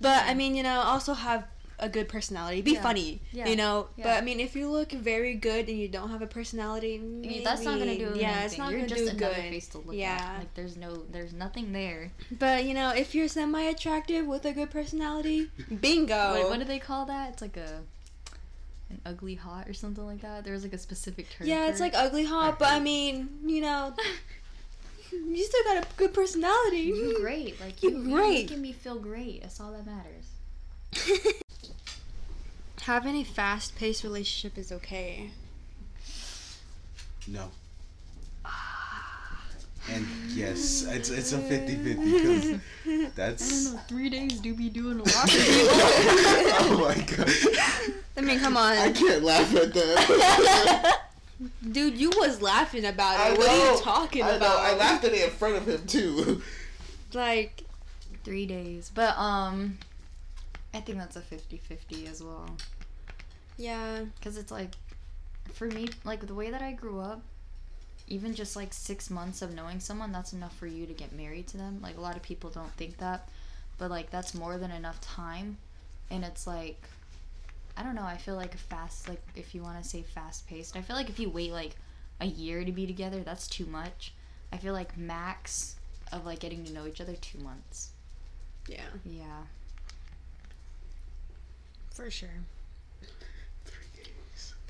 [0.00, 1.44] But, I mean, you know, also have
[1.80, 2.60] a good personality.
[2.60, 2.82] Be Yeah.
[2.82, 3.46] funny, Yeah.
[3.48, 3.88] you know.
[3.96, 4.04] Yeah.
[4.04, 7.42] But, I mean, if you look very good and you don't have a personality, Yeah,
[7.44, 8.44] that's not gonna maybe- do Yeah, anything.
[8.46, 8.98] it's not going to do it.
[8.98, 9.50] You're gonna just do another good.
[9.50, 10.14] face to look Yeah.
[10.14, 10.38] at.
[10.40, 12.10] Like there's no, there's nothing there.
[12.32, 15.50] But you know, if you're semi-attractive with a good personality,
[15.80, 16.34] bingo.
[16.34, 17.32] Wait, what do they call that?
[17.34, 17.82] It's like a
[18.90, 20.44] an ugly hot or something like that.
[20.44, 21.46] There was like a specific term.
[21.46, 23.94] yeah, it's like ugly hot, but I mean, you know,
[25.12, 26.78] you still got a good personality.
[26.96, 27.60] You're great.
[27.60, 28.30] Like you, You're you're great.
[28.44, 29.42] making me feel great.
[29.42, 31.34] That's all that matters.
[32.88, 35.28] Having a fast paced relationship is okay.
[37.26, 37.50] No.
[39.90, 45.28] And yes, it's it's a 50-50 because that's Three days do be doing a lot.
[46.64, 47.30] oh my god.
[48.16, 48.78] I mean, come on.
[48.78, 51.00] I can't laugh at that.
[51.70, 53.38] Dude, you was laughing about I it.
[53.38, 54.60] What are you talking I know, about?
[54.60, 56.40] I laughed at it in front of him too.
[57.12, 57.64] Like,
[58.24, 58.90] Three days.
[58.94, 59.76] But um
[60.72, 62.48] I think that's a 50-50 as well.
[63.58, 64.04] Yeah.
[64.16, 64.72] Because it's like,
[65.52, 67.22] for me, like the way that I grew up,
[68.08, 71.48] even just like six months of knowing someone, that's enough for you to get married
[71.48, 71.80] to them.
[71.82, 73.28] Like a lot of people don't think that,
[73.78, 75.58] but like that's more than enough time.
[76.10, 76.82] And it's like,
[77.76, 78.04] I don't know.
[78.04, 81.10] I feel like fast, like if you want to say fast paced, I feel like
[81.10, 81.76] if you wait like
[82.20, 84.14] a year to be together, that's too much.
[84.52, 85.76] I feel like max
[86.12, 87.90] of like getting to know each other two months.
[88.68, 89.44] Yeah, Yeah.
[91.90, 92.44] for sure.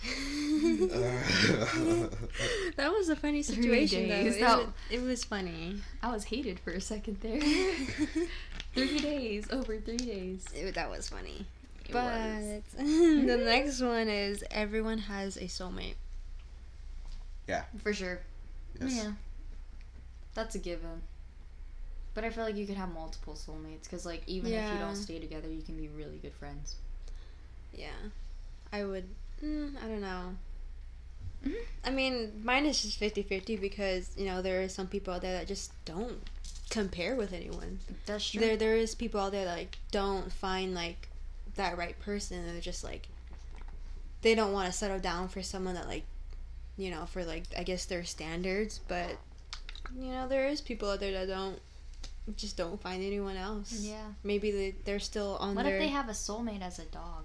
[2.76, 3.54] that was a funny Three
[3.86, 4.40] situation, days, though.
[4.46, 5.76] that- It, wa- it was funny.
[6.02, 7.40] I was hated for a second there.
[8.74, 10.44] three days, over three days.
[10.54, 11.44] It- that was funny.
[11.88, 12.62] It but was.
[12.76, 15.94] the next one is everyone has a soulmate.
[17.46, 17.64] Yeah.
[17.82, 18.20] For sure.
[18.80, 18.94] Yes.
[18.96, 19.12] Yeah.
[20.34, 21.02] That's a given.
[22.14, 24.96] But I feel like you could have multiple soulmates because, like, even if you don't
[24.96, 26.76] stay together, you can be really good friends.
[27.72, 27.90] Yeah,
[28.72, 29.04] I would.
[29.44, 30.36] Mm, I don't know.
[31.46, 31.54] Mhm.
[31.84, 35.38] I mean, mine is just 50-50 because you know there are some people out there
[35.38, 36.20] that just don't
[36.70, 37.78] compare with anyone.
[38.06, 38.40] That's true.
[38.40, 41.08] There, there is people out there that like don't find like
[41.54, 42.44] that right person.
[42.46, 43.08] They're just like
[44.22, 46.04] they don't want to settle down for someone that like
[46.76, 48.80] you know for like I guess their standards.
[48.88, 49.16] But
[49.96, 51.60] you know there is people out there that don't
[52.36, 53.72] just don't find anyone else.
[53.80, 54.04] yeah.
[54.22, 57.24] Maybe they, they're still on What their if they have a soulmate as a dog?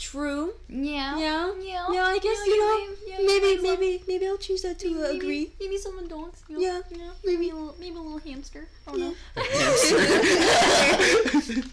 [0.00, 0.54] True.
[0.68, 1.18] Yeah.
[1.18, 1.52] Yeah.
[1.60, 1.86] Yeah.
[1.92, 2.94] Yeah, I guess Yeah, you know.
[3.06, 5.50] yeah, yeah, maybe, yeah, maybe, maybe I'll choose that to uh, agree.
[5.60, 6.42] Maybe someone dogs.
[6.48, 7.36] You know, Yeah, You know, maybe.
[7.38, 8.66] maybe a little, maybe a little hamster.
[8.86, 9.08] I don't Yeah.
[9.08, 9.14] know.
[9.42, 9.96] Hamster.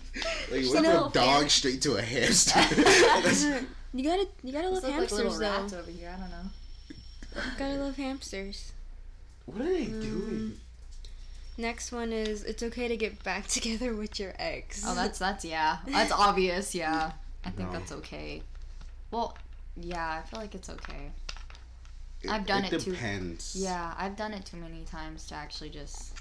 [0.51, 1.49] like Just went from a dog fan.
[1.49, 3.65] straight to a hamster.
[3.93, 5.61] You gotta, you gotta love Those look like hamsters little though.
[5.61, 6.13] rats over here.
[6.15, 6.49] I don't know.
[7.57, 8.73] Gotta love hamsters.
[9.45, 10.01] what are they Mm.
[10.01, 10.59] doing?
[11.57, 14.83] Next one is it's okay to get back together with your ex.
[14.85, 15.77] Oh, that's that's yeah.
[15.87, 16.75] That's obvious.
[16.75, 17.13] Yeah,
[17.47, 17.79] I think No.
[17.79, 18.41] that's okay.
[19.11, 19.37] Well,
[19.77, 21.11] yeah, I feel like it's okay.
[22.21, 22.91] It- I've done it too.
[22.91, 23.55] depends.
[23.55, 26.13] Yeah, I've done it too many times to actually just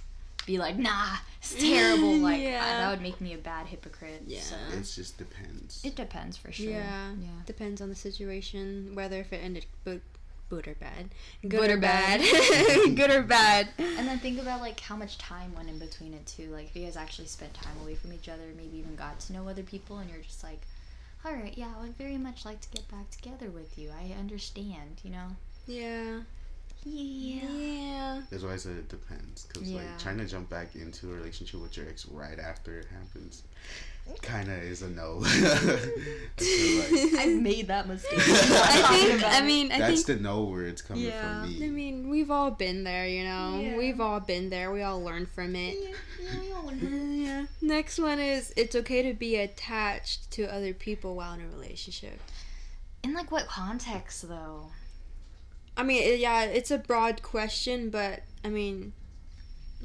[0.46, 2.16] be like, nah, it's terrible.
[2.28, 2.60] Like Yeah.
[2.62, 4.22] uh, that would make me a bad hypocrite.
[4.26, 4.40] Yeah.
[4.40, 5.84] So It just depends.
[5.84, 6.70] it depends for sure.
[6.70, 7.10] Yeah.
[7.20, 7.28] Yeah.
[7.44, 10.00] depends on the situation, whether if it ended good,
[10.48, 11.08] good or bad,
[11.42, 12.96] good, Good or or bad, bad.
[13.00, 13.68] good or bad.
[13.78, 16.50] And then think about like how much time went in between it too.
[16.52, 19.32] Like if you guys actually spent time away from each other, maybe even got to
[19.32, 20.60] know other people, and you're just like,
[21.26, 23.90] all right, yeah, I would very much like to get back together with you.
[23.90, 25.26] I understand, you know.
[25.66, 26.20] Yeah.
[26.84, 27.48] Yeah.
[27.50, 28.22] Yeah.
[28.30, 29.46] That's why I said it depends.
[29.46, 29.78] Because Yeah.
[29.78, 33.42] like trying to jump back into a relationship with your ex right after it happens,
[34.22, 35.20] kind of is a no.
[35.24, 38.12] I like I've made that mistake.
[38.18, 39.22] I think.
[39.24, 40.18] I mean, I that's think.
[40.18, 41.42] the no where it's coming Yeah.
[41.42, 41.66] from me.
[41.66, 43.60] I mean, we've all been there, you know.
[43.60, 43.76] Yeah.
[43.76, 44.70] We've all been there.
[44.72, 45.76] We all learn from it.
[46.20, 47.22] yeah, we all learn.
[47.24, 47.46] yeah.
[47.60, 52.18] Next one is it's okay to be attached to other people while in a relationship.
[53.04, 54.68] In like what context though?
[55.76, 58.92] I mean, it, yeah, it's a broad question, but I mean,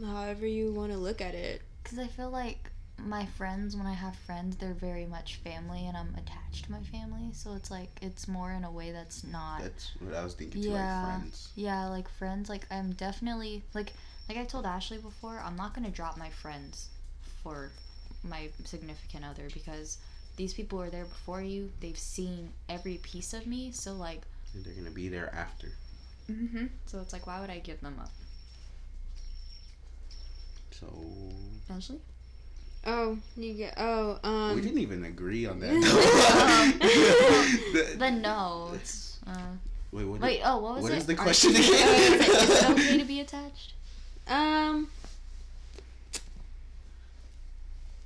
[0.04, 1.62] however you want to look at it.
[1.84, 2.71] Because I feel like
[3.06, 6.82] my friends, when I have friends, they're very much family, and I'm attached to my
[6.82, 7.30] family.
[7.34, 9.62] So it's like it's more in a way that's not.
[9.62, 10.70] That's what I was thinking too.
[10.70, 11.04] Yeah.
[11.04, 11.50] Like friends.
[11.56, 12.50] Yeah, like friends.
[12.50, 13.94] Like I'm definitely like
[14.30, 15.42] like I told Ashley before.
[15.44, 16.90] I'm not gonna drop my friends
[17.44, 17.72] for
[18.24, 19.98] my significant other because
[20.38, 21.72] these people are there before you.
[21.80, 23.72] They've seen every piece of me.
[23.72, 24.22] So like.
[24.54, 25.70] And they're gonna be there after.
[26.30, 26.68] Mm-hmm.
[26.86, 28.12] So it's like, why would I give them up?
[30.72, 30.88] So
[31.70, 32.00] Ashley.
[32.86, 33.74] Oh, you get.
[33.78, 34.56] Oh, um.
[34.56, 35.72] we didn't even agree on that.
[37.74, 38.72] The- Then no.
[38.74, 39.20] It's.
[39.28, 39.38] Uh,
[39.92, 40.20] wait, what?
[40.20, 40.42] wait.
[40.44, 40.98] Oh, what was what it?
[40.98, 42.14] is the Are- question is again?
[42.14, 43.74] is it- is it okay to be attached?
[44.28, 44.88] Um,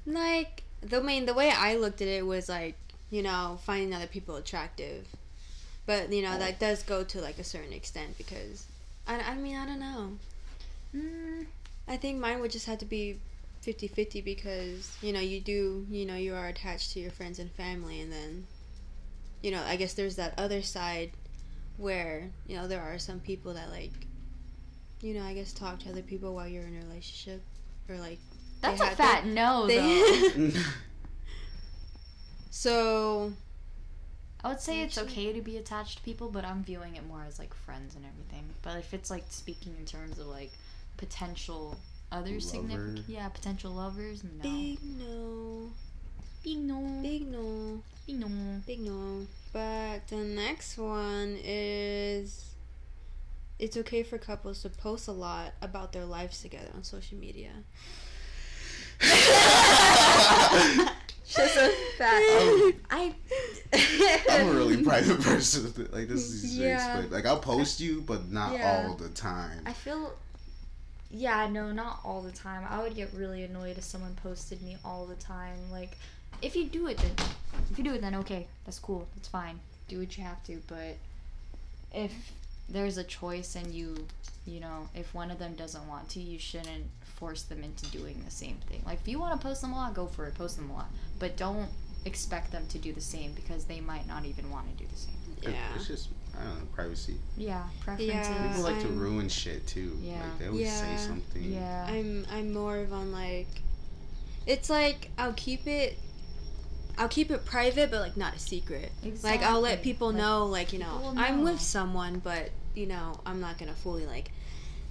[0.05, 2.75] like the main the way I looked at it was like
[3.09, 5.07] you know finding other people attractive,
[5.85, 8.65] but you know that does go to like a certain extent because
[9.07, 10.11] I, I mean I don't know.
[10.95, 11.45] Mm,
[11.87, 13.19] I think mine would just have to be
[13.65, 17.49] 50-50 because you know you do you know you are attached to your friends and
[17.51, 18.45] family and then
[19.41, 21.11] you know I guess there's that other side
[21.77, 23.91] where you know there are some people that like
[25.01, 27.43] you know, I guess talk to other people while you're in a relationship,
[27.87, 28.17] or like.
[28.61, 30.51] That's they a fat to- no, they- though.
[32.49, 33.33] so
[34.43, 37.23] I would say it's okay to be attached to people, but I'm viewing it more
[37.27, 38.45] as like friends and everything.
[38.61, 40.51] But if it's like speaking in terms of like
[40.97, 41.77] potential
[42.15, 44.41] other significant, yeah, potential lovers, no.
[44.41, 45.69] big no,
[46.43, 47.01] Big no.
[47.01, 48.61] big no, Big no.
[48.67, 49.25] big no.
[49.53, 52.51] But the next one is.
[53.57, 57.51] It's okay for couples to post a lot about their lives together on social media.
[61.27, 62.21] Just a fat.
[62.91, 63.13] I.
[64.29, 65.73] I'm a really private person.
[65.91, 66.99] Like this is Yeah.
[66.99, 67.05] yeah.
[67.09, 68.85] Like I'll post you, but not Yeah.
[68.89, 69.61] all the time.
[69.65, 70.13] I feel.
[71.11, 72.65] Yeah, no, not all the time.
[72.69, 75.57] I would get really annoyed if someone posted me all the time.
[75.71, 75.97] Like,
[76.41, 77.11] if you do it, then
[77.71, 79.59] if you do it, then okay, that's cool, that's fine.
[79.87, 80.61] Do what you have to.
[80.67, 80.97] But
[81.93, 82.11] if
[82.67, 84.07] there's a choice and you,
[84.45, 88.21] you know, if one of them doesn't want to, you shouldn't force them into doing
[88.25, 88.81] the same thing.
[88.85, 90.73] Like, if you want to post them a lot, go for it, post them a
[90.73, 90.89] lot.
[91.19, 91.69] But don't
[92.03, 94.97] expect them to do the same because they might not even want to do the
[94.97, 95.15] same.
[95.41, 95.75] Yeah.
[95.75, 97.15] It's just I don't know privacy.
[97.37, 98.07] Yeah, preferences.
[98.15, 98.47] Yeah.
[98.49, 99.97] People like to I'm- ruin shit too.
[100.01, 100.21] Yeah.
[100.21, 100.97] Like they always Yeah.
[100.97, 101.51] say something.
[101.53, 101.85] Yeah.
[101.89, 103.47] I'm I'm more of on like
[104.45, 105.97] it's like I'll keep it
[106.97, 108.91] I'll keep it private but like not a secret.
[109.23, 112.49] Like I'll let people Like, know like, you know, people will I'm with someone but
[112.73, 114.31] you know, I'm not going to fully like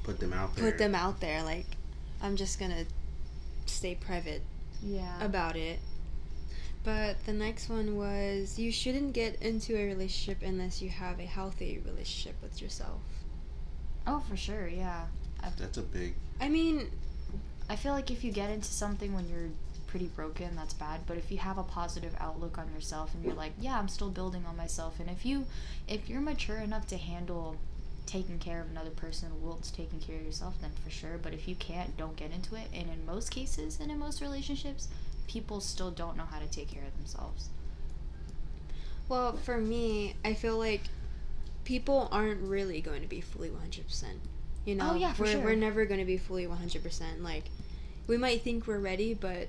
[0.03, 0.71] Put them out there.
[0.71, 1.67] put them out there like
[2.23, 2.85] I'm just going to
[3.67, 4.43] stay private
[4.83, 5.23] Yeah.
[5.23, 5.79] about it.
[6.85, 11.25] But the next one was you shouldn't get into a relationship unless you have a
[11.25, 13.01] healthy relationship with yourself.
[14.07, 15.07] Oh, for sure, yeah.
[15.59, 16.15] That's a big.
[16.41, 16.91] I mean,
[17.69, 19.51] I feel like if you get into something when you're
[19.87, 21.01] pretty broken, that's bad.
[21.07, 24.11] But if you have a positive outlook on yourself and you're like, yeah, I'm still
[24.11, 25.47] building on myself, and if you,
[25.89, 27.57] if you're mature enough to handle
[28.07, 31.19] taking care of another person whilst taking care of yourself, then for sure.
[31.23, 32.69] But if you can't, don't get into it.
[32.75, 34.89] And in most cases, and in most relationships,
[35.27, 37.49] people still don't know how to take care of themselves.
[39.09, 40.83] Well, for me, I feel like
[41.65, 44.05] people aren't really going to be fully 100%.
[44.65, 45.41] You know, Oh, yeah, for we're, sure.
[45.43, 47.23] we're never going to be fully 100%.
[47.23, 47.45] Like,
[48.07, 49.49] we might think we're ready, but,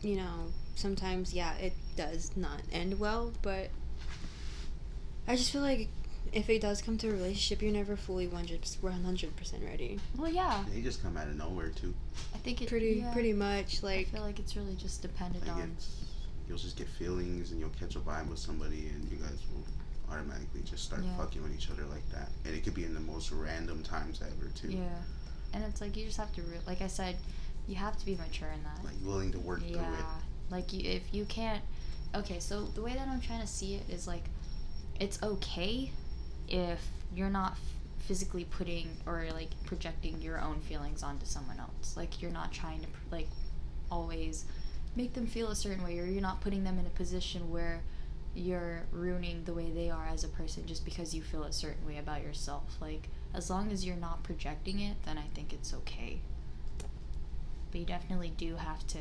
[0.00, 3.32] you know, sometimes, yeah, it does not end well.
[3.42, 3.70] But
[5.26, 5.88] I just feel like
[6.32, 9.98] if it does come to a relationship, you're never fully 100%, 100% ready.
[10.16, 11.92] Well, yeah, They just come out of nowhere too.
[12.34, 13.12] I think it Pretty, yeah.
[13.12, 13.82] pretty much.
[13.82, 13.92] like.
[13.92, 15.72] I Like, feel like it's really just dependent Like on.
[15.76, 16.04] it's,
[16.48, 19.64] you'll just get feelings and you'll catch a vibe with somebody and you guys will
[20.14, 21.16] automatically just start Yeah.
[21.16, 22.28] fucking with each other like that.
[22.44, 24.70] And it could be in the most random times ever too.
[24.72, 25.02] Yeah,
[25.52, 27.16] and it's like you just have to, re- like I said,
[27.68, 28.84] you have to be mature in that.
[28.84, 30.04] Like willing to work through yeah, it.
[30.50, 31.62] like you, if you can't.
[32.14, 34.24] Okay, so the way that I'm trying to see it is like,
[34.98, 35.92] it's okay
[36.50, 37.56] if you're not
[37.98, 41.96] physically putting or like projecting your own feelings onto someone else.
[41.96, 43.28] Like you're not trying to like
[43.90, 44.44] always
[44.96, 47.82] make them feel a certain way, or you're not putting them in a position where
[48.34, 51.86] you're ruining the way they are as a person just because you feel a certain
[51.86, 52.76] way about yourself.
[52.80, 56.20] Like as long as you're not projecting it, then I think it's okay.
[57.70, 58.98] But you definitely do have to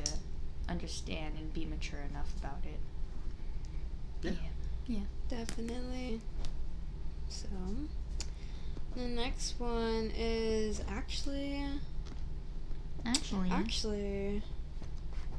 [0.67, 2.79] understand and be mature enough about it.
[4.21, 4.49] Yeah.
[4.85, 5.05] Yeah.
[5.29, 6.21] Definitely.
[7.29, 7.47] So,
[8.95, 11.63] the next one is actually,
[13.05, 14.41] Actually, actually,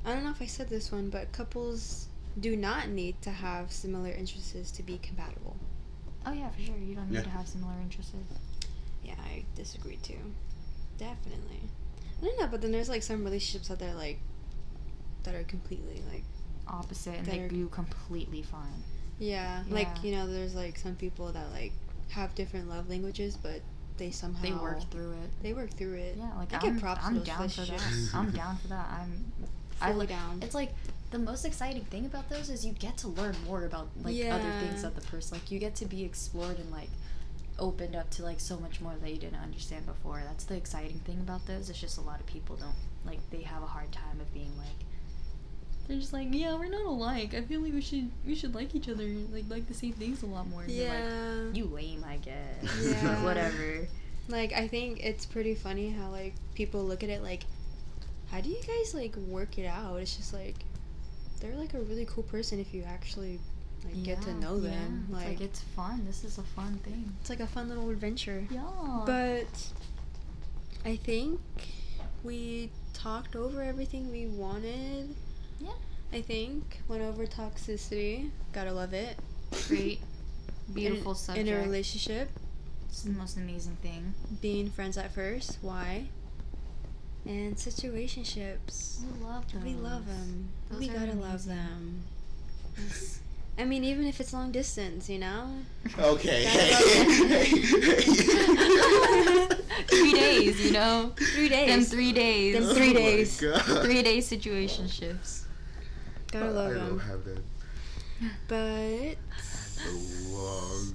[0.05, 2.07] I don't know if I said this one, but couples
[2.39, 5.57] do not need to have similar interests to be compatible.
[6.27, 6.77] oh yeah, for sure.
[6.77, 7.23] You don't need Yeah.
[7.25, 8.13] to have similar interests.
[9.03, 10.19] Yeah, I disagree too.
[10.99, 11.61] Definitely.
[12.21, 14.21] I don't know, but then there's like some relationships out there like
[15.25, 16.25] that are completely like
[16.69, 18.85] Opposite, and That they are- do completely fine.
[19.21, 21.73] Yeah, like you know, there's like some people that like
[22.11, 23.61] have different love languages, but
[23.99, 25.31] they somehow They work through it.
[25.43, 26.17] They work through it.
[26.19, 27.83] Yeah, like I I'm, give props I'm down for that.
[28.15, 28.89] I'm down for that.
[28.91, 29.33] I'm.
[29.81, 30.09] I Fully like.
[30.09, 30.41] down.
[30.43, 30.73] It's like
[31.11, 34.53] the most exciting thing about those is you get to learn more about like other
[34.61, 34.89] things Yeah.
[34.89, 35.37] of the person.
[35.39, 36.91] Like you get to be explored and like
[37.59, 40.23] opened up to like so much more that you didn't understand before.
[40.27, 41.69] That's the exciting thing about those.
[41.69, 42.75] It's just a lot of people don't
[43.05, 44.87] like they have a hard time of being like
[45.91, 47.35] they're just like, yeah, we're not alike.
[47.35, 50.23] I feel like we should we should like each other, like like the same things
[50.23, 50.63] a lot more.
[50.63, 51.43] And you're Yeah.
[51.49, 52.65] like, you lame, I guess.
[53.03, 53.25] Yeah.
[53.25, 53.89] Whatever.
[54.29, 57.43] Like I think it's pretty funny how like people look at it like,
[58.31, 59.97] how do you guys like work it out?
[60.01, 60.55] It's just like
[61.41, 63.41] they're like a really cool person if you actually
[63.85, 65.07] like get to know them.
[65.11, 65.17] yeah.
[65.17, 66.05] It's Like, like it's fun.
[66.07, 67.13] This is a fun thing.
[67.21, 68.47] it's like a fun little adventure.
[68.51, 68.63] Yeah.
[69.07, 69.47] But
[70.85, 71.41] I think
[72.23, 75.15] we talked over everything we wanted.
[75.61, 75.71] Yeah.
[76.13, 78.31] I think went over toxicity.
[78.53, 79.17] Gotta love it.
[79.69, 80.01] great,
[80.69, 81.49] In- beautiful subject.
[81.49, 82.29] in a relationship.
[82.89, 84.15] It's the most amazing thing.
[84.41, 85.59] being friends at first.
[85.63, 86.07] Why?
[87.25, 89.01] And situationships.
[89.03, 89.63] We love those.
[89.63, 90.49] We love them.
[90.71, 92.03] Those we gotta love them.
[93.59, 95.51] I mean, even if it's long distance, you know.
[95.99, 96.45] Okay.
[99.87, 101.13] three days, you know.
[101.17, 101.69] Three days.
[101.69, 102.55] Them three days.
[102.67, 103.41] Them three Oh my days.
[103.41, 103.63] God.
[103.85, 105.40] Three day situationships.
[106.31, 107.43] Gotta love I don't have that
[108.49, 109.17] But,
[109.73, 110.95] so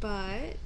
[0.00, 0.56] but,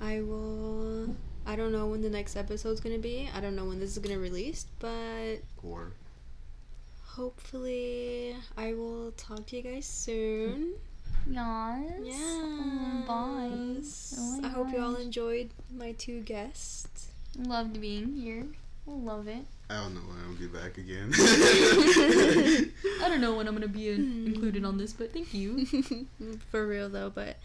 [0.00, 1.14] I will.
[1.46, 3.28] I don't know when the next episode's gonna be.
[3.34, 5.92] I don't know when this is gonna release, but Or
[7.04, 10.74] hopefully I will talk to you guys soon.
[11.28, 11.90] Yes.
[12.02, 12.14] Yeah.
[12.16, 13.50] Oh, bye.
[14.18, 17.08] Oh my I hope you all enjoyed my two guests.
[17.36, 18.46] Loved being here.
[18.90, 19.44] Love it.
[19.68, 21.12] I don't know when I'll be back again.
[23.02, 24.26] I don't know when I'm gonna be in- hmm.
[24.26, 25.64] included on this, but thank you.
[26.50, 27.36] For real though, but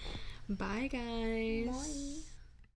[0.49, 1.67] bye guys.
[1.67, 2.21] Bye.